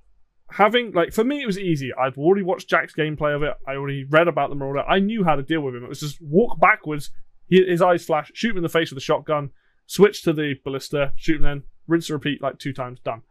[0.52, 1.91] having like for me it was easy.
[1.99, 3.53] i've already watched Jack's gameplay of it.
[3.68, 4.84] I already read about the Marauder.
[4.88, 5.84] I knew how to deal with him.
[5.84, 7.10] It was just walk backwards,
[7.49, 9.51] his eyes flash, shoot him in the face with a shotgun,
[9.85, 13.22] switch to the ballista, shoot him then, rinse and repeat like two times, done.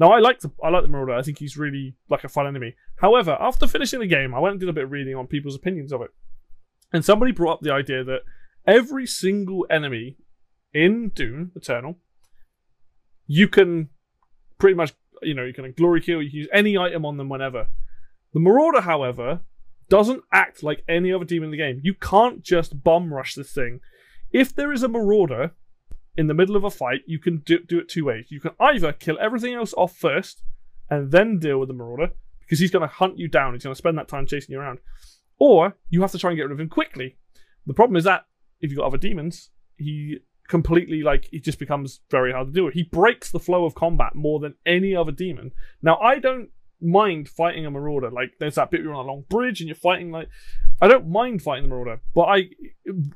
[0.00, 1.14] Now I like the I like the Marauder.
[1.14, 2.76] I think he's really like a fun enemy.
[2.96, 5.56] However, after finishing the game, I went and did a bit of reading on people's
[5.56, 6.10] opinions of it,
[6.92, 8.20] and somebody brought up the idea that
[8.66, 10.16] every single enemy
[10.72, 11.98] in Doom Eternal,
[13.26, 13.88] you can
[14.58, 17.28] pretty much you know you can glory kill, you can use any item on them
[17.28, 17.66] whenever.
[18.32, 19.40] The Marauder, however,
[19.88, 21.80] doesn't act like any other team in the game.
[21.82, 23.80] You can't just bomb rush this thing.
[24.30, 25.52] If there is a marauder
[26.16, 28.26] in the middle of a fight, you can do, do it two ways.
[28.28, 30.42] You can either kill everything else off first,
[30.90, 33.52] and then deal with the Marauder because he's going to hunt you down.
[33.52, 34.78] He's going to spend that time chasing you around.
[35.38, 37.16] Or you have to try and get rid of him quickly.
[37.66, 38.24] The problem is that
[38.60, 42.64] if you've got other demons, he completely like it just becomes very hard to deal
[42.64, 42.74] with.
[42.74, 45.52] He breaks the flow of combat more than any other demon.
[45.82, 46.48] Now I don't
[46.80, 48.10] mind fighting a marauder.
[48.10, 50.28] Like there's that bit you're on a long bridge and you're fighting like
[50.80, 52.50] I don't mind fighting the marauder, but I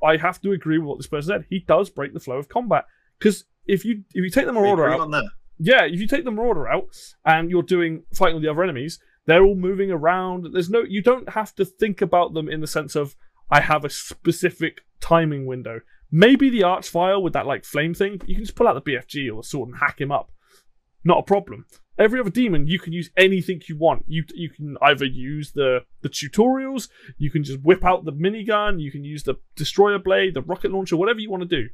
[0.03, 1.47] I have to agree with what this person said.
[1.49, 2.87] He does break the flow of combat
[3.19, 5.09] because if you if you take the marauder out,
[5.59, 8.99] yeah, if you take the marauder out and you're doing fighting with the other enemies,
[9.27, 10.49] they're all moving around.
[10.53, 13.15] There's no you don't have to think about them in the sense of
[13.51, 15.81] I have a specific timing window.
[16.11, 19.33] Maybe the Archvile with that like flame thing, you can just pull out the BFG
[19.33, 20.33] or the sword and hack him up.
[21.05, 21.67] Not a problem.
[21.99, 24.05] Every other demon, you can use anything you want.
[24.07, 26.89] You you can either use the the tutorials,
[27.19, 30.73] you can just whip out the minigun, you can use the destroyer blade, the rocket
[30.73, 31.69] launcher, whatever you want to do.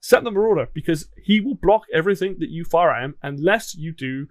[0.00, 3.92] Set the marauder because he will block everything that you fire at him unless you
[3.92, 4.28] do.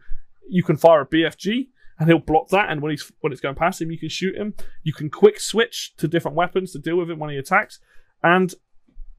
[0.47, 1.67] You can fire a BFG
[1.99, 2.69] and he'll block that.
[2.69, 4.53] And when he's when it's going past him, you can shoot him.
[4.83, 7.79] You can quick switch to different weapons to deal with him when he attacks.
[8.21, 8.53] And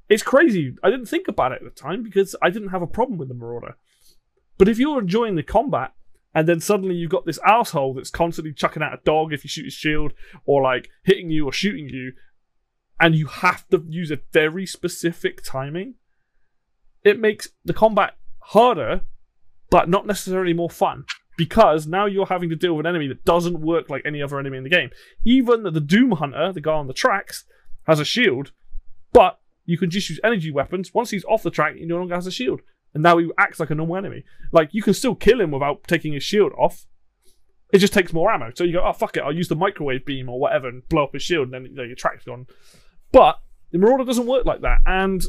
[0.09, 0.74] it's crazy.
[0.82, 3.28] I didn't think about it at the time because I didn't have a problem with
[3.28, 3.76] the Marauder.
[4.56, 5.92] But if you're enjoying the combat
[6.35, 9.48] and then suddenly you've got this asshole that's constantly chucking out a dog if you
[9.48, 10.12] shoot his shield
[10.44, 12.12] or like hitting you or shooting you,
[13.01, 15.94] and you have to use a very specific timing,
[17.05, 19.02] it makes the combat harder,
[19.70, 21.05] but not necessarily more fun.
[21.36, 24.39] Because now you're having to deal with an enemy that doesn't work like any other
[24.39, 24.90] enemy in the game.
[25.24, 27.44] Even the Doom Hunter, the guy on the tracks,
[27.89, 28.52] has a shield,
[29.12, 30.94] but you can just use energy weapons.
[30.94, 32.61] Once he's off the track, he no longer has a shield.
[32.94, 34.24] And now he acts like a normal enemy.
[34.52, 36.86] Like, you can still kill him without taking his shield off.
[37.72, 38.52] It just takes more ammo.
[38.54, 41.04] So you go, oh, fuck it, I'll use the microwave beam or whatever and blow
[41.04, 42.46] up his shield, and then you know, your track's gone.
[43.10, 43.40] But
[43.72, 44.78] the Marauder doesn't work like that.
[44.86, 45.22] And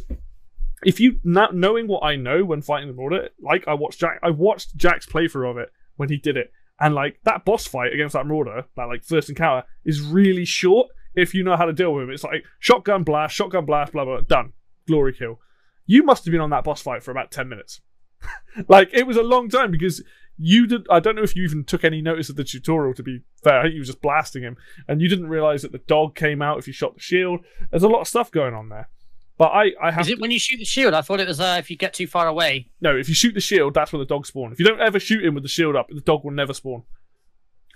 [0.83, 4.19] if you, not knowing what I know when fighting the Marauder, like I watched Jack,
[4.21, 6.51] I watched Jack's playthrough of it when he did it.
[6.79, 10.89] And like that boss fight against that Marauder, that like first encounter, is really short
[11.15, 12.11] if you know how to deal with him.
[12.11, 14.53] It's like shotgun blast, shotgun blast, blah blah, done,
[14.87, 15.39] glory kill.
[15.85, 17.81] You must have been on that boss fight for about ten minutes.
[18.67, 20.03] like it was a long time because
[20.37, 20.85] you did.
[20.89, 22.93] I don't know if you even took any notice of the tutorial.
[22.95, 24.57] To be fair, I think you were just blasting him,
[24.87, 27.41] and you didn't realize that the dog came out if you shot the shield.
[27.71, 28.89] There's a lot of stuff going on there.
[29.37, 30.01] But I, I have.
[30.01, 30.21] Is it to...
[30.21, 30.93] when you shoot the shield?
[30.93, 32.69] I thought it was uh, if you get too far away.
[32.81, 34.51] No, if you shoot the shield, that's when the dog spawn.
[34.51, 36.83] If you don't ever shoot him with the shield up, the dog will never spawn.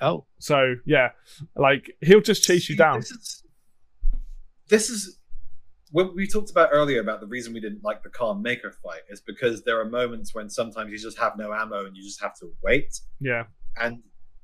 [0.02, 0.26] Oh.
[0.40, 1.10] So yeah,
[1.56, 3.00] like he'll just chase See, you down.
[3.00, 3.44] This is,
[4.70, 5.19] this is
[5.92, 9.02] what we talked about earlier about the reason we didn't like the Khan Maykr fight
[9.10, 12.22] is because there are moments when sometimes you just have no ammo and you just
[12.22, 13.00] have to wait.
[13.20, 13.46] Yeah.
[13.80, 14.04] And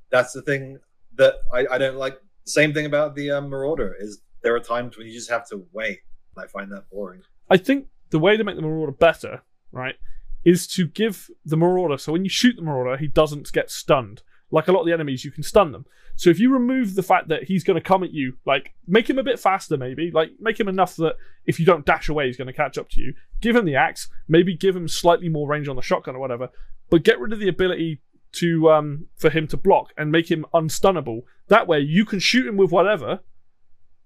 [0.10, 0.80] that's the thing
[1.16, 2.20] that I, I don't like.
[2.46, 5.66] Same thing about the um, Marauder is there are times when you just have to
[5.72, 6.00] wait.
[6.38, 7.22] I find that boring.
[7.50, 9.42] I think the way to make the Marauder better,
[9.72, 9.96] right,
[10.44, 11.98] is to give the Marauder.
[11.98, 14.22] So when you shoot the Marauder, he doesn't get stunned.
[14.56, 15.86] Like a lot of the enemies, you can stun them.
[16.16, 19.10] So if you remove the fact that he's going to come at you, like make
[19.10, 22.28] him a bit faster, maybe, like make him enough that if you don't dash away,
[22.28, 23.14] he's going to catch up to you.
[23.42, 26.52] Give him the axe, maybe give him slightly more range on the shotgun or whatever,
[26.90, 28.02] but get rid of the ability
[28.32, 31.24] to um for him to block and make him unstunnable.
[31.50, 33.20] That way, you can shoot him with whatever.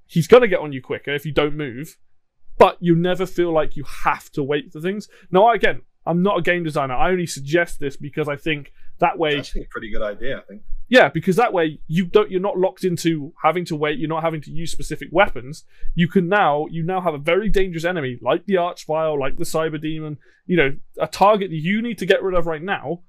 [0.07, 1.99] He's going to get on you quicker if you don't move,
[2.57, 5.09] but you never feel like you have to wait for things.
[5.29, 6.95] Now, again, I'm not a game designer.
[6.95, 10.37] I only suggest this because I think that way, it's actually a pretty good idea.
[10.37, 10.61] I think.
[10.89, 13.99] Yeah, because that way you don't you're not locked into having to wait.
[13.99, 15.63] You're not having to use specific weapons.
[15.93, 19.43] You can now you now have a very dangerous enemy like the Archvile, like the
[19.43, 20.17] Cyber Demon.
[20.47, 23.01] You know, a target that you need to get rid of right now.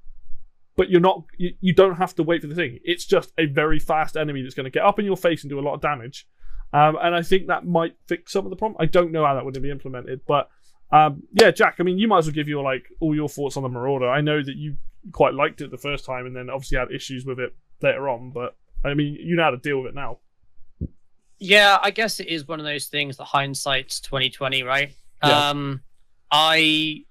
[0.76, 1.24] But you're not.
[1.38, 2.78] You, you don't have to wait for the thing.
[2.84, 5.50] It's just a very fast enemy that's going to get up in your face and
[5.50, 6.26] do a lot of damage.
[6.72, 8.76] Um, and I think that might fix some of the problem.
[8.80, 10.48] I don't know how that would be implemented, but
[10.92, 11.76] um, yeah, Jack.
[11.78, 14.08] I mean, you might as well give your like all your thoughts on the Marauder.
[14.08, 14.76] I know that you
[15.12, 18.30] quite liked it the first time, and then obviously had issues with it later on.
[18.30, 20.18] But I mean, you know how to deal with it now.
[21.38, 23.16] Yeah, I guess it is one of those things.
[23.16, 24.92] The hindsight's twenty twenty, right?
[25.22, 25.50] Yeah.
[25.50, 25.82] Um,
[26.30, 27.04] I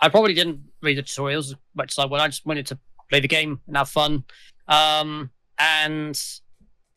[0.00, 2.20] I probably didn't read the tutorials as much as I would.
[2.20, 2.78] I just wanted to
[3.08, 4.24] play the game and have fun.
[4.68, 6.20] Um, and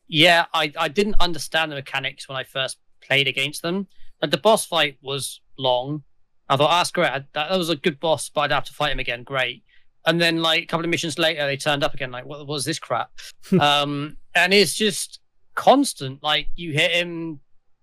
[0.08, 3.86] yeah, I I didn't understand the mechanics when I first played against them.
[4.20, 6.02] But the boss fight was long.
[6.48, 7.10] I thought, ah, that's great.
[7.12, 9.22] That, that was a good boss, but I'd have to fight him again.
[9.22, 9.64] Great.
[10.06, 12.10] And then, like a couple of missions later, they turned up again.
[12.10, 13.10] Like, what was this crap?
[13.60, 15.20] um, and it's just
[15.54, 16.22] constant.
[16.22, 17.40] Like, you hit him,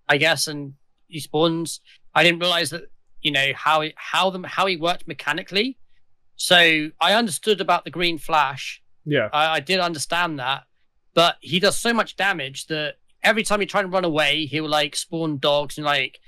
[0.10, 0.74] I guess, and
[1.08, 1.82] he spawns.
[2.14, 2.84] I didn't realize that
[3.22, 5.78] you know how he, how them how he worked mechanically.
[6.36, 8.82] So I understood about the green flash.
[9.06, 10.64] Yeah, I, I did understand that,
[11.14, 14.70] but he does so much damage that every time you try and run away, he'll
[14.70, 16.20] like spawn dogs and like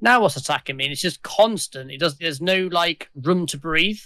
[0.00, 0.84] now what's attacking me?
[0.84, 1.90] And it's just constant.
[1.90, 2.18] It does.
[2.18, 4.00] There's no like room to breathe.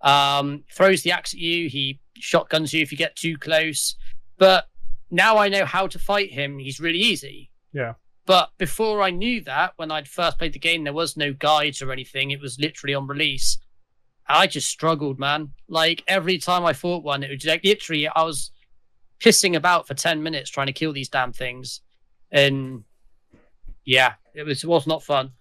[0.00, 1.68] Um, throws the axe at you.
[1.68, 3.96] He shotguns you if you get too close.
[4.38, 4.68] But
[5.10, 6.58] now I know how to fight him.
[6.58, 7.50] He's really easy.
[7.72, 7.94] Yeah.
[8.26, 11.80] But before I knew that, when I'd first played the game, there was no guides
[11.80, 12.30] or anything.
[12.30, 13.58] It was literally on release.
[14.28, 15.52] I just struggled, man.
[15.68, 18.50] Like every time I fought one, it was like literally I was
[19.20, 21.80] pissing about for ten minutes trying to kill these damn things,
[22.30, 22.84] and
[23.86, 25.32] yeah, it was it was not fun.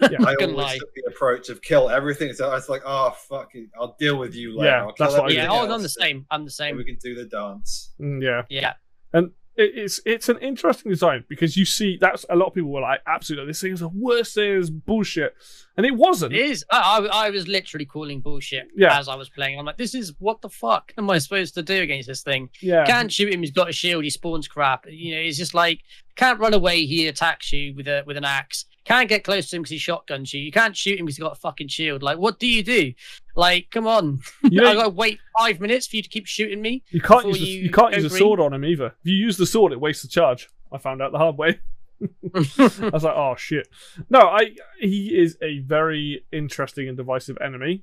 [0.00, 0.78] Yeah, I gonna always lie.
[0.78, 2.32] took the approach of kill everything.
[2.32, 4.70] So it's like, oh fuck it, I'll deal with you later.
[4.70, 5.50] Yeah, I'll that's kill what I Yeah, did.
[5.50, 6.26] oh, everything I'm the same.
[6.30, 6.76] I'm the and same.
[6.76, 7.92] We can do the dance.
[8.00, 8.42] Mm, yeah.
[8.48, 8.72] Yeah,
[9.12, 12.70] And it- it's it's an interesting design because you see that's a lot of people
[12.70, 15.34] were like, absolutely, this thing is the worst thing, is bullshit,
[15.76, 16.32] and it wasn't.
[16.34, 16.64] it is.
[16.70, 18.98] I, I I was literally calling bullshit Yeah.
[18.98, 19.58] as I was playing.
[19.58, 22.50] I'm like, this is what the fuck am I supposed to do against this thing?
[22.60, 23.40] yeah, Can't shoot him.
[23.40, 24.04] He's got a shield.
[24.04, 24.84] He spawns crap.
[24.88, 25.80] You know, it's just like
[26.16, 26.84] can't run away.
[26.86, 28.66] He attacks you with a with an axe.
[28.86, 30.40] Can't get close to him because he shotguns you.
[30.40, 32.04] You can't shoot him because he's got a fucking shield.
[32.04, 32.92] Like, what do you do?
[33.34, 34.20] Like, come on.
[34.44, 36.84] you, I gotta wait five minutes for you to keep shooting me.
[36.90, 38.86] you can't use the, you you can't use a sword on him either.
[38.86, 40.48] If you use the sword, it wastes the charge.
[40.70, 41.58] I found out the hard way.
[42.02, 43.66] I was like, oh shit.
[44.08, 47.82] No, I he is a very interesting and divisive enemy.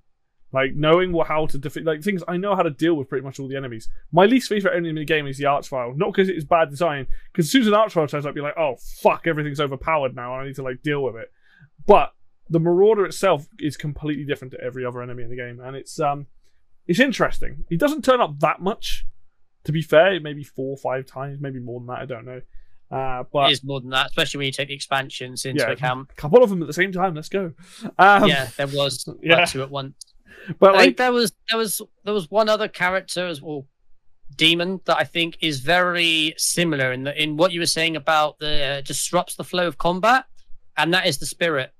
[0.53, 3.25] Like knowing what how to defeat like things I know how to deal with pretty
[3.25, 3.89] much all the enemies.
[4.11, 5.97] My least favorite enemy in the game is the Archvile.
[5.97, 8.43] Not because it is bad design, because as soon as an Archvile turns up, you're
[8.45, 11.31] like, oh fuck, everything's overpowered now, and I need to like deal with it.
[11.87, 12.13] But
[12.49, 15.99] the Marauder itself is completely different to every other enemy in the game, and it's
[15.99, 16.27] um
[16.85, 17.63] it's interesting.
[17.69, 19.05] He doesn't turn up that much.
[19.63, 21.99] To be fair, maybe four or five times, maybe more than that.
[21.99, 22.41] I don't know.
[22.91, 25.71] Uh, but it is more than that, especially when you take the expansions into Yeah.
[25.71, 26.09] account.
[26.11, 27.15] a couple of them at the same time.
[27.15, 27.53] Let's go.
[27.97, 29.45] Um, yeah, there was yeah.
[29.45, 29.95] two at once.
[30.59, 33.67] But I like, think there was there was there was one other character as well,
[34.35, 38.39] demon that I think is very similar in the in what you were saying about
[38.39, 40.25] the uh, disrupts the flow of combat,
[40.77, 41.71] and that is the spirit.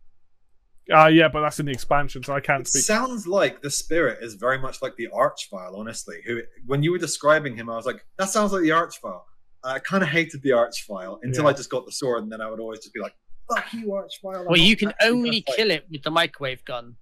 [0.93, 2.83] uh, yeah, but that's in the expansion, so I can't It speak.
[2.83, 6.17] sounds like the spirit is very much like the Archvile, honestly.
[6.25, 9.21] Who, when you were describing him, I was like, that sounds like the Archvile.
[9.63, 11.49] I kind of hated the Archvile until Yeah.
[11.51, 13.15] I just got the sword, and then I would always just be like,
[13.49, 14.39] fuck you, Archvile.
[14.41, 16.97] I'm Well, you can only fight." kill it with the microwave gun.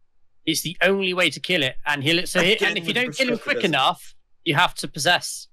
[0.46, 3.16] It's the only way to kill it, and he'll so he, and if you don't
[3.16, 5.48] kill him quick enough, you have to possess.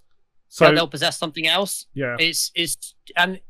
[0.48, 1.86] So So they'll possess something else.
[1.94, 3.40] yeah, It's it's and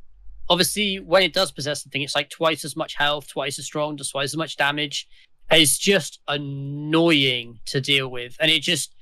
[0.48, 3.97] obviously when it does possess something, it's like twice as much health, twice as strong,
[3.97, 5.06] just twice as much damage.
[5.51, 8.94] It's just annoying to deal with, and it just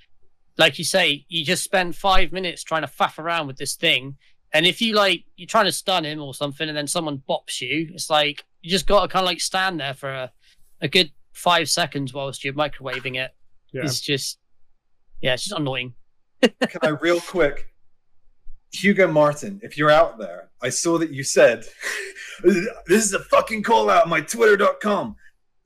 [0.59, 4.17] like you say, you just spend five minutes trying to faff around with this thing,
[4.53, 7.61] and if you like you're trying to stun him or something, and then someone bops
[7.61, 10.33] you, it's like you just got to kind of like stand there for a,
[10.81, 13.31] a good five seconds whilst you're microwaving it.
[13.73, 13.83] yeah.
[13.83, 14.39] It's just
[15.21, 15.95] yeah, it's just annoying.
[16.43, 17.73] Can I real quick?
[18.73, 21.65] Hugo Martin, if you're out there, I saw that you said
[22.43, 25.17] this is a fucking call out on my twitter.com.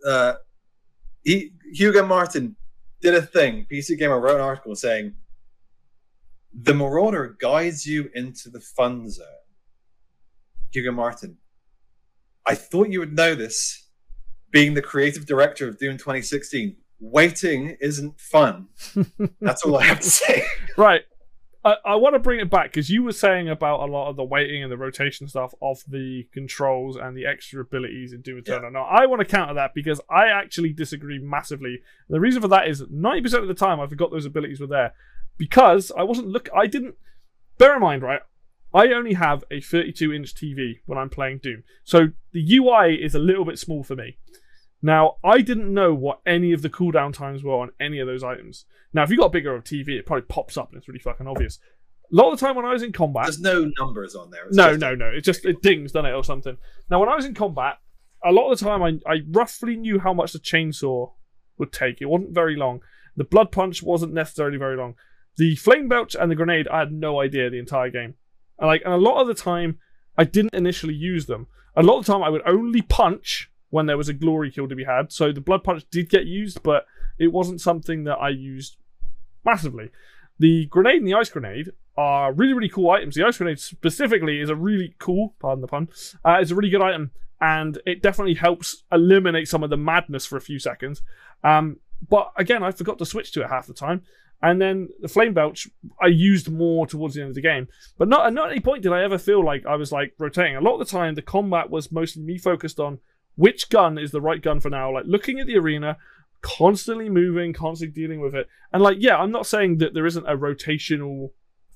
[0.06, 0.34] Uh,
[1.24, 2.56] he, Hugo Martin
[3.00, 3.66] did a thing.
[3.70, 5.14] PC Gamer wrote an article saying
[6.52, 9.26] the Marauder guides you into the fun zone.
[10.72, 11.36] Hugo Martin,
[12.46, 13.79] I thought you would know this,
[14.50, 16.76] being the creative director of Doom 2016.
[17.00, 18.68] Waiting isn't fun.
[19.40, 20.44] That's all I have to say.
[20.76, 21.02] Right.
[21.64, 24.16] I, I want to bring it back because you were saying about a lot of
[24.16, 28.38] the waiting and the rotation stuff of the controls and the extra abilities in Doom
[28.38, 28.70] Eternal.
[28.70, 31.80] Now, I want to counter that because I actually disagree massively.
[32.08, 34.94] The reason for that is 90% of the time I forgot those abilities were there
[35.36, 36.48] because I wasn't look.
[36.54, 36.94] I didn't.
[37.58, 38.22] Bear in mind, right?
[38.72, 41.64] I only have a 32 inch TV when I'm playing Doom.
[41.84, 44.16] So the UI is a little bit small for me.
[44.82, 48.24] Now, I didn't know what any of the cooldown times were on any of those
[48.24, 48.64] items.
[48.94, 51.00] Now, if you got a bigger of TV, it probably pops up and it's really
[51.00, 51.58] fucking obvious.
[52.12, 54.46] A lot of the time when I was in combat, There's no numbers on there.
[54.46, 56.56] It's no, no, no, it just it dings, doesn't it, or something.
[56.90, 57.78] Now, when I was in combat,
[58.24, 61.12] a lot of the time I, I roughly knew how much the chainsaw
[61.58, 62.00] would take.
[62.00, 62.80] It wasn't very long.
[63.16, 64.94] The blood punch wasn't necessarily very long.
[65.36, 68.14] The flame belch and the grenade, I had no idea the entire game.
[68.58, 69.78] And like, and a lot of the time,
[70.18, 71.46] I didn't initially use them.
[71.76, 74.68] A lot of the time, I would only punch when there was a glory kill
[74.68, 75.12] to be had.
[75.12, 76.86] So the blood punch did get used, but
[77.18, 78.76] it wasn't something that I used
[79.44, 79.90] massively.
[80.38, 83.14] The grenade and the ice grenade are really, really cool items.
[83.14, 85.88] The ice grenade specifically is a really cool, pardon the pun,
[86.24, 87.10] uh, it's a really good item,
[87.40, 91.02] and it definitely helps eliminate some of the madness for a few seconds.
[91.44, 91.78] Um,
[92.08, 94.02] but again, I forgot to switch to it half the time.
[94.42, 95.68] And then the flame belch,
[96.00, 97.68] I used more towards the end of the game.
[97.98, 100.56] But not, at not any point did I ever feel like I was like rotating.
[100.56, 103.00] A lot of the time, the combat was mostly me focused on
[103.40, 104.92] which gun is the right gun for now.
[104.92, 105.96] Like looking at the arena,
[106.42, 108.46] constantly moving, constantly dealing with it.
[108.70, 111.30] And like, yeah, I'm not saying that there isn't a rotational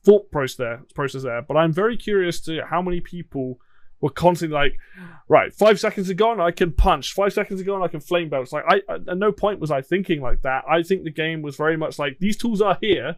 [0.04, 3.58] thought process there, process there, but I'm very curious to how many people
[4.02, 4.78] were constantly like,
[5.26, 7.14] right, five seconds are gone, I can punch.
[7.14, 8.52] Five seconds are gone, I can flame belch.
[8.52, 10.64] Like, I at no point was I thinking like that.
[10.68, 13.16] I think the game was very much like these tools are here.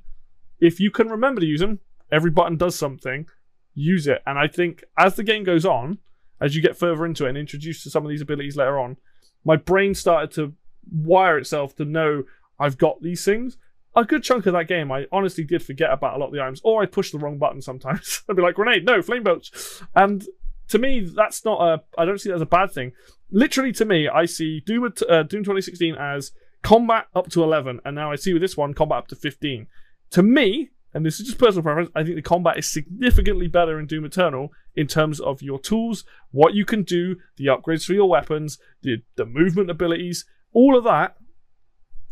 [0.61, 1.81] if you can remember to use them,
[2.13, 3.27] every button does something.
[3.75, 5.99] Use it, and I think as the game goes on,
[6.41, 8.97] as you get further into it and introduced to some of these abilities later on,
[9.45, 10.55] my brain started to
[10.91, 12.25] wire itself to know
[12.59, 13.57] I've got these things.
[13.95, 16.43] A good chunk of that game, I honestly did forget about a lot of the
[16.43, 18.23] items, or I pushed the wrong button sometimes.
[18.29, 19.51] I'd be like, grenade, no, flame belch.
[19.95, 20.25] And
[20.69, 22.93] to me, that's not a, I don't see that as a bad thing.
[23.31, 26.33] Literally, to me, I see Doom, uh, Doom 2016 as
[26.63, 29.67] combat up to 11, and now I see with this one, combat up to 15.
[30.11, 33.79] To me, and this is just personal preference, I think the combat is significantly better
[33.79, 37.93] in Doom Eternal in terms of your tools, what you can do, the upgrades for
[37.93, 40.25] your weapons, the, the movement abilities,
[40.55, 41.17] all of that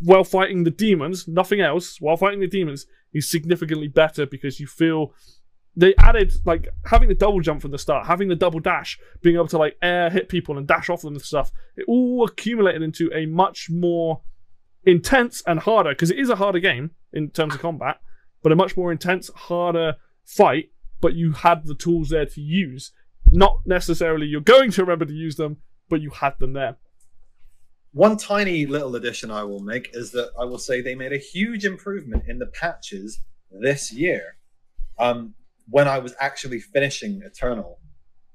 [0.01, 2.85] while fighting the demons, nothing else, while fighting the demons
[3.15, 5.15] is significantly better because you feel
[5.75, 9.37] they added like having the double jump from the start, having the double dash, being
[9.37, 11.51] able to like air hit people and dash off them and stuff.
[11.75, 14.21] It all accumulated into a much more
[14.85, 17.99] intense and harder because it is a harder game in terms of combat,
[18.45, 20.71] but a much more intense, harder fight.
[21.01, 22.93] But you had the tools there to use.
[23.33, 25.57] Not necessarily you're going to remember to use them,
[25.89, 26.77] but you had them there.
[27.93, 31.19] One tiny little addition I will make is that I will say they made a
[31.19, 34.37] huge improvement in the patches this year.
[34.99, 35.35] Um,
[35.69, 37.79] when I was actually finishing Eternal,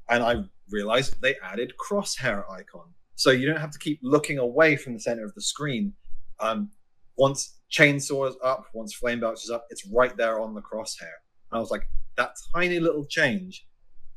[0.09, 4.75] and I realized they added crosshair icon, so you don't have to keep looking away
[4.75, 5.93] from the center of the screen.
[6.39, 6.71] Um,
[7.15, 11.17] once chainsaw is up, once flame belch is up, it's right there on the crosshair.
[11.51, 11.83] And I was like,
[12.17, 13.65] that tiny little change,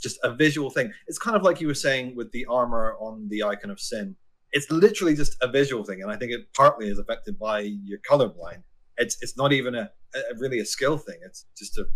[0.01, 0.93] just a visual thing.
[1.07, 4.17] It's kind of like you were saying with the armor on the icon of sin
[4.53, 7.99] it's literally just a visual thing, and I think it partly is affected by your
[8.09, 8.63] colorblind.
[8.99, 11.19] It's it's not even a, a really a skill thing.
[11.25, 11.87] It's just a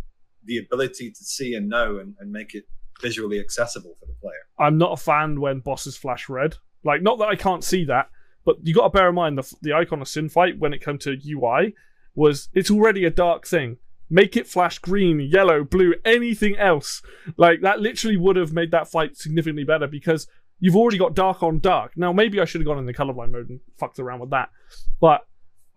[0.44, 2.64] the ability to see and know and, and make it
[3.02, 4.46] visually accessible for the player.
[4.58, 6.56] I'm not a fan when bosses flash red.
[6.84, 8.08] Like, not that I can't see that,
[8.46, 10.80] but you got to bear in mind the the icon of Sin Fight when it
[10.80, 11.74] comes to UI
[12.14, 13.76] was it's already a dark thing.
[14.08, 17.02] Make it flash green, yellow, blue, anything else.
[17.36, 20.28] Like that literally would have made that fight significantly better because
[20.60, 21.96] you've already got dark on dark.
[21.96, 24.50] Now, maybe I should have gone in the colorblind mode and fucked around with that.
[25.00, 25.26] But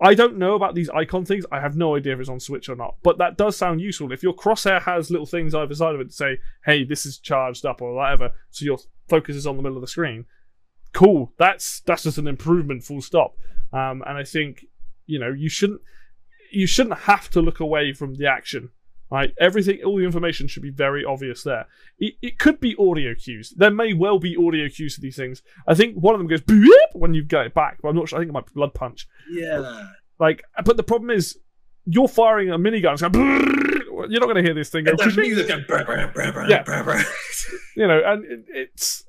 [0.02, 1.46] I don't know about these icon things.
[1.52, 2.96] I have no idea if it's on Switch or not.
[3.04, 4.12] But that does sound useful.
[4.14, 7.18] If your crosshair has little things either side of it to say, hey, this is
[7.18, 8.78] charged up or whatever, so your
[9.10, 10.26] focus is on the middle of the screen,
[10.94, 11.34] cool.
[11.38, 13.36] That's that's just an improvement, full stop.
[13.72, 14.66] Um, and I think,
[15.06, 15.82] you know, you shouldn't
[16.52, 18.72] you shouldn't have to look away from the action
[19.12, 21.66] Right, everything, all the information should be very obvious there.
[21.98, 23.52] It, it could be audio cues.
[23.58, 25.42] There may well be audio cues to these things.
[25.68, 26.70] I think one of them goes Beep!
[26.94, 28.20] when you get it back, but I'm not sure.
[28.20, 29.08] I think it might be blood punch.
[29.32, 29.88] Yeah.
[30.20, 31.40] Like, but the problem is,
[31.86, 33.00] you're firing a minigun.
[33.12, 34.92] Going, you're not going to hear this thing go.
[36.50, 36.64] yeah.
[37.76, 39.06] you know, and it, it's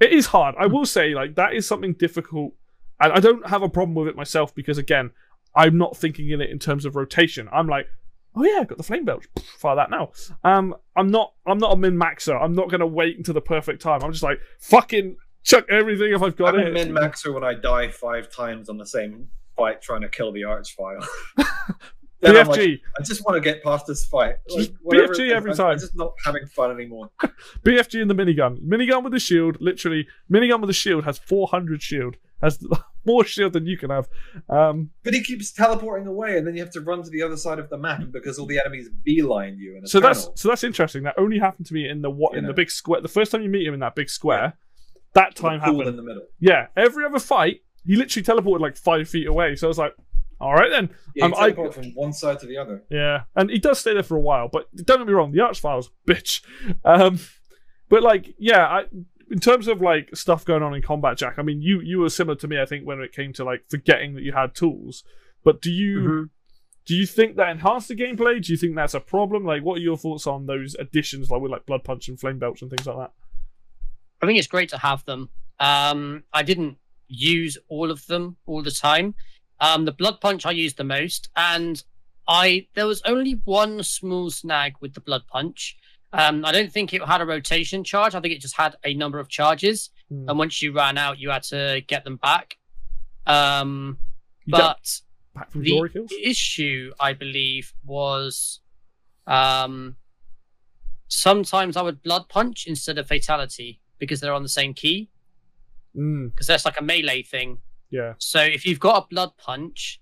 [0.00, 0.54] it is hard.
[0.58, 2.54] I will say, like that is something difficult,
[3.00, 5.10] and I don't have a problem with it myself because again,
[5.54, 7.48] I'm not thinking in it in terms of rotation.
[7.52, 7.86] I'm like,
[8.34, 9.26] oh yeah, I got the flame belch.
[9.58, 10.12] Fire that now.
[10.44, 11.34] Um, I'm not.
[11.46, 12.40] I'm not a min maxer.
[12.40, 14.02] I'm not gonna wait until the perfect time.
[14.02, 16.68] I'm just like fucking chuck everything if I've got I'm it.
[16.68, 20.32] a min maxer when I die five times on the same fight trying to kill
[20.32, 20.44] the
[22.22, 22.44] archvile.
[22.44, 22.70] BFG.
[22.70, 24.36] Like, I just want to get past this fight.
[24.48, 25.72] Like, BFG every I'm, time.
[25.72, 27.10] I'm just not having fun anymore.
[27.64, 28.60] BFG and the minigun.
[28.60, 29.56] Minigun with the shield.
[29.60, 32.16] Literally, minigun with the shield has 400 shield.
[32.42, 32.58] Has
[33.04, 34.08] more shield than you can have.
[34.48, 37.36] Um, but he keeps teleporting away, and then you have to run to the other
[37.36, 39.76] side of the map because all the enemies beeline you.
[39.76, 41.02] In so that's so that's interesting.
[41.02, 42.48] That only happened to me in the what in know.
[42.48, 43.00] the big square.
[43.00, 44.54] The first time you meet him in that big square,
[45.14, 46.26] that time happened in the middle.
[46.38, 49.56] Yeah, every other fight, he literally teleported like five feet away.
[49.56, 49.94] So I was like,
[50.40, 50.90] all right then.
[51.14, 52.82] Yeah, um, I, from one side to the other.
[52.90, 54.48] Yeah, and he does stay there for a while.
[54.48, 56.42] But don't get me wrong, the Archvile's bitch.
[56.84, 57.18] Um,
[57.88, 58.84] but like, yeah, I
[59.30, 61.38] in terms of like stuff going on in combat, Jack.
[61.38, 63.64] I mean, you you were similar to me, I think, when it came to like
[63.68, 65.04] forgetting that you had tools.
[65.44, 66.22] But do you mm-hmm.
[66.86, 68.42] do you think that enhanced the gameplay?
[68.42, 69.44] Do you think that's a problem?
[69.44, 72.38] Like, what are your thoughts on those additions, like with like blood punch and flame
[72.38, 73.12] belch and things like that?
[74.22, 75.30] I think it's great to have them.
[75.58, 79.14] Um, I didn't use all of them all the time.
[79.60, 81.82] Um, the blood punch I used the most, and
[82.26, 85.76] I there was only one small snag with the blood punch,
[86.12, 88.14] um, I don't think it had a rotation charge.
[88.14, 90.28] I think it just had a number of charges, mm.
[90.28, 92.56] and once you ran out, you had to get them back.
[93.26, 93.98] Um,
[94.46, 95.00] but
[95.34, 98.60] back the issue, I believe, was
[99.28, 99.96] um,
[101.06, 105.10] sometimes I would blood punch instead of fatality because they're on the same key.
[105.92, 106.26] Because hmm.
[106.26, 106.46] mm.
[106.46, 107.58] that's like a melee thing.
[107.90, 108.14] Yeah.
[108.18, 110.00] So if you've got a blood punch,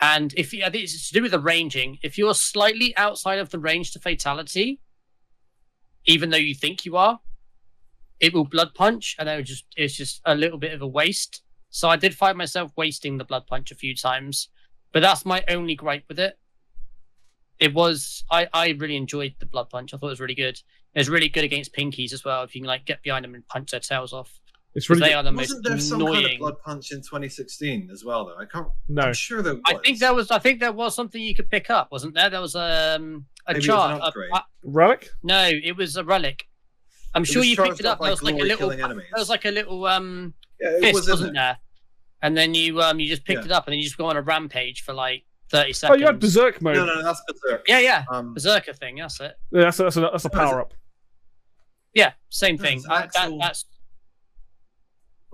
[0.00, 3.38] and if you, I think it's to do with the ranging, if you're slightly outside
[3.38, 4.80] of the range to fatality,
[6.06, 7.20] even though you think you are,
[8.20, 11.42] it will blood punch, and it just it's just a little bit of a waste.
[11.70, 14.48] So I did find myself wasting the blood punch a few times,
[14.92, 16.38] but that's my only gripe with it.
[17.58, 19.92] it was I, I really enjoyed the blood punch.
[19.94, 20.60] I thought it was really good.
[20.94, 22.42] It was really good against pinkies as well.
[22.42, 24.40] If you can like get behind them and punch their tails off,
[24.76, 27.88] It's 'Cause really they are the Wasn't there some kind of blood punch in 2016
[27.90, 28.26] as well?
[28.26, 28.68] Though I can't.
[28.88, 29.02] no.
[29.02, 29.62] I'm sure there was.
[29.66, 32.28] I think there was I think there was something you could pick up, wasn't there?
[32.30, 34.00] There was um a Maybe chart.
[34.00, 35.08] a- a- Relic.
[35.22, 36.46] no, it was a relic.
[37.14, 37.94] I'm It sure you picked it up.
[37.98, 40.80] up There was like a little killing there was like a little um Yeah, it
[40.80, 41.56] fist, was, wasn't there?
[42.20, 43.46] And then you um you just picked Yeah.
[43.46, 45.96] it up and then you just go on a rampage for like 30 seconds.
[45.96, 46.76] Oh, you had berserk mode.
[46.76, 47.64] No, no, that's berserk.
[47.66, 48.04] Yeah, yeah.
[48.10, 49.36] Um, Berserker thing, that's it.
[49.52, 50.74] Yeah, that's a, that's a, that's a power up.
[51.94, 52.78] Yeah, same thing.
[52.78, 53.64] it's an I- that, that's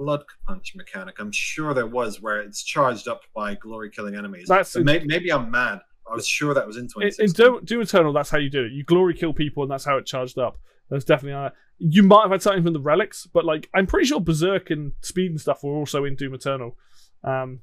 [0.02, 1.16] blood punch mechanic.
[1.18, 4.46] I'm sure there was where it's charged up by glory killing enemies.
[4.48, 5.80] That's in- may, maybe I'm mad.
[6.10, 7.24] I was sure that was in In, 2016.
[7.24, 8.72] in Doom, Doom Eternal, that's how you do it.
[8.72, 10.58] You glory kill people, and that's how it charged up.
[10.90, 11.40] That's definitely.
[11.46, 14.70] Uh, you might have had something from the relics, but like I'm pretty sure Berserk
[14.70, 16.76] and Speed and stuff were also in Doom Eternal,
[17.24, 17.60] um,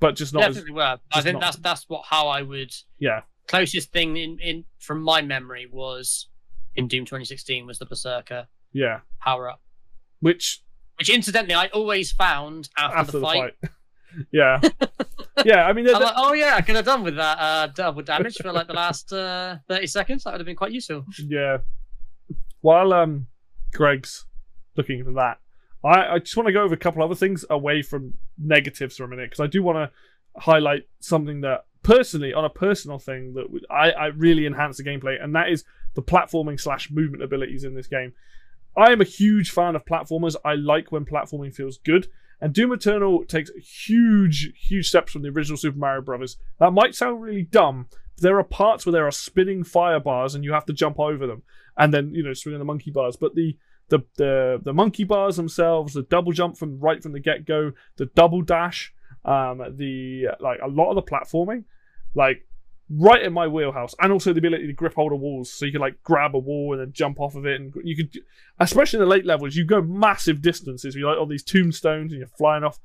[0.00, 0.98] but just not as definitely were.
[1.12, 3.20] I think not- that's that's what how I would yeah.
[3.46, 6.28] closest thing in, in from my memory was
[6.74, 9.60] in Doom 2016 was the Berserker Yeah, power up.
[10.20, 10.62] which
[10.98, 13.54] Which incidentally I always found after, after the, fight.
[14.32, 14.60] yeah,
[15.44, 15.66] yeah.
[15.66, 18.52] I mean, like, oh yeah, I could have done with that uh, double damage for
[18.52, 20.24] like the last uh, 30 seconds.
[20.24, 21.04] That would have been quite useful.
[21.18, 21.58] Yeah.
[22.62, 23.26] While um
[23.72, 24.24] Greg's
[24.76, 25.38] looking for that,
[25.84, 29.04] I, I just want to go over a couple other things away from negatives for
[29.04, 33.34] a minute because I do want to highlight something that personally, on a personal thing,
[33.34, 35.64] that I, I really enhance the gameplay, and that is
[35.94, 38.12] the platforming slash movement abilities in this game.
[38.76, 40.36] I am a huge fan of platformers.
[40.44, 42.08] I like when platforming feels good.
[42.40, 43.50] And Doom Eternal takes
[43.86, 46.36] huge, huge steps from the original Super Mario Brothers.
[46.60, 50.34] That might sound really dumb, but there are parts where there are spinning fire bars
[50.34, 51.42] and you have to jump over them
[51.76, 53.16] and then you know swing on the monkey bars.
[53.16, 53.56] But the
[53.88, 57.72] the the the monkey bars themselves, the double jump from right from the get go,
[57.96, 58.92] the double dash,
[59.24, 61.64] um, the like a lot of the platforming,
[62.14, 62.45] like
[62.88, 65.72] right in my wheelhouse, and also the ability to grip hold of walls, so you
[65.72, 68.22] can like grab a wall and then jump off of it, and you could,
[68.60, 70.94] especially in the late levels, you go massive distances.
[70.94, 72.78] You like on these tombstones and you're flying off,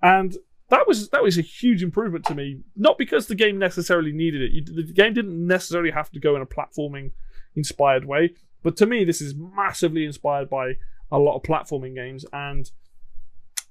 [0.00, 0.36] and
[0.68, 2.60] that was that was a huge improvement to me.
[2.76, 4.52] Not because the game necessarily needed it.
[4.52, 7.10] You, the game didn't necessarily have to go in a platforming
[7.56, 10.74] inspired way, but to me, this is massively inspired by
[11.10, 12.70] a lot of platforming games, and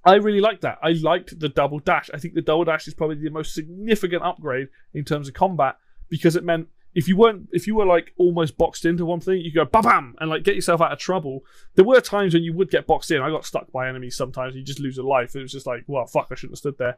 [0.07, 0.79] I really liked that.
[0.81, 2.09] I liked the double dash.
[2.13, 5.75] I think the double dash is probably the most significant upgrade in terms of combat
[6.07, 9.41] because it meant if you weren't if you were like almost boxed into one thing,
[9.41, 11.41] you go bam bam and like get yourself out of trouble.
[11.75, 13.21] There were times when you would get boxed in.
[13.21, 14.55] I got stuck by enemies sometimes.
[14.55, 15.35] You just lose a life.
[15.35, 16.97] It was just like, well, fuck, I shouldn't have stood there.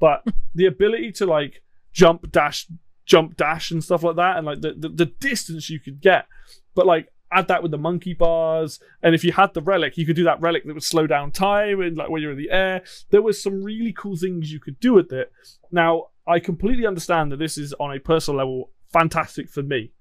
[0.00, 0.24] But
[0.54, 1.62] the ability to like
[1.92, 2.66] jump dash,
[3.04, 6.26] jump dash and stuff like that, and like the, the, the distance you could get,
[6.74, 10.06] but like add that with the monkey bars, and if you had the relic, you
[10.06, 12.50] could do that relic that would slow down time and like when you're in the
[12.50, 12.82] air.
[13.10, 15.32] There was some really cool things you could do with it.
[15.70, 19.92] Now I completely understand that this is on a personal level fantastic for me.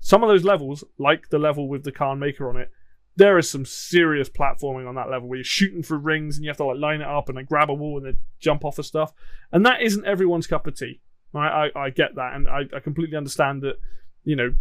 [0.00, 2.70] Some of those levels, like the level with the Khan Maykr on it,
[3.16, 6.50] there is some serious platforming on that level where you're shooting through rings and you
[6.50, 8.78] have to like line it up and then grab a wall and then jump off
[8.78, 9.12] of stuff.
[9.50, 11.00] And that isn't everyone's cup of tea.
[11.32, 11.70] Right?
[11.74, 13.80] I, I get that and I, I completely understand that,
[14.24, 14.54] you know,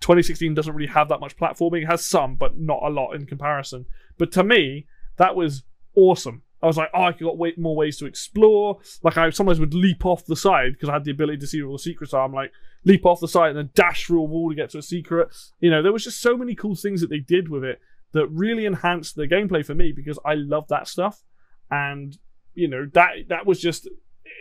[0.00, 1.82] 2016 doesn't really have that much platforming.
[1.82, 3.86] It has some, but not a lot in comparison.
[4.18, 4.86] But to me,
[5.16, 5.62] that was
[5.96, 6.42] awesome.
[6.62, 8.78] I was like, oh, I got way more ways to explore.
[9.02, 11.62] Like I sometimes would leap off the side because I had the ability to see
[11.62, 12.24] all the secrets are.
[12.24, 12.52] I'm like,
[12.84, 15.28] leap off the side and then dash through a wall to get to a secret.
[15.60, 17.80] You know, there was just so many cool things that they did with it
[18.12, 21.22] that really enhanced the gameplay for me because I love that stuff.
[21.70, 22.16] And
[22.54, 23.88] you know that that was just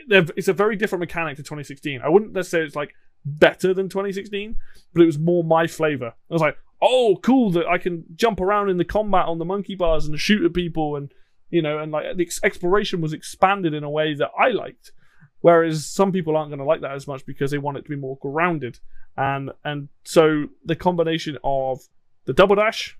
[0.07, 2.01] it's a very different mechanic to 2016.
[2.01, 2.93] I wouldn't necessarily it's like
[3.25, 4.55] better than 2016,
[4.93, 6.13] but it was more my flavor.
[6.29, 9.45] I was like, oh, cool that I can jump around in the combat on the
[9.45, 11.11] monkey bars and shoot at people, and
[11.49, 14.91] you know, and like the ex- exploration was expanded in a way that I liked.
[15.39, 17.89] Whereas some people aren't going to like that as much because they want it to
[17.89, 18.79] be more grounded,
[19.17, 21.79] and and so the combination of
[22.25, 22.97] the double dash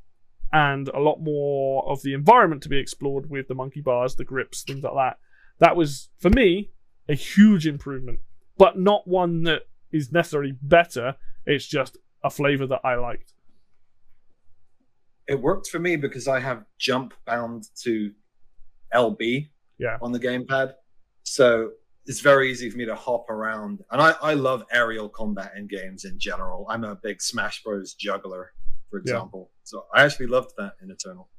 [0.51, 4.23] and a lot more of the environment to be explored with the monkey bars, the
[4.23, 5.17] grips, things like that.
[5.59, 6.69] That was for me
[7.09, 8.19] a huge improvement,
[8.57, 9.63] but not one that
[9.94, 11.15] is necessarily better.
[11.45, 13.34] It's just a flavor that I liked.
[15.28, 18.11] it worked for me because I have jump bound to
[18.94, 19.98] LB Yeah.
[20.02, 20.74] on the gamepad.
[21.24, 21.72] So
[22.06, 23.84] it's very easy for me to hop around.
[23.91, 26.65] And I, I love aerial combat in games in general.
[26.70, 27.94] I'm a big Smash Bros.
[27.94, 28.52] juggler,
[28.90, 29.14] for Yeah.
[29.14, 29.52] example.
[29.64, 31.30] So I actually loved that in Eternal.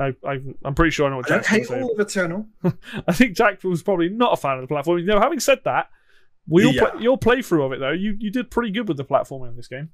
[0.00, 2.46] I, I, I'm pretty sure I know what I Jack's going hate all of Eternal.
[3.06, 4.98] I think Jack was probably not a fan of the platform.
[5.00, 5.88] You know, having said that,
[6.48, 6.90] we all Yeah.
[6.90, 9.56] play, your playthrough of it though, you you did pretty good with the platforming in
[9.56, 9.90] this game.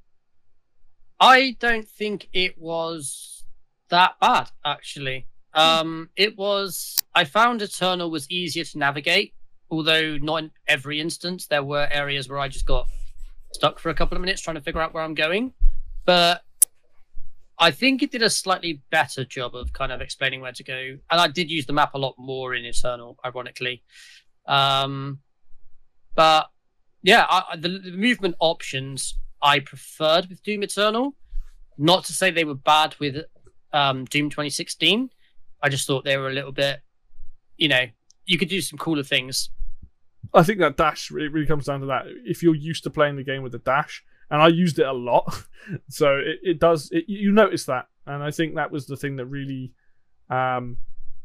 [1.20, 3.44] I don't think it was
[3.89, 5.26] that bad actually.
[5.52, 6.97] Um, it was.
[7.14, 9.35] I found Eternal was easier to navigate,
[9.70, 11.47] although not in every instance.
[11.47, 12.89] There were areas where I just got
[13.52, 15.52] stuck for a couple of minutes trying to figure out where I'm going.
[16.05, 16.43] But
[17.56, 20.74] I think it did a slightly better job of kind of explaining where to go.
[21.09, 23.85] And I did use the map a lot more in Eternal, ironically.
[24.47, 25.20] Um,
[26.15, 26.51] but
[27.03, 31.15] yeah, I, the, the movement options I preferred with Doom Eternal.
[31.77, 33.24] Not to say they were bad with
[33.73, 35.11] um, Doom 2016.
[35.62, 36.81] I just thought they were a little bit,
[37.57, 37.85] you know,
[38.27, 39.51] you could do some cooler things.
[40.32, 42.05] I think that dash it really comes down to that.
[42.24, 44.93] If you're used to playing the game with the dash, and I used it a
[44.93, 45.45] lot,
[45.89, 46.91] so it, it does.
[46.91, 49.73] It, you notice that, and I think that was the thing that really
[50.31, 50.78] um,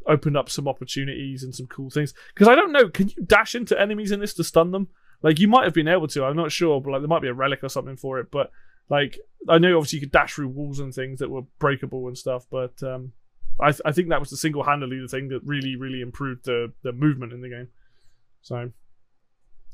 [0.07, 2.13] opened up some opportunities and some cool things.
[2.33, 4.87] Because I don't know, can you dash into enemies in this to stun them?
[5.21, 6.23] Like you might have been able to.
[6.23, 8.31] I'm not sure, but like there might be a relic or something for it.
[8.31, 8.51] But
[8.89, 12.17] like I know obviously you could dash through walls and things that were breakable and
[12.17, 13.13] stuff, but um,
[13.59, 16.45] I, th- I think that was the single handedly the thing that really really improved
[16.45, 17.67] the the movement in the game.
[18.41, 18.71] So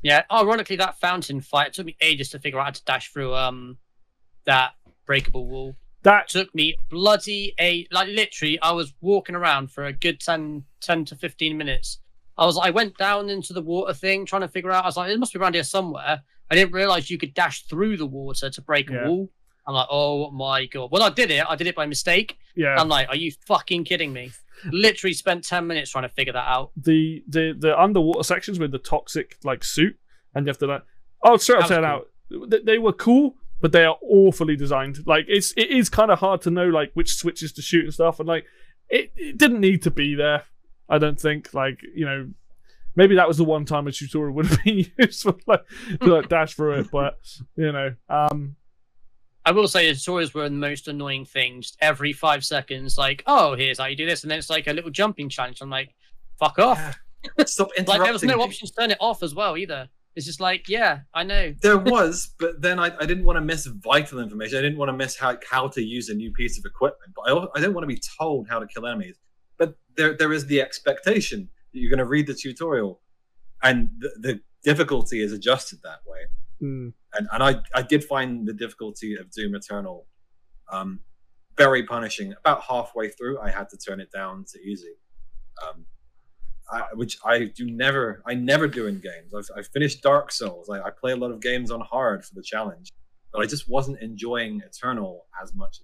[0.02, 3.34] yeah, ironically, that fountain fight took me ages to figure out how to dash through
[3.34, 3.78] um
[4.46, 4.74] that
[5.06, 5.76] breakable wall.
[6.06, 8.60] That took me bloody a like literally.
[8.62, 12.00] I was walking around for a good 10, 10 to fifteen minutes.
[12.38, 14.84] I was I went down into the water thing trying to figure out.
[14.84, 16.22] I was like, it must be around here somewhere.
[16.50, 19.06] I didn't realize you could dash through the water to break Yeah.
[19.06, 19.30] a wall.
[19.68, 20.92] I'm like, oh my god.
[20.92, 21.44] Well, I did it.
[21.50, 22.38] I did it by mistake.
[22.56, 22.76] yeah.
[22.80, 24.32] I'm like, are you fucking kidding me?
[24.72, 26.72] Literally spent ten minutes trying to figure that out.
[26.78, 29.98] the the the underwater sections with the toxic like suit,
[30.36, 30.84] and you have to like
[31.24, 32.08] oh straight up was saying out
[32.48, 33.36] they, they were cool,
[33.66, 35.00] but they are awfully designed.
[35.08, 37.92] Like it's it is kind of hard to know like which switches to shoot and
[37.92, 38.46] stuff, and like
[38.90, 40.44] it, it didn't need to be there.
[40.88, 42.30] I don't think like you know
[42.96, 45.66] maybe that was the one time a tutorial would have been useful like
[46.00, 47.18] to like dash through it, but
[47.56, 48.56] you know um
[49.44, 51.62] I will say the tutorials were the most annoying thing.
[51.62, 54.68] Just every five seconds, like, oh, here's how you do this, and then it's like
[54.68, 55.60] a little jumping challenge.
[55.62, 55.96] I'm like,
[56.38, 57.00] fuck off.
[57.48, 57.86] Stop interrupting.
[57.88, 58.44] Like there was no me.
[58.44, 59.90] option to turn it off as well either.
[60.16, 61.54] It's just like, yeah, I know.
[61.62, 64.58] There was, but then I, I didn't want to miss vital information.
[64.58, 67.12] I didn't want to miss how, how to use a new piece of equipment.
[67.16, 69.18] But I, al- I didn't want to be told how to kill enemies.
[69.58, 73.02] But there there is the expectation that you're going to read the tutorial,
[73.64, 76.22] and the, the difficulty is adjusted that way.
[76.62, 80.08] mm, And and I I did find the difficulty of Doom Eternal,
[80.72, 81.00] um,
[81.58, 82.34] very punishing.
[82.40, 84.96] About halfway through, I had to turn it down to easy.
[85.64, 85.86] Um,
[86.72, 89.34] I, which I do never, I never do in games.
[89.38, 90.70] I've, I've finished Dark Souls.
[90.70, 92.92] I, I play a lot of games on hard for the challenge,
[93.32, 95.82] but I just wasn't enjoying Eternal as much.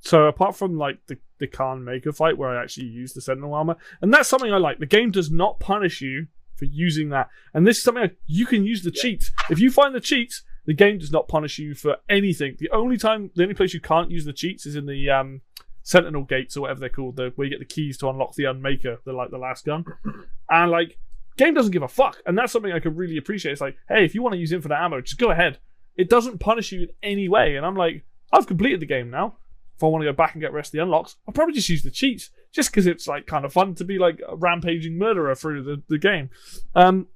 [0.00, 3.54] So apart from like the the Khan Maykr fight where I actually use the Sentinel
[3.54, 4.78] armor, and that's something I like.
[4.78, 6.26] The game does not punish you
[6.56, 9.02] for using that, and this is something you can use the Yeah.
[9.02, 9.30] cheats.
[9.50, 12.56] If you find the cheats, the game does not punish you for anything.
[12.58, 15.42] The only time, the only place you can't use the cheats is in the um,
[15.82, 18.44] Sentinel gates or whatever they're called, the, where you get the keys to unlock the
[18.44, 19.84] Unmaker, the like the last gun,
[20.50, 20.98] and like
[21.36, 23.52] game doesn't give a fuck, and that's something I could really appreciate.
[23.52, 25.58] It's like, hey, if you want to use infinite ammo, just go ahead.
[25.96, 29.36] It doesn't punish you in any way, and I'm like, I've completed the game now
[29.82, 31.68] if I want to go back and get rest of the unlocks, I'll probably just
[31.68, 34.96] use the cheats, just because it's like kind of fun to be like a rampaging
[34.96, 36.30] murderer through the, the game.
[36.76, 37.08] Um,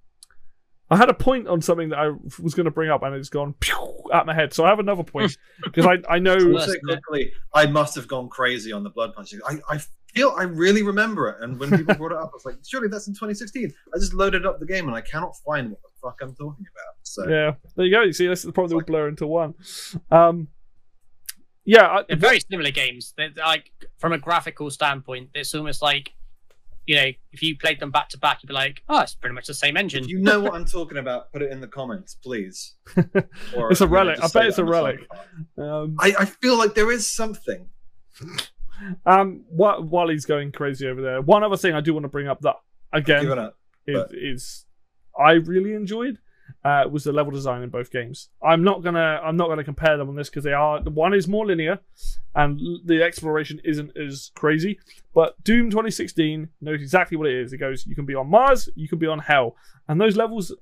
[0.89, 3.29] I had a point on something that I was going to bring up, and it's
[3.29, 3.75] gone pew,
[4.13, 4.53] at my head.
[4.53, 7.03] So I have another point because I I know Worse, Also, isn't it?
[7.05, 9.41] quickly, I must have gone crazy on the blood punching.
[9.49, 9.81] I, I
[10.15, 12.89] feel I really remember it, and when people brought it up, I was like, surely
[12.89, 13.73] that's in 2016.
[13.95, 16.65] I just loaded up the game, and I cannot find what the fuck I'm talking
[16.65, 16.95] about.
[17.03, 18.03] So yeah, there you go.
[18.03, 19.55] You see, this is probably all blur into one.
[20.11, 20.49] Um,
[21.65, 23.13] yeah, I, very similar games.
[23.17, 26.13] They're like from a graphical standpoint, it's almost like
[26.87, 29.35] you know, if you played them back to back, you'd be like, oh, it's pretty
[29.35, 30.05] much the same engine.
[30.05, 32.75] If you know what I'm talking about, put it in the comments, please.
[33.57, 34.19] Or, It's a relic.
[34.19, 35.01] I bet say it's a I'm relic.
[35.59, 37.69] um, I, I feel like there is something.
[39.05, 42.09] um, while, while he's going crazy over there, one other thing I do want to
[42.09, 42.57] bring up that
[42.93, 43.57] again up.
[43.87, 44.65] is, But- is
[45.19, 46.19] I really enjoyed
[46.65, 48.29] uh, was the level design in both games.
[48.43, 51.15] I'm not gonna I'm not gonna compare them on this because they are the one
[51.15, 51.79] is more linear
[52.35, 54.79] and the exploration isn't as crazy.
[55.15, 57.53] But Doom 2016 knows exactly what it is.
[57.53, 59.57] It goes you can be on Mars, you can be on Hell,
[59.89, 60.55] and those levels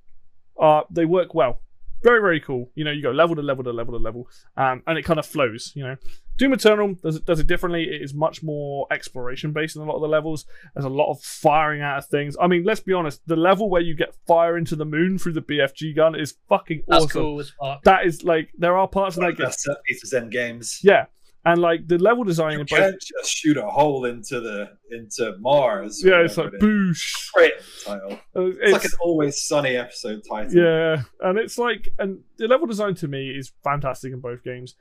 [0.59, 1.61] are they work well.
[2.03, 2.71] Very very cool.
[2.75, 5.19] You know you go level to level to level to level, um, and it kind
[5.19, 5.73] of flows.
[5.75, 5.97] You know.
[6.37, 7.85] Doom Eternal does it, does it differently.
[7.85, 10.47] It is much more exploration based in a lot of the levels.
[10.75, 12.37] There's a lot of firing out of things.
[12.41, 13.21] I mean, let's be honest.
[13.27, 16.83] The level where you get fire into the moon through the BFG gun is fucking
[16.89, 17.21] That's awesome.
[17.23, 17.83] cool as fuck.
[17.85, 19.49] That is like there are parts of One that of the game.
[19.49, 20.81] best set pieces in games.
[20.83, 21.07] Yeah,
[21.45, 26.03] and like the level design You can't just shoot a hole into the into Mars.
[26.05, 26.99] Yeah, it's like whatever it is.
[26.99, 27.33] boosh.
[27.35, 27.53] Great
[27.85, 28.13] title.
[28.35, 30.53] Uh, It's, like an Always Sunny episode title.
[30.53, 34.75] Yeah, and it's like, and the level design to me is fantastic in both games.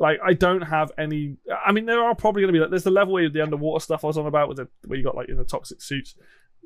[0.00, 1.36] Like, I don't have any.
[1.64, 3.82] I mean, there are probably going to be like, there's the level where the underwater
[3.84, 6.14] stuff I was on about with the where you got like in the toxic suits.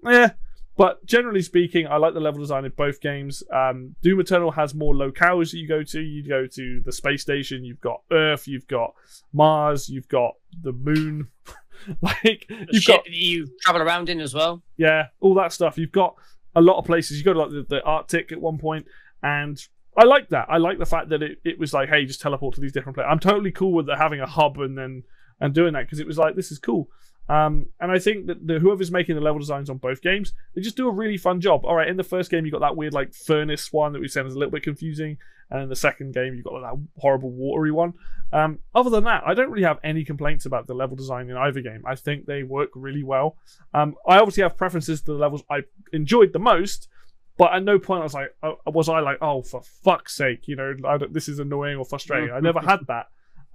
[0.07, 0.31] Yeah,
[0.77, 3.43] But generally speaking, I like the level design in both games.
[3.53, 6.01] Um, Doom Eternal has more locales that you go to.
[6.01, 7.65] You go to the space station.
[7.65, 8.47] You've got Earth.
[8.47, 8.95] You've got
[9.33, 9.89] Mars.
[9.89, 11.29] You've got the Moon.
[12.03, 14.63] like you've got you travel around in as well.
[14.77, 15.77] yeah, all that stuff.
[15.77, 16.15] You've got
[16.55, 17.19] a lot of places.
[17.19, 18.87] You go to like the, the Arctic at one point,
[19.25, 19.59] and
[19.97, 20.47] I like that.
[20.49, 22.97] I like the fact that it, it was like, hey, just teleport to these different
[22.97, 23.09] places.
[23.11, 25.05] I'm totally cool with having a hub and then
[25.41, 26.89] and doing that because it was like this is cool.
[27.29, 30.61] Um, and I think that the, whoever's making the level designs on both games, they
[30.61, 31.65] just do a really fun job.
[31.65, 34.09] All right, in the first game you got that weird like furnace one that we
[34.09, 35.17] said was a little bit confusing,
[35.51, 37.95] and in the second game you got like, that horrible watery one.
[38.33, 41.37] Um, other than that, I don't really have any complaints about the level design in
[41.37, 41.83] either game.
[41.87, 43.37] I think they work really well.
[43.73, 45.61] Um, I obviously have preferences to the levels I
[45.93, 46.89] enjoyed the most,
[47.37, 50.47] but at no point I was like, uh, was I like, oh, for fuck's sake,
[50.47, 52.31] you know, I this is annoying or frustrating.
[52.31, 53.07] I never had that.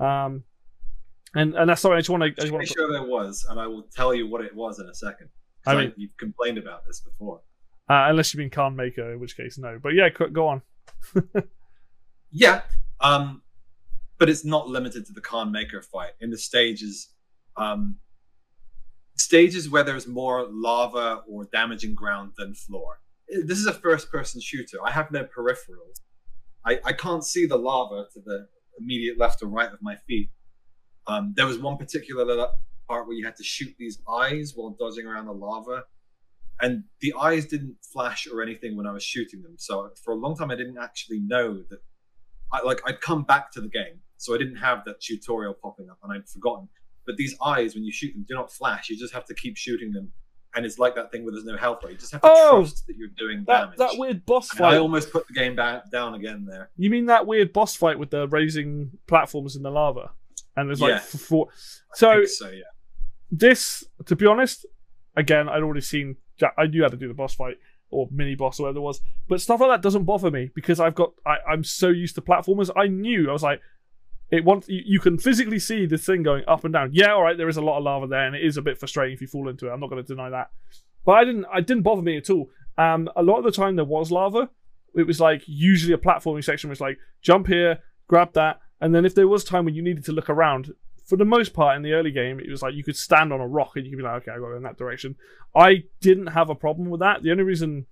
[0.04, 0.44] Um,
[1.36, 2.28] and and that's something I just want to.
[2.28, 4.96] I just sure there was, and I will tell you what it was in a
[4.96, 5.30] second.
[5.66, 7.42] I I mean- you've complained about this before.
[7.90, 9.80] Uh, unless you mean Khan Maykr, in which case no.
[9.82, 10.62] But yeah, go on.
[12.32, 12.62] Yeah,
[13.00, 13.42] um,
[14.18, 16.12] but it's not limited to the Khan Maykr fight.
[16.20, 17.10] In the stages,
[17.58, 17.98] um,
[19.18, 23.00] stages where there's more lava or damaging ground than floor.
[23.30, 24.78] This is a first-person shooter.
[24.84, 26.02] I have no peripherals.
[26.66, 28.48] I, I can't see the lava to the
[28.80, 30.30] immediate left or right of my feet.
[31.08, 32.26] Um, there was one particular
[32.88, 35.84] part where you had to shoot these eyes while dodging around the lava,
[36.62, 39.56] and the eyes didn't flash or anything when I was shooting them.
[39.58, 41.80] So for a long time, I didn't actually know that
[42.52, 45.90] I like I'd come back to the game, so I didn't have that tutorial popping
[45.90, 46.68] up, and I'd forgotten.
[47.06, 48.90] But these eyes, when you shoot them, do not flash.
[48.90, 50.12] You just have to keep shooting them,
[50.56, 51.80] and it's like that thing where there's no health.
[51.84, 51.92] Right?
[51.94, 52.60] You just have to Oh!
[52.62, 53.78] trust that you're doing That damage.
[53.78, 56.70] that weird boss And I almost put the game back down again there.
[56.78, 60.12] You mean that weird boss fight with the raising platforms in the lava?
[60.56, 61.00] And there's like Yeah.
[61.00, 61.50] four.
[61.94, 62.64] So so yeah.
[63.32, 64.66] this, to be honest,
[65.16, 66.18] again, I'd already seen.
[66.58, 67.58] I knew how to do the boss fight
[67.92, 70.80] or mini boss or whatever it was, but stuff like that doesn't bother me because
[70.80, 71.12] I've got.
[71.26, 72.70] I, I'm so used to platformers.
[72.76, 73.62] I knew I was like,
[74.32, 76.90] it wants you, can physically see the thing going up and down.
[76.94, 78.78] Yeah, all right, there is a lot of lava there, and it is a bit
[78.78, 79.72] frustrating if you fall into it.
[79.72, 80.52] I'm not going to deny that,
[81.06, 81.46] but I didn't.
[81.52, 82.50] I didn't bother me at all.
[82.78, 84.50] Um, a lot of the time there was lava.
[84.96, 89.06] It was like usually a platforming section was like jump here, grab that, and then
[89.06, 90.74] if there was time when you needed to look around,
[91.10, 93.42] for the most part in the early game, it was like you could stand on
[93.42, 95.16] a rock and you could be like, okay, I got go in that direction.
[95.56, 97.24] I didn't have a problem with that.
[97.24, 97.88] The only reason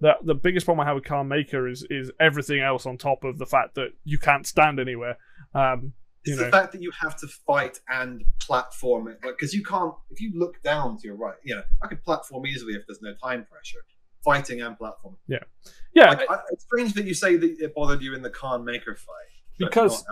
[0.00, 3.24] that the biggest problem I have with Khan Maykr is is everything else on top
[3.24, 5.18] of the fact that you can't stand anywhere.
[5.54, 5.92] Um,
[6.24, 6.46] you It's know.
[6.46, 9.94] the fact that you have to fight and platform it, because you can't.
[10.10, 13.00] If you look down to your right, you know, I could platform easily if there's
[13.02, 13.78] no time pressure.
[14.22, 15.16] Fighting and platforming.
[15.28, 15.38] yeah,
[15.94, 18.98] Like, I, it's strange that you say that it bothered you in the Khan Maykr
[18.98, 20.04] fight Because-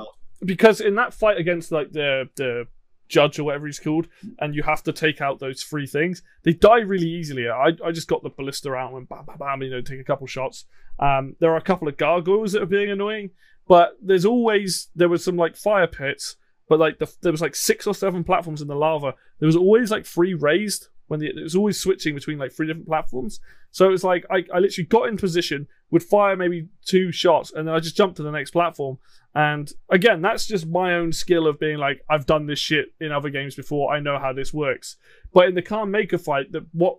[0.45, 2.67] because in that fight against like the the
[3.09, 4.07] judge or whatever he's called,
[4.39, 7.49] and you have to take out those three things, they die really easily.
[7.51, 9.99] I, I just got the ballista out and went bam, bam, bam, you know, take
[10.01, 10.65] a couple shots.
[10.99, 13.31] Um, there are a couple of gargoyles that are being annoying,
[13.69, 16.37] but there's always there was some like fire pits,
[16.69, 19.15] but like the, there was like six or seven platforms in the lava.
[19.39, 22.67] There was always like three raised when the, it was always switching between like three
[22.67, 23.41] different platforms.
[23.71, 27.53] So it was like I, I literally got in position, would fire maybe two shots,
[27.53, 28.99] and then I just jumped to the next platform.
[29.35, 33.13] And again, that's just my own skill of being like, I've done this shit in
[33.13, 33.93] other games before.
[33.93, 34.97] I know how this works.
[35.33, 36.99] But in the Khan Maykr fight, that what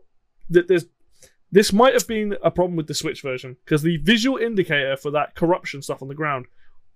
[0.52, 0.86] that there's
[1.52, 5.12] this might have been a problem with the Switch version because the visual indicator for
[5.12, 6.46] that corruption stuff on the ground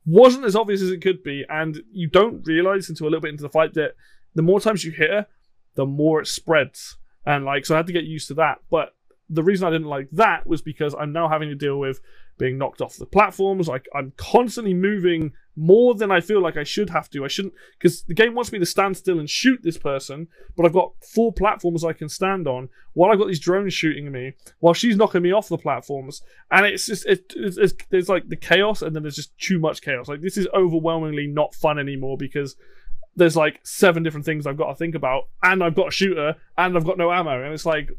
[0.05, 3.31] wasn't as obvious as it could be, and you don't realize until a little bit
[3.31, 3.95] into the fight that
[4.35, 5.27] the more times you hit her,
[5.75, 6.97] the more it spreads.
[7.25, 8.59] And like, so I had to get used to that.
[8.69, 8.95] But
[9.29, 11.99] the reason I didn't like that was because I'm now having to deal with
[12.37, 13.67] being knocked off the platforms.
[13.67, 17.23] Like I'm constantly moving more than I feel like I should have to.
[17.23, 20.65] I shouldn't because the game wants me to stand still and shoot this person, but
[20.65, 24.33] I've got four platforms I can stand on while I've got these drones shooting me
[24.59, 26.21] while she's knocking me off the platforms,
[26.51, 29.59] and it's just it, it's, it's, there's like the chaos and then there's just too
[29.59, 30.07] much chaos.
[30.07, 32.55] Like this is overwhelmingly not fun anymore because
[33.15, 36.35] there's like seven different things I've got to think about, and I've got a shooter,
[36.57, 37.91] and I've got no ammo, and it's like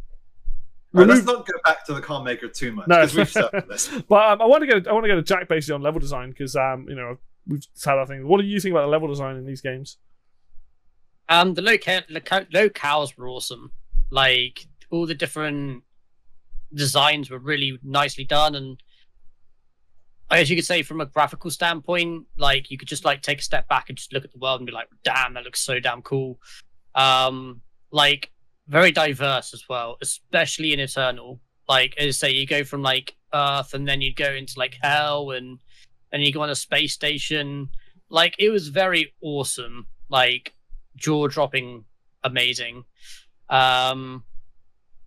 [0.94, 3.00] Right, let's not go back to the Khan Maykr too much No.
[3.00, 3.14] we've
[3.68, 3.90] this.
[4.08, 5.98] But um, I want to get I want to get a Jack basically on level
[5.98, 8.26] design because um you know we've had our thing.
[8.26, 9.98] What do you think about the level design in these games?
[11.28, 13.72] Um, the loca- loca- locales were awesome.
[14.10, 15.82] Like all the different
[16.72, 18.82] designs were really nicely done, and
[20.30, 23.38] I guess you could say from a graphical standpoint, like you could just like take
[23.38, 25.60] a step back and just look at the world and be like, "Damn, that looks
[25.60, 26.38] so damn cool."
[26.94, 28.30] Um, like
[28.68, 31.40] very diverse as well, especially in Eternal.
[31.68, 34.76] Like as I say, you go from like Earth, and then you go into like
[34.82, 35.58] Hell, and
[36.14, 37.68] and you go on a space station.
[38.08, 39.88] Like it was very awesome.
[40.08, 40.54] Like
[40.96, 41.84] jaw dropping
[42.22, 42.84] amazing.
[43.50, 44.22] Um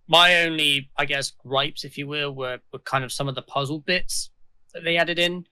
[0.06, 3.42] my only, I guess, gripes, if you will, were, were kind of some of the
[3.42, 4.30] puzzle bits
[4.72, 5.46] that they added in,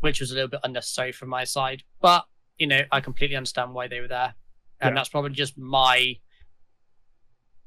[0.00, 1.82] which was a little bit unnecessary from my side.
[2.00, 2.24] But
[2.58, 4.34] you know, I completely understand why they were there,
[4.80, 4.94] and Yeah.
[4.94, 6.16] that's probably just my,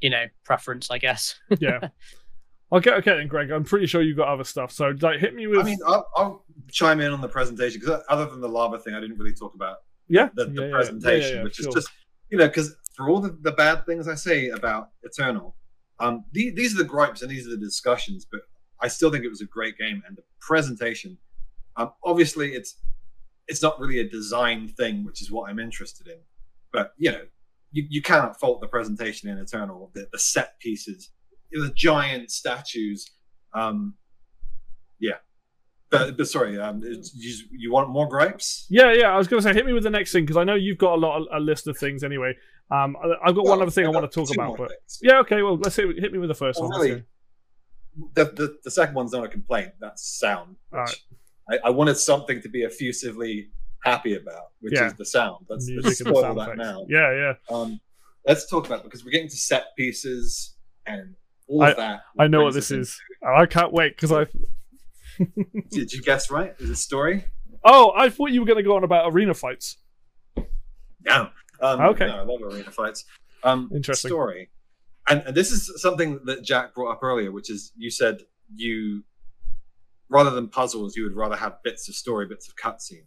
[0.01, 1.35] you know, preference, I guess.
[1.59, 1.89] Yeah.
[2.71, 3.51] okay, okay, then, Greg.
[3.51, 4.71] I'm pretty sure you've got other stuff.
[4.71, 5.59] So, like, hit me with.
[5.59, 8.93] I mean, I'll, I'll chime in on the presentation because other than the lava thing,
[8.93, 9.77] I didn't really talk about
[10.07, 11.69] yeah, the, the yeah, presentation, yeah, yeah, which sure.
[11.69, 11.89] is just
[12.29, 15.55] you know because for all the, the bad things I say about Eternal,
[15.99, 18.41] um, the, these are the gripes and these are the discussions, but
[18.81, 21.17] I still think it was a great game and the presentation.
[21.75, 22.75] Um, obviously, it's
[23.47, 26.19] it's not really a design thing, which is what I'm interested in,
[26.71, 27.21] but you know.
[27.73, 31.09] You, you cannot fault the presentation in Eternal, the, the set pieces,
[31.51, 33.09] the giant statues.
[33.53, 33.95] Um,
[34.99, 35.15] yeah,
[35.89, 38.65] but, but sorry, um, you, you want more gripes?
[38.69, 39.07] Yeah, yeah.
[39.13, 40.77] I was going to say, hit me with the next thing because I know you've
[40.77, 42.35] got a lot, a list of things anyway.
[42.71, 44.99] Um, I- I've got one other thing I I've want to talk about, but things.
[45.01, 45.41] yeah, okay.
[45.41, 46.81] Well, let's hit, hit me with the first Well, one.
[46.81, 47.03] Really,
[48.13, 49.71] the, the the second one's not a complaint.
[49.79, 50.55] That's sound.
[50.69, 51.05] Which
[51.49, 53.49] I, I wanted something to be effusively
[53.83, 54.87] happy about, which Yeah.
[54.87, 55.45] is the sound.
[55.49, 56.59] Let's, let's the spoil sound that effects.
[56.59, 56.85] now.
[56.89, 57.13] Yeah,
[57.49, 57.55] yeah.
[57.55, 57.79] Um,
[58.27, 61.15] let's talk about it because we're getting to set pieces and
[61.47, 62.01] all I- of that.
[62.19, 62.99] I know what this is.
[63.25, 64.25] I can't wait because I.
[65.71, 66.53] Did you guess right?
[66.59, 67.25] Is it story?
[67.63, 69.77] Oh, I thought you were going to go on about arena fights.
[71.05, 71.29] No.
[71.59, 72.05] Um, Okay.
[72.07, 73.05] No, I love arena fights.
[73.43, 74.09] Um, Interesting.
[74.09, 74.49] Story.
[75.09, 78.19] And, and this is something that Jack brought up earlier, which is you said
[78.53, 79.03] you,
[80.09, 83.05] rather than puzzles, you would rather have bits of story, bits of cutscene.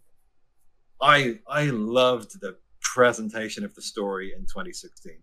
[1.01, 5.13] I I loved the presentation of the story in 2016.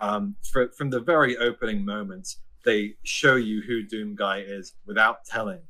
[0.00, 5.24] Um, fr from the very opening moments, they show you who Doom Guy is without
[5.24, 5.62] telling.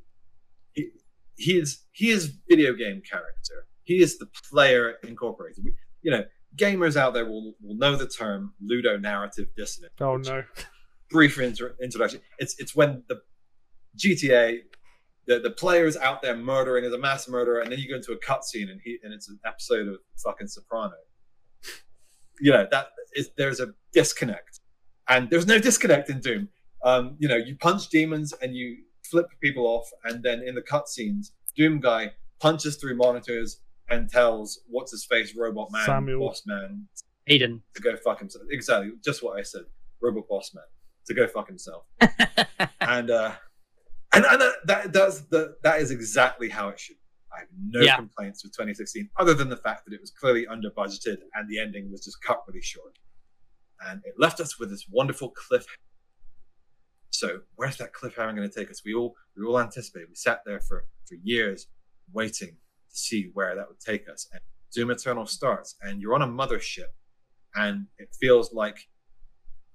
[0.72, 0.90] He,
[1.36, 3.66] he is he is video game character.
[3.82, 5.64] He is the player incorporated.
[5.64, 6.24] We, you know,
[6.56, 9.94] gamers out there will, will know the term ludo narrative dissonance.
[10.00, 10.44] Oh no.
[11.10, 12.20] Brief intro- introduction.
[12.38, 13.20] It's it's when the
[13.98, 14.60] GTA,
[15.26, 17.96] the the player is out there murdering as a mass murderer, and then you go
[17.96, 20.94] into a cutscene and he and it's an episode of fucking Soprano.
[22.40, 24.60] You know that is there's a disconnect,
[25.08, 26.48] and there's no disconnect in Doom.
[26.82, 30.62] Um, you know, you punch demons and you flip people off, and then in the
[30.62, 36.26] cutscenes, Doom guy punches through monitors and tells what's his face, Robot Man, Samuel.
[36.26, 36.88] Boss Man,
[37.26, 37.62] Eden.
[37.74, 38.44] to go fuck himself.
[38.50, 39.62] Exactly, just what I said.
[40.00, 40.64] Robot Boss Man
[41.06, 41.84] to go fuck himself.
[42.80, 43.32] and uh,
[44.12, 46.96] and, and that, that that's the that is exactly how it should.
[46.96, 47.00] be.
[47.34, 47.96] I have no Yeah.
[47.96, 51.58] complaints with 2016, other than the fact that it was clearly under budgeted and the
[51.58, 52.98] ending was just cut really short,
[53.86, 55.66] and it left us with this wonderful cliff.
[57.10, 58.82] So where's that cliffhanger going to take us?
[58.84, 60.08] We all we all anticipated.
[60.08, 61.66] We sat there for for years
[62.12, 62.50] waiting
[62.90, 64.28] to see where that would take us.
[64.32, 64.40] And
[64.72, 66.88] Doom Eternal starts, and you're on a mothership,
[67.54, 68.88] and it feels like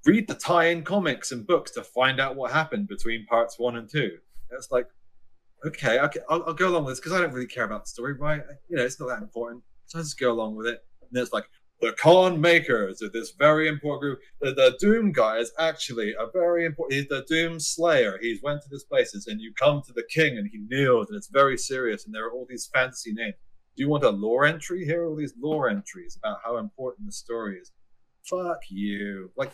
[0.06, 3.90] read the tie-in comics and books to find out what happened between parts one and
[3.90, 4.18] two.
[4.52, 4.88] It's like,
[5.66, 7.90] okay, okay I'll, I'll go along with this because I don't really care about the
[7.90, 8.42] story, right?
[8.70, 10.80] You know, it's not that important, so I just go along with it.
[11.12, 11.50] And it's like
[11.82, 14.20] the Khan Maykrs of this very important group.
[14.42, 17.00] The, the Doom guy is actually a very important.
[17.00, 18.18] He's the Doom Slayer.
[18.22, 21.18] He's went to this places, and you come to the king, and he kneels, and
[21.18, 22.06] it's very serious.
[22.06, 23.36] And there are all these fantasy names.
[23.78, 24.84] Do you want a lore entry?
[24.84, 27.72] Here are all these lore entries about how important the story is.
[28.30, 29.32] Fuck you!
[29.38, 29.54] Like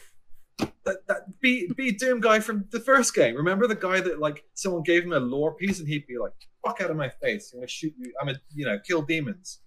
[0.57, 3.35] that, that be be Doom guy from the first game.
[3.35, 6.33] Remember the guy that like someone gave him a lore piece and he'd be like,
[6.65, 7.51] "Fuck out of my face!
[7.53, 8.13] I'm gonna shoot you.
[8.21, 9.59] I'm a you know kill demons."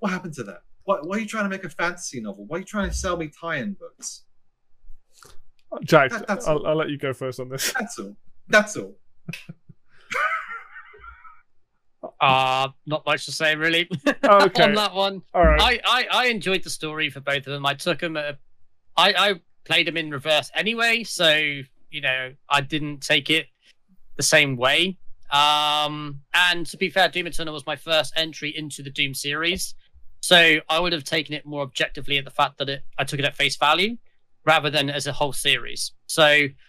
[0.00, 0.60] What happened to that?
[0.84, 2.44] Why, why are you trying to make a fantasy novel?
[2.46, 4.24] Why are you trying to sell me tie-in books?
[5.84, 6.66] Jack, That- I'll.
[6.66, 7.72] I'll let you go first on this.
[7.72, 8.16] That's all.
[8.48, 8.94] That's all.
[12.20, 13.88] Uh, not much to say really
[14.24, 14.62] Okay.
[14.62, 15.22] on that one.
[15.34, 15.60] All right.
[15.60, 17.66] I, I I enjoyed the story for both of them.
[17.66, 18.16] I took them.
[18.16, 18.38] At,
[18.96, 21.34] I I played them in reverse anyway, so
[21.90, 23.46] you know I didn't take it
[24.16, 24.96] the same way.
[25.30, 29.74] Um, and to be fair, Doom Eternal was my first entry into the Doom series,
[30.20, 33.18] so I would have taken it more objectively at the fact that it I took
[33.18, 33.96] it at face value
[34.44, 35.92] rather than as a whole series.
[36.06, 36.26] So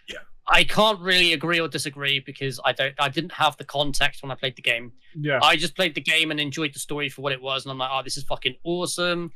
[0.10, 0.18] Yeah.
[0.49, 4.32] I can't really agree or disagree because I don't I didn't have the context when
[4.32, 4.94] I played the game.
[5.14, 5.40] yeah.
[5.41, 7.78] I just played the game and enjoyed the story for what it was, and I'm
[7.78, 9.32] like, oh, this is fucking awesome.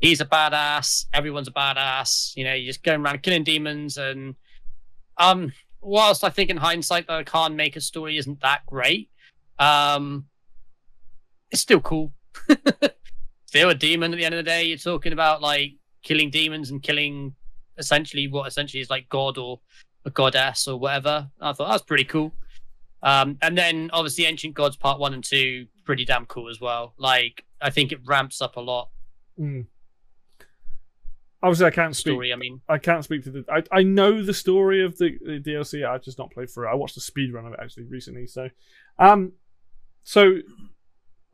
[0.00, 1.06] He's a badass.
[1.12, 2.36] Everyone's a badass.
[2.36, 4.34] You know, you're just going around killing demons, and
[5.18, 9.10] um, whilst I think in hindsight that a Khan Maykr story isn't that great,
[9.58, 10.26] um,
[11.50, 12.12] it's still cool.
[13.46, 14.64] still a demon at the end of the day.
[14.64, 17.34] You're talking about like killing demons and killing
[17.78, 19.60] essentially what essentially is like God or
[20.04, 21.28] a goddess or whatever.
[21.40, 22.32] I thought that was pretty cool.
[23.02, 26.94] Um, and then obviously Ancient Gods Part One and Two, pretty damn cool as well.
[26.98, 28.90] Like I think it ramps up a lot.
[29.38, 29.66] Mm.
[31.46, 32.12] Obviously I can't speak.
[32.12, 32.32] story.
[32.32, 33.44] I mean, I can't speak to the.
[33.48, 35.86] I, I know the story of the, the DLC.
[35.86, 36.72] I've just not played through it.
[36.72, 38.26] I watched the speed run of it actually recently.
[38.26, 38.48] So,
[38.98, 39.32] um,
[40.02, 40.38] so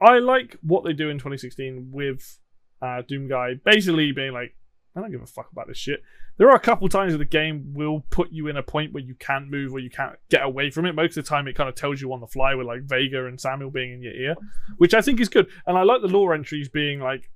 [0.00, 2.38] I like what they do in 2016 with
[2.82, 4.54] uh, Doom Guy basically being like,
[4.94, 6.02] I don't give a fuck about this shit.
[6.36, 9.02] There are a couple times that the game will put you in a point where
[9.02, 10.94] you can't move or you can't get away from it.
[10.94, 13.26] Most of the time, it kind of tells you on the fly with like Vega
[13.26, 14.34] and Samuel being in your ear,
[14.76, 15.46] which I think is good.
[15.66, 17.30] And I like the lore entries being like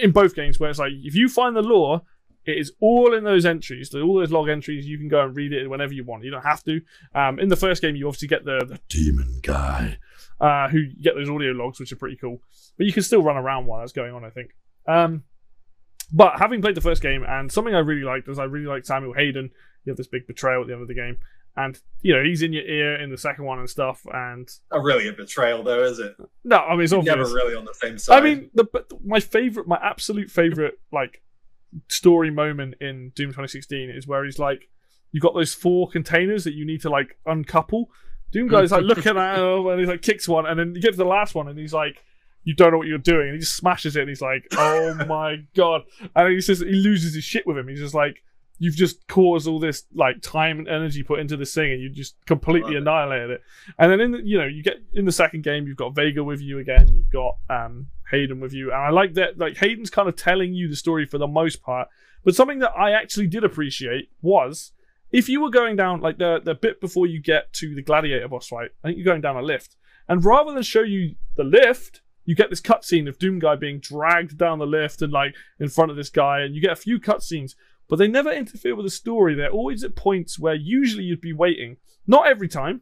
[0.00, 2.02] in both games where it's like if you find the lore,
[2.44, 4.86] it is all in those entries, all those log entries.
[4.86, 6.24] You can go and read it whenever you want.
[6.24, 6.80] You don't have to.
[7.14, 9.98] Um, in the first game, you obviously get the, the demon guy,
[10.40, 12.40] uh, who get those audio logs, which are pretty cool.
[12.76, 14.24] But you can still run around while that's going on.
[14.24, 14.50] I think.
[14.86, 15.24] Um,
[16.12, 18.86] but having played the first game, and something I really liked is I really liked
[18.86, 19.50] Samuel Hayden.
[19.84, 21.18] You have this big betrayal at the end of the game,
[21.56, 24.04] and you know he's in your ear in the second one and stuff.
[24.12, 26.14] And Not really a betrayal, though, is it?
[26.44, 27.16] no, I mean it's obvious.
[27.16, 28.18] Never really on the same side.
[28.18, 28.66] I mean, the,
[29.04, 31.22] my favorite, my absolute favorite, like
[31.88, 34.68] story moment in Doom 2016 is where he's like,
[35.10, 37.90] you got those four containers that you need to like uncouple.
[38.32, 40.92] Doom guy's like looking at him and he's like kicks one, and then you get
[40.92, 42.02] to the last one, and he's like,
[42.44, 44.94] you don't know what you're doing, and he just smashes it, and he's like, oh
[45.08, 45.82] my god,
[46.16, 47.68] and he says he loses his shit with him.
[47.68, 48.22] He's just like.
[48.62, 51.90] You've just caused all this like time and energy put into this thing, and you
[51.90, 53.42] just completely annihilated it.
[53.76, 56.22] And then in the, you know you get in the second game, you've got Vega
[56.22, 56.86] with you again.
[56.86, 59.36] You've got um, Hayden with you, and I like that.
[59.36, 61.88] Like Hayden's kind of telling you the story for the most part.
[62.24, 64.70] But something that I actually did appreciate was
[65.10, 68.28] if you were going down like the the bit before you get to the gladiator
[68.28, 68.70] boss fight.
[68.84, 69.74] I think you're going down a lift,
[70.08, 73.80] and rather than show you the lift, you get this cutscene of Doom guy being
[73.80, 76.76] dragged down the lift and like in front of this guy, and you get a
[76.76, 77.54] few cutscenes.
[77.92, 79.34] But they never interfere with the story.
[79.34, 81.76] They're always at points where usually you'd be waiting.
[82.06, 82.80] Not every time,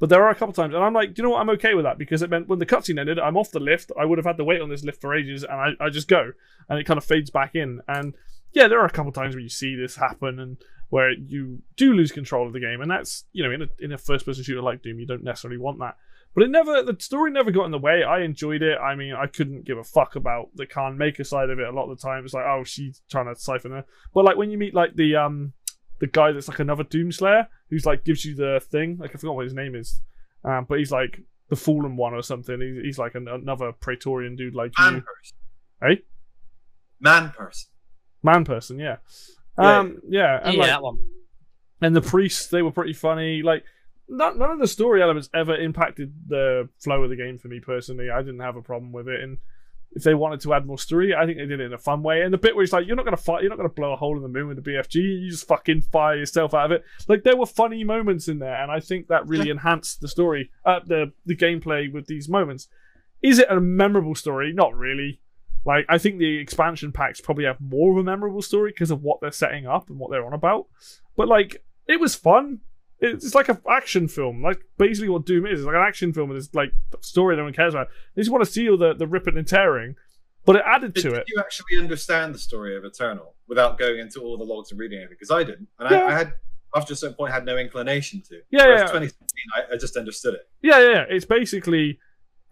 [0.00, 1.40] but there are a couple times, and I'm like, do you know what?
[1.42, 3.92] I'm okay with that because it meant when the cutscene ended, I'm off the lift.
[3.96, 6.08] I would have had to wait on this lift for ages, and I, I just
[6.08, 6.32] go,
[6.68, 7.82] and it kind of fades back in.
[7.86, 8.16] And
[8.50, 10.56] yeah, there are a couple times where you see this happen, and
[10.88, 13.92] where you do lose control of the game, and that's you know in a in
[13.92, 15.94] a first person shooter like Doom, you don't necessarily want that.
[16.34, 18.02] But it never, the story never got in the way.
[18.02, 18.78] I enjoyed it.
[18.78, 21.68] I mean, I couldn't give a fuck about the Khan Maykr side of it.
[21.68, 23.84] A lot of the time, it's like, oh, she's trying to siphon her.
[24.14, 25.52] But like when you meet like the um
[26.02, 28.96] the guy that's like another Doomslayer who's like gives you the thing.
[28.98, 30.00] Like I forgot what his name is,
[30.44, 32.60] um, but he's like the fallen one or something.
[32.60, 35.36] He's, he's like an, another Praetorian dude like man you, person.
[35.80, 36.02] Hey?
[36.98, 37.70] Man person.
[38.22, 38.78] man person.
[38.80, 38.96] Yeah,
[39.58, 39.78] Yeah.
[39.78, 40.98] um, yeah, and yeah, like, that one.
[41.82, 43.62] and the priests they were pretty funny like
[44.08, 47.60] not, none of the story elements ever impacted the flow of the game for me
[47.60, 48.10] personally.
[48.10, 49.20] I didn't have a problem with it.
[49.20, 49.38] And
[49.94, 52.02] if they wanted to add more story i think they did it in a fun
[52.02, 52.22] way.
[52.22, 53.96] And the bit where it's like you're not gonna fight you're not gonna blow a
[53.96, 56.84] hole in the moon with the bfg you just fucking fire yourself out of it.
[57.08, 58.54] Like there were funny moments in there.
[58.54, 62.68] And i think that really enhanced the story uh, the the gameplay with these moments.
[63.22, 64.52] Is it a memorable story?
[64.52, 65.20] Not really.
[65.64, 69.02] Like I think the expansion packs probably have more of a memorable story because of
[69.02, 70.66] what they're setting up and what they're on about.
[71.16, 72.60] But like it was fun.
[73.04, 74.42] It's like an action film.
[74.42, 75.60] Like basically what Doom is.
[75.60, 77.88] It's like an action film with this like story no one cares about.
[78.14, 79.96] They just want to see all the, the ripping and tearing.
[80.44, 81.24] But it added Did, to did it.
[81.28, 84.98] you actually understand the story of Eternal without going into all the logs and reading
[84.98, 85.14] anything?
[85.18, 86.04] Because I didn't, and Yeah.
[86.04, 86.32] I, I had
[86.74, 88.40] after a certain point had no inclination to.
[88.50, 88.86] Yeah, Whereas yeah.
[88.86, 90.48] 2016, I, I just understood it.
[90.62, 91.04] Yeah, yeah, yeah.
[91.08, 91.98] It's basically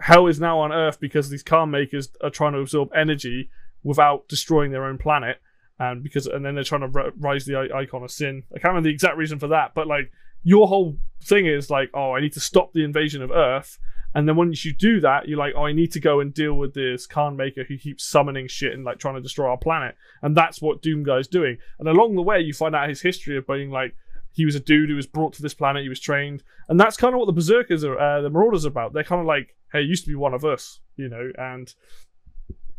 [0.01, 3.51] hell is now on Earth because these Khan Maykrs are trying to absorb energy
[3.83, 5.39] without destroying their own planet,
[5.79, 8.43] and because and then they're trying to ri- rise the i- icon of sin.
[8.53, 10.13] I can't remember the exact reason for that, but like
[10.43, 13.79] your whole thing is like, oh, I need to stop the invasion of Earth.
[14.15, 16.55] And then once you do that, you're like, oh, I need to go and deal
[16.55, 19.95] with this Khan Maykr who keeps summoning shit and like trying to destroy our planet.
[20.23, 21.59] And that's what Doom Guy's doing.
[21.79, 23.95] And along the way, you find out his history of being like,
[24.33, 26.43] he was a dude who was brought to this planet, he was trained.
[26.69, 28.93] And that's kind of what the Berserkers are, uh, the Marauders are about.
[28.93, 31.73] They're kind of like, hey, he used to be one of us, you know, and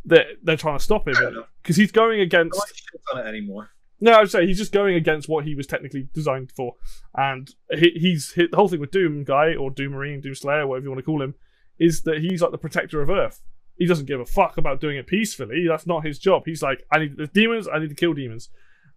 [0.03, 1.15] they're, they're trying to stop him
[1.61, 2.57] because he's going I against.
[2.57, 3.69] don't shit on it anymore.
[4.03, 6.73] No, I would say he's just going against what he was technically designed for,
[7.15, 10.65] and he, he's he, the whole thing with Doom guy or Doom Marine, Doom Slayer,
[10.65, 11.35] whatever you want to call him,
[11.79, 13.41] is that he's like the protector of Earth.
[13.77, 15.65] He doesn't give a fuck about doing it peacefully.
[15.67, 16.43] That's not his job.
[16.45, 17.67] He's like, I need the demons.
[17.71, 18.49] I need to kill demons,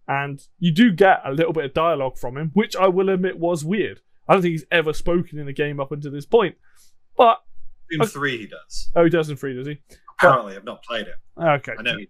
[0.07, 3.37] and you do get a little bit of dialogue from him, which I will admit
[3.37, 4.01] was weird.
[4.27, 6.55] I don't think he's ever spoken in a game up until this point,
[7.15, 7.41] but
[7.93, 8.07] Okay.
[8.07, 8.89] 3 he does.
[8.95, 9.77] oh, he does in free, does he?
[10.17, 11.15] Apparently, I've not played it.
[11.39, 12.07] Okay, I know he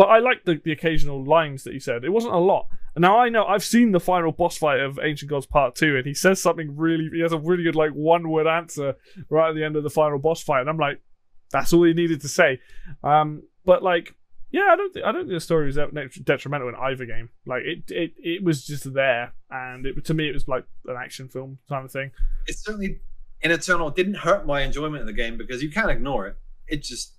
[0.00, 2.04] But I like the, the occasional lines that he said.
[2.04, 2.68] It wasn't a lot.
[2.96, 6.06] Now I know I've seen the final boss fight of Ancient Gods Part 2, and
[6.06, 8.94] he says something really he has a really good like one word answer
[9.28, 11.02] right at the end of the final boss fight, and I'm like,
[11.50, 12.60] that's all he needed to say.
[13.04, 14.14] Um but like
[14.50, 15.76] yeah, I don't think I don't think the story was
[16.24, 17.28] detrimental in either game.
[17.44, 20.96] Like it, it, it was just there, and it, to me, it was like an
[20.96, 22.10] action film kind of thing.
[22.46, 23.00] it certainly
[23.42, 26.36] in Eternal didn't hurt my enjoyment of the game because you can't ignore it.
[26.68, 27.16] It just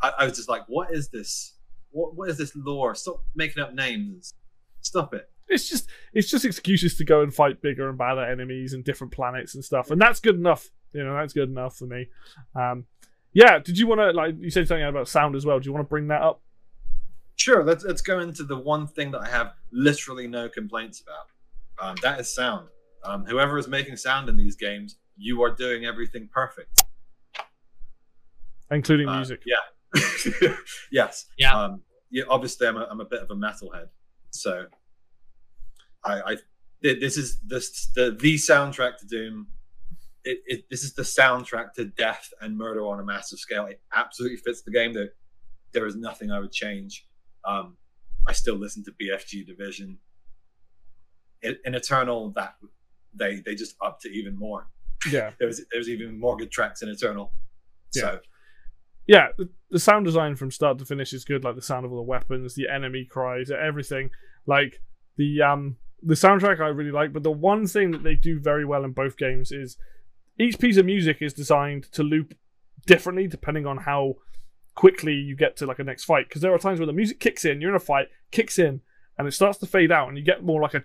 [0.00, 1.57] I, I was just like, what is this
[1.98, 2.94] What what is this lore?
[2.94, 4.34] Stop making up names.
[4.82, 5.28] Stop it.
[5.48, 9.12] It's just it's just excuses to go and fight bigger and badder enemies and different
[9.12, 10.68] planets and stuff, and that's good enough.
[10.92, 12.06] You know, that's good enough for me.
[12.54, 12.84] Um,
[13.32, 13.58] yeah.
[13.58, 15.58] Did you want to like you said something about sound as well?
[15.58, 16.40] Do you want to bring that up?
[17.34, 17.64] Sure.
[17.64, 21.26] Let's let's go into the one thing that I have literally no complaints about.
[21.80, 22.68] Um, that is sound.
[23.02, 26.84] Um, whoever is making sound in these games, you are doing everything perfect,
[28.70, 29.42] including Uh, music.
[29.46, 29.56] Yeah.
[30.92, 31.26] yes.
[31.38, 31.58] Yeah.
[31.58, 32.24] Um, yeah.
[32.28, 33.88] Obviously, I'm a, I'm a bit of a metalhead,
[34.30, 34.66] so
[36.04, 36.36] I, I
[36.82, 39.48] this is this the the soundtrack to Doom.
[40.24, 43.66] It, it this is the soundtrack to death and murder on a massive scale.
[43.66, 44.92] It absolutely fits the game.
[44.92, 45.10] There
[45.72, 47.06] there is nothing I would change.
[47.44, 47.76] Um,
[48.26, 49.98] I still listen to BFG Division.
[51.42, 52.54] In, in Eternal, that
[53.14, 54.68] they they just upped it even more.
[55.10, 55.30] Yeah.
[55.38, 57.32] There was there was even more good tracks in Eternal.
[57.90, 58.20] So
[59.08, 59.28] yeah,
[59.70, 61.42] the, sound design from start to finish is good.
[61.42, 64.10] Like the sound of all the weapons, the enemy cries, everything.
[64.46, 64.82] Like
[65.16, 67.12] the um the soundtrack I really like.
[67.14, 69.78] But the one thing that they do very well in both games is
[70.38, 72.34] each piece of music is designed to loop
[72.86, 74.16] differently depending on how
[74.74, 76.28] quickly you get to like a next fight.
[76.28, 78.82] Because there are times where the music kicks in, you're in a fight, kicks in,
[79.16, 80.80] and it starts to fade out, and you get more like a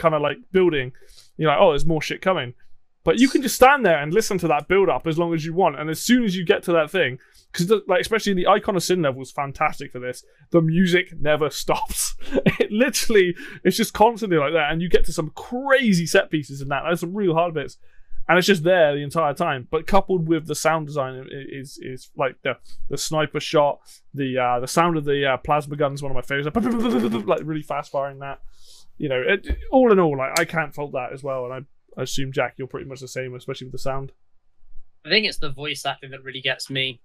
[0.00, 0.92] kind of like building.
[1.36, 2.54] You're like, oh, there's more shit coming.
[3.02, 5.44] But you can just stand there and listen to that build up as long as
[5.44, 5.80] you want.
[5.80, 7.18] And as soon as you get to that thing,
[7.50, 10.24] because like especially the Icon of Sin level is fantastic for this.
[10.50, 12.14] The music never stops.
[12.60, 16.60] It literally it's just constantly like that, and you get to some crazy set pieces
[16.60, 16.82] in that.
[16.84, 17.78] There's some real hard bits,
[18.28, 19.66] and it's just there the entire time.
[19.70, 22.58] But coupled with the sound design is is like the
[22.90, 23.80] the sniper shot,
[24.12, 27.26] the uh, the sound of the uh, plasma gun is one of my favorites.
[27.26, 28.40] Like really fast firing that.
[28.98, 31.60] You know, it, all in all, like I can't fault that as well, and I
[31.96, 34.12] I assume Jack, you're pretty much the same, especially with the sound.
[35.04, 37.00] I think it's the voice acting that really gets me.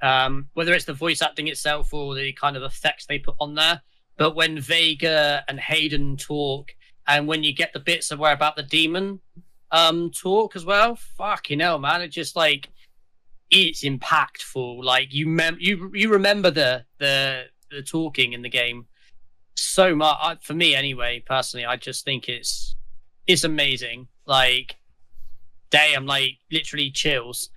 [0.00, 3.54] Um, whether it's the voice acting itself or the kind of effects they put on
[3.54, 3.82] there.
[4.16, 6.74] But when Vega and Hayden talk,
[7.06, 9.20] and when you get the bits of where about the demon
[9.70, 12.02] um talk as well, fucking hell, man!
[12.02, 12.68] It just like
[13.50, 14.82] it's impactful.
[14.82, 18.86] Like you mem you you remember the the the talking in the game
[19.54, 20.16] so much.
[20.20, 22.76] I, for me, anyway, personally, I just think it's
[23.26, 24.08] it's amazing.
[24.26, 24.76] Like,
[25.70, 27.50] damn, like literally chills,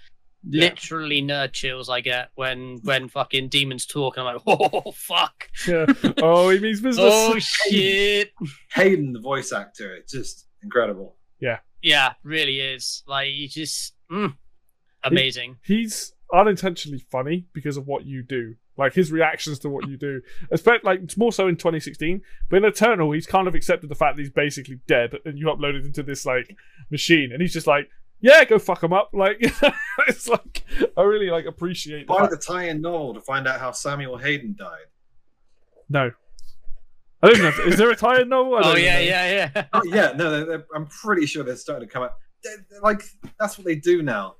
[0.43, 0.69] Yeah.
[0.69, 5.49] literally nerd chills I get when when fucking demons talk, and I'm like, oh fuck,
[5.67, 5.85] Yeah.
[6.21, 7.05] oh, he means business.
[7.07, 8.31] oh shit.
[8.73, 11.15] Hayden, the voice actor, it's just incredible.
[11.39, 13.03] Yeah, Yeah, really is.
[13.07, 14.33] Like, you just mm,
[15.03, 15.57] amazing.
[15.63, 18.55] He's unintentionally funny because of what you do.
[18.77, 20.21] Like his reactions to what you do,
[20.51, 22.21] especially like it's more so in 2016.
[22.49, 25.45] But in Eternal, he's kind of accepted the fact that he's basically dead, and you
[25.47, 26.55] uploaded into this like
[26.91, 27.89] machine, and he's just like,
[28.19, 29.37] "Yeah, go fuck him up." Like
[30.09, 30.63] it's like
[30.97, 32.07] I really like appreciate.
[32.07, 34.87] The Buy the tie-in novel to find out how Samuel Hayden died.
[35.89, 36.11] no,
[37.23, 37.63] I don't know.
[37.65, 38.55] Is there a tie-in novel?
[38.55, 39.65] I oh, don't Oh even yeah, yeah, yeah.
[39.73, 42.11] Oh yeah, no, they're, they're- I'm pretty sure they're starting to come out.
[42.43, 43.03] They're, they're like
[43.39, 44.35] that's what they do now.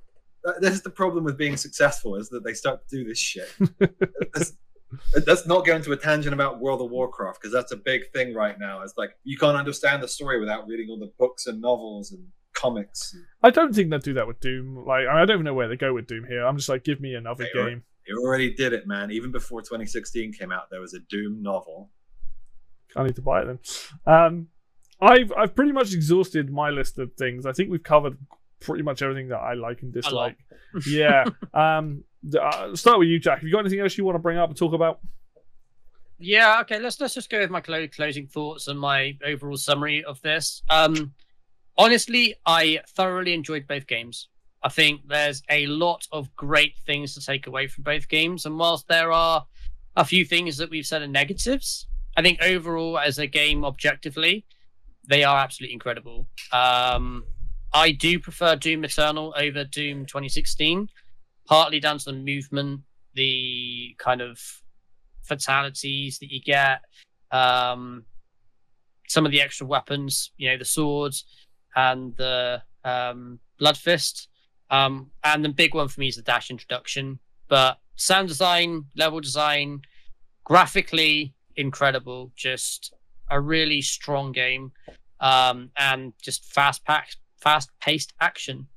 [0.59, 3.49] This is the problem with being successful is that they start to do this shit.
[3.79, 4.53] That's-
[5.27, 8.33] Let's not go into a tangent about World of Warcraft because that's a big thing
[8.33, 8.81] right now.
[8.81, 12.25] It's like you can't understand the story without reading all the books and novels and
[12.53, 13.13] comics.
[13.43, 14.85] I don't think they'll do that with Doom.
[14.87, 16.45] Like I don't even know where they go with Doom here.
[16.45, 17.83] I'm just like, give me another They game.
[18.07, 19.11] They already did it, man.
[19.11, 21.89] Even before 2016 came out, there was a Doom novel.
[22.95, 23.59] I need to buy it then.
[24.05, 24.47] Um,
[25.01, 27.45] I've I've pretty much exhausted my list of things.
[27.45, 28.17] I think we've covered
[28.65, 30.37] pretty much everything that I like and dislike.
[30.87, 31.25] yeah.
[31.53, 32.03] Um,
[32.39, 33.39] uh, start with you, Jack.
[33.39, 34.99] Have you got anything else you want to bring up and talk about?
[36.17, 36.79] Yeah, okay.
[36.79, 40.63] Let's let's just go with my clo- closing thoughts and my overall summary of this.
[40.69, 41.13] Um,
[41.77, 44.29] honestly, I thoroughly enjoyed both games.
[44.63, 48.57] I think there's a lot of great things to take away from both games, and
[48.57, 49.45] whilst there are
[49.95, 51.87] a few things that we've said are negatives,
[52.17, 54.45] I think overall, as a game, objectively,
[55.07, 56.27] they are absolutely incredible.
[56.51, 57.23] Um,
[57.75, 60.87] I do prefer Doom Eternal over Doom 2016,
[61.45, 62.79] partly down to the movement,
[63.15, 64.39] the kind of
[65.23, 66.79] fatalities that you get,
[67.31, 68.05] um,
[69.09, 71.25] some of the extra weapons, you know, the swords
[71.75, 74.29] and the um, blood fist.
[74.71, 77.19] Um, and the big one for me is the dash introduction.
[77.49, 79.81] But sound design, level design,
[80.45, 82.31] graphically incredible.
[82.37, 82.93] Just
[83.29, 84.71] a really strong game,
[85.19, 88.67] um, and just fast packed, fast paced action.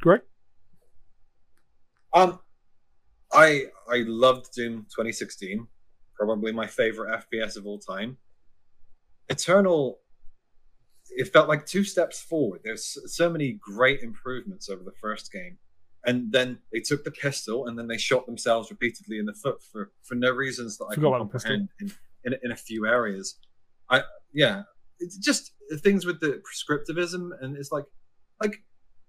[0.00, 0.20] Great.
[2.12, 2.38] Um,
[3.32, 5.66] I I loved Doom 2016,
[6.14, 8.18] probably my favorite FPS of all time.
[9.28, 9.98] Eternal,
[11.10, 12.60] it felt like two steps forward.
[12.62, 15.58] There's so many great improvements over the first game,
[16.04, 19.62] and then they took the pistol and then they shot themselves repeatedly in the foot
[19.62, 21.50] for for no reasons that I Forgot can the pistol.
[21.50, 23.36] comprehend in, in in a few areas.
[23.90, 24.02] I
[24.32, 24.62] yeah,
[25.00, 25.52] it's just
[25.82, 27.84] things with the prescriptivism, and it's like
[28.42, 28.62] like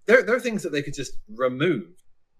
[0.06, 1.88] there there are things that they could just remove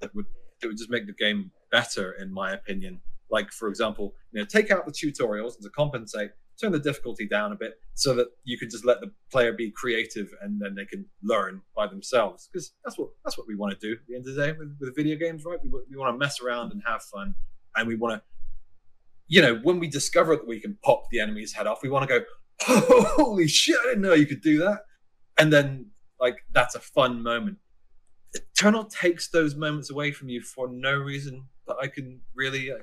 [0.01, 0.27] that would
[0.61, 3.01] that would just make the game better, in my opinion.
[3.31, 7.27] Like for example, you know, take out the tutorials and to compensate, turn the difficulty
[7.27, 10.75] down a bit so that you can just let the player be creative and then
[10.75, 12.49] they can learn by themselves.
[12.53, 14.53] Because that's what that's what we want to do at the end of the day
[14.53, 15.59] with, with video games, right?
[15.63, 17.35] We, we want to mess around and have fun,
[17.77, 18.23] and we want to,
[19.29, 22.09] you know, when we discover that we can pop the enemy's head off, we want
[22.09, 22.25] to go,
[23.17, 24.81] holy shit, I didn't know you could do that,
[25.39, 27.59] and then like that's a fun moment.
[28.35, 32.71] Eternal takes those moments away from you for no reason that I can really.
[32.71, 32.77] Uh,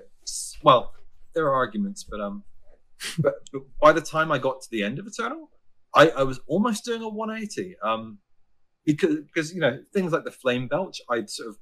[0.64, 0.94] well,
[1.34, 2.44] there are arguments, but um,
[3.20, 5.50] but, but by the time I got to the end of Eternal,
[5.94, 7.76] I, I was almost doing a 180.
[7.84, 8.20] Um,
[8.88, 11.58] because because you know things like the flame belch, I'd sort of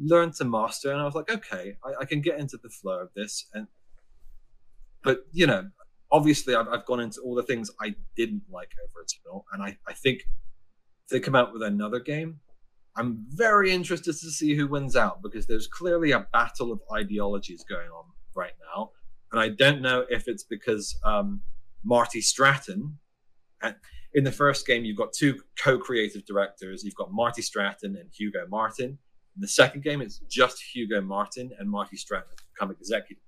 [0.00, 3.00] learned to master, and I was like, okay, I, I can get into the flow
[3.00, 3.46] of this.
[3.52, 3.68] And
[5.04, 5.68] but you know,
[6.10, 9.76] obviously, I've, I've gone into all the things I didn't like over Eternal, and I
[9.86, 10.20] I think
[11.04, 12.40] if they come out with another game,
[12.96, 17.64] I'm very interested to see who wins out because there's clearly a battle of ideologies
[17.68, 18.04] going on
[18.34, 18.90] right now,
[19.32, 21.42] and I don't know if it's because um,
[21.84, 22.98] Marty Stratton.
[24.14, 26.82] In the first game, you've got two co-creative directors.
[26.82, 28.86] You've got Marty Stratton and Hugo Martin.
[29.36, 33.22] In the second game, it's just Hugo Martin and Marty Stratton become executive.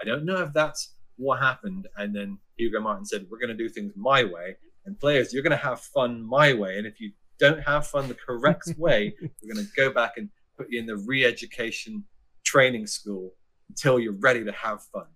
[0.00, 1.88] I don't know if that's what happened.
[1.96, 5.42] And then Hugo Martin said, "We're going to do things my way, and players, you're
[5.42, 6.78] going to have fun my way.
[6.78, 10.28] And if you don't have fun the correct way, we're going to go back and
[10.56, 12.04] put you in the re-education
[12.44, 13.34] training school
[13.68, 15.06] until you're ready to have fun."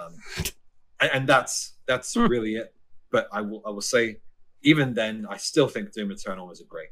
[0.00, 0.14] Um,
[1.00, 2.26] and, and that's that's Hmm.
[2.26, 2.74] really it.
[3.10, 4.20] But I will I will say,
[4.62, 6.88] even then, I still think Doom Eternal was a great.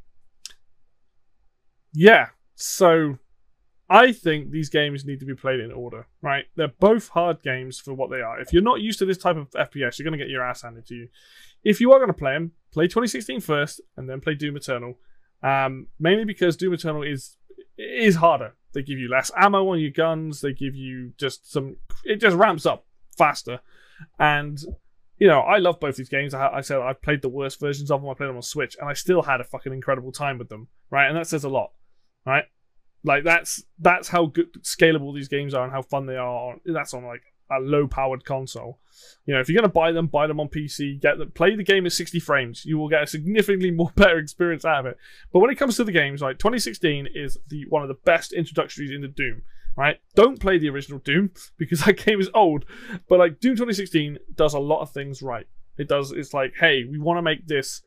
[1.92, 2.28] Yeah.
[2.54, 3.18] So
[3.92, 6.46] I think these games need to be played in order, right?
[6.56, 8.40] They're both hard games for what they are.
[8.40, 10.62] If you're not used to this type of FPS, you're going to get your ass
[10.62, 11.08] handed to you.
[11.62, 14.94] If you are going to play them, play 2016 first and then play Doom Eternal.
[15.42, 17.36] Um, mainly because Doom Eternal is
[17.76, 18.54] is harder.
[18.72, 20.40] They give you less ammo on your guns.
[20.40, 21.76] They give you just some.
[22.04, 22.86] It just ramps up
[23.18, 23.60] faster,
[24.18, 24.58] and
[25.18, 26.32] you know I love both these games.
[26.32, 28.08] I, I said I played the worst versions of them.
[28.08, 30.68] I played them on Switch, and I still had a fucking incredible time with them.
[30.90, 31.72] Right, and that says a lot
[32.26, 32.44] right?
[33.04, 36.56] Like that's that's how good scalable these games are and how fun they are.
[36.64, 38.78] That's on like a low powered console.
[39.26, 41.00] You know, if you're gonna buy them, buy them on PC.
[41.00, 42.64] Get them, play the game at 60 frames.
[42.64, 44.98] You will get a significantly more better experience out of it.
[45.32, 48.32] But when it comes to the games, like 2016 is the one of the best
[48.32, 49.42] introductories into Doom.
[49.74, 49.98] Right?
[50.14, 52.64] Don't play the original Doom because that game is old.
[53.08, 55.46] But like Doom 2016 does a lot of things right.
[55.78, 56.12] It does.
[56.12, 57.82] It's like, hey, we want to make this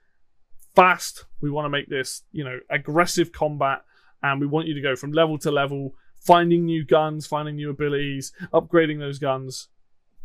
[0.76, 1.26] fast.
[1.42, 3.84] We want to make this, you know, aggressive combat
[4.26, 7.70] and we want you to go from level to level, finding new guns, finding new
[7.70, 9.70] abilities, upgrading those guns.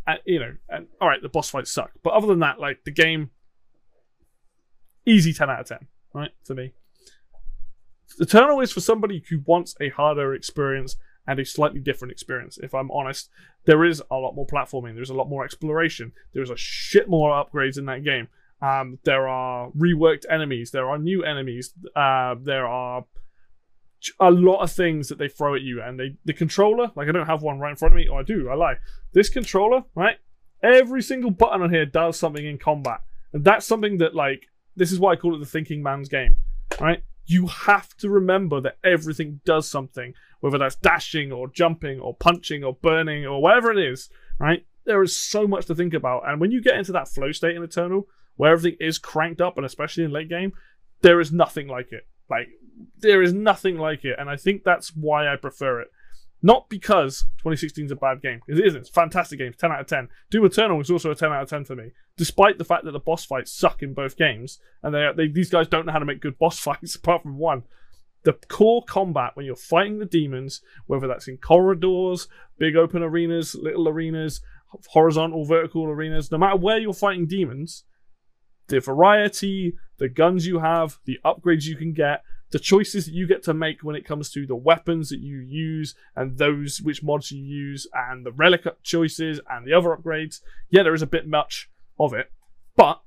[0.07, 2.85] And, you know, and all right, the boss fights suck, but other than that, like
[2.85, 3.31] the game,
[5.05, 6.31] easy ten out of ten, right?
[6.47, 6.73] To me,
[8.19, 10.97] Eternal is for somebody who wants a harder experience
[11.27, 12.59] and a slightly different experience.
[12.63, 13.29] If I'm honest,
[13.67, 17.31] there is a lot more platforming, there's a lot more exploration, there's a shit more
[17.33, 18.29] upgrades in that game.
[18.63, 23.05] Um, there are reworked enemies, there are new enemies, uh, there are
[24.19, 27.13] a lot of things that they throw at you and they the controller like i
[27.13, 28.77] don't have one right in front of me or i do i lie.
[29.13, 30.17] This controller right
[30.63, 33.01] every single button on here does something in combat
[33.33, 34.47] and that's something that like
[34.77, 36.37] this is why i call it the thinking man's game
[36.81, 37.03] right?
[37.27, 42.65] You have to remember that everything does something whether that's dashing or jumping or punching
[42.65, 44.09] or burning or whatever it is
[44.39, 44.65] right?
[44.85, 47.57] There is so much to think about and when you get into that flow state
[47.57, 48.07] in eternal
[48.37, 50.53] where everything is cranked up and especially in late game
[51.03, 52.07] there is nothing like it.
[52.29, 52.49] Like
[52.99, 55.89] there is nothing like it, and I think that's why I prefer it.
[56.43, 58.81] Not because 2016 is a bad game, because it isn't.
[58.81, 60.09] It's fantastic game, 10 out of 10.
[60.31, 62.93] Doom Eternal is also a 10 out of 10 for me, despite the fact that
[62.93, 65.99] the boss fights suck in both games, and they, they these guys don't know how
[65.99, 67.65] to make good boss fights apart from one.
[68.23, 72.29] The core combat when you're fighting the demons, whether that's in corridors,
[72.59, 74.41] big open arenas, little arenas,
[74.89, 77.85] horizontal, vertical arenas, no matter where you're fighting demons,
[78.69, 83.27] the variety, the guns you have, the upgrades you can get, the choices that you
[83.27, 87.03] get to make when it comes to the weapons that you use and those which
[87.03, 90.41] mods you use and the relic choices and the other upgrades.
[90.69, 92.31] Yeah, there is a bit much of it,
[92.77, 93.01] but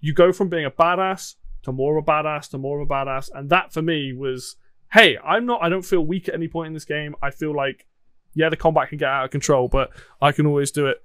[0.00, 2.92] you go from being a badass to more of a badass to more of a
[2.92, 4.56] badass, and that for me was,
[4.92, 7.14] hey, I'm not, I don't feel weak at any point in this game.
[7.22, 7.86] I feel like,
[8.34, 9.90] yeah, the combat can get out of control, but
[10.20, 11.02] I can always do it.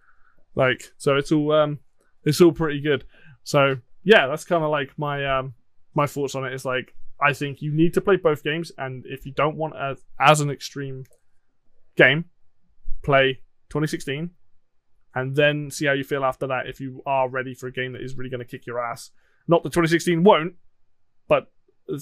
[0.56, 1.80] Like, so it's all, um,
[2.26, 3.06] it's all pretty good.
[3.44, 5.54] So yeah, that's kind of like my um
[5.96, 6.54] my thoughts on it.
[6.54, 9.76] Is like I think you need to play both games, and if you don't want
[9.76, 11.06] as as an extreme
[11.96, 12.26] game,
[13.04, 14.30] play 2016,
[15.16, 16.68] and then see how you feel after that.
[16.68, 19.12] If you are ready for a game that is really going to kick your ass,
[19.48, 20.54] not that 2016 won't,
[21.28, 21.52] but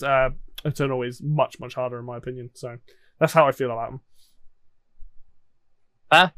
[0.03, 0.29] uh,
[0.65, 2.51] Eternal is much much harder in my opinion.
[2.53, 2.77] So
[3.19, 4.01] that's how I feel about them.
[6.11, 6.29] Uh,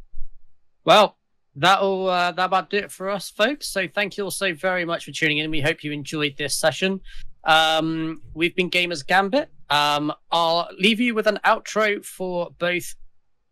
[0.86, 1.18] well,
[1.56, 3.68] that'll uh, that about do it for us, folks.
[3.68, 5.52] So thank you all so very much for tuning in.
[5.52, 7.02] We hope you enjoyed this session.
[7.44, 9.50] Um, we've been Gamers Gambit.
[9.70, 12.96] Um, I'll leave you with an outro for both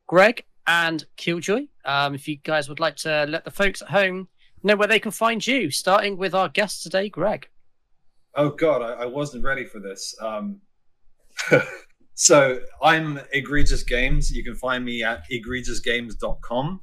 [0.07, 1.67] Greg and Killjoy.
[1.85, 4.27] Um, if you guys would like to let the folks at home
[4.63, 7.49] know where they can find you, starting with our guest today, Greg.
[8.35, 10.15] Oh God, I, I wasn't ready for this.
[10.21, 10.61] Um,
[12.13, 14.31] so I'm Egregious Games.
[14.31, 16.81] You can find me at egregiousgames.com.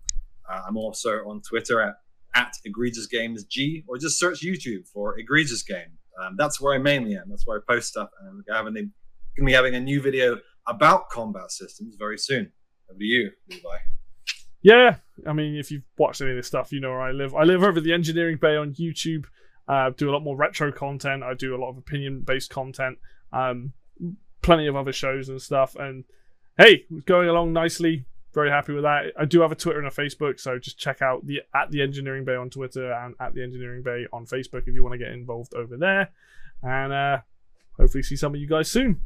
[0.48, 1.94] Uh, I'm also on Twitter at,
[2.34, 5.98] at Egregious Games G, or just search YouTube for Egregious Game.
[6.20, 7.24] Um, that's where I mainly am.
[7.28, 8.10] That's where I post stuff.
[8.20, 8.90] And we're having going
[9.38, 12.52] to be having a new video about combat systems very soon.
[12.90, 13.76] Over to you, Levi.
[14.62, 14.96] Yeah,
[15.26, 17.34] I mean, if you've watched any of this stuff, you know where I live.
[17.34, 19.26] I live over the Engineering Bay on YouTube.
[19.68, 21.22] Uh, do a lot more retro content.
[21.22, 22.98] I do a lot of opinion-based content.
[23.32, 23.72] Um,
[24.42, 25.76] plenty of other shows and stuff.
[25.76, 26.04] And
[26.56, 28.06] hey, going along nicely.
[28.34, 29.12] Very happy with that.
[29.16, 31.80] I do have a Twitter and a Facebook, so just check out the at the
[31.80, 34.98] Engineering Bay on Twitter and at the Engineering Bay on Facebook if you want to
[34.98, 36.10] get involved over there.
[36.62, 37.18] And uh,
[37.78, 39.00] hopefully see some of you guys soon.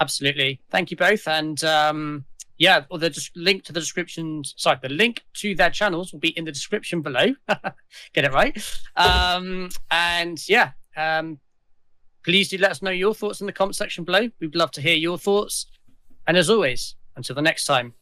[0.00, 0.60] Absolutely.
[0.70, 1.26] Thank you both.
[1.26, 2.24] And um,
[2.56, 4.44] yeah, or the just link to the description.
[4.44, 7.34] Sorry, the link to their channels will be in the description below.
[8.12, 8.56] Get it right.
[8.94, 11.40] Um, and yeah, um,
[12.22, 14.30] please do let us know your thoughts in the comment section below.
[14.38, 15.66] We'd love to hear your thoughts.
[16.28, 17.94] And as always, until the next time.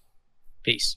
[0.62, 0.96] Peace.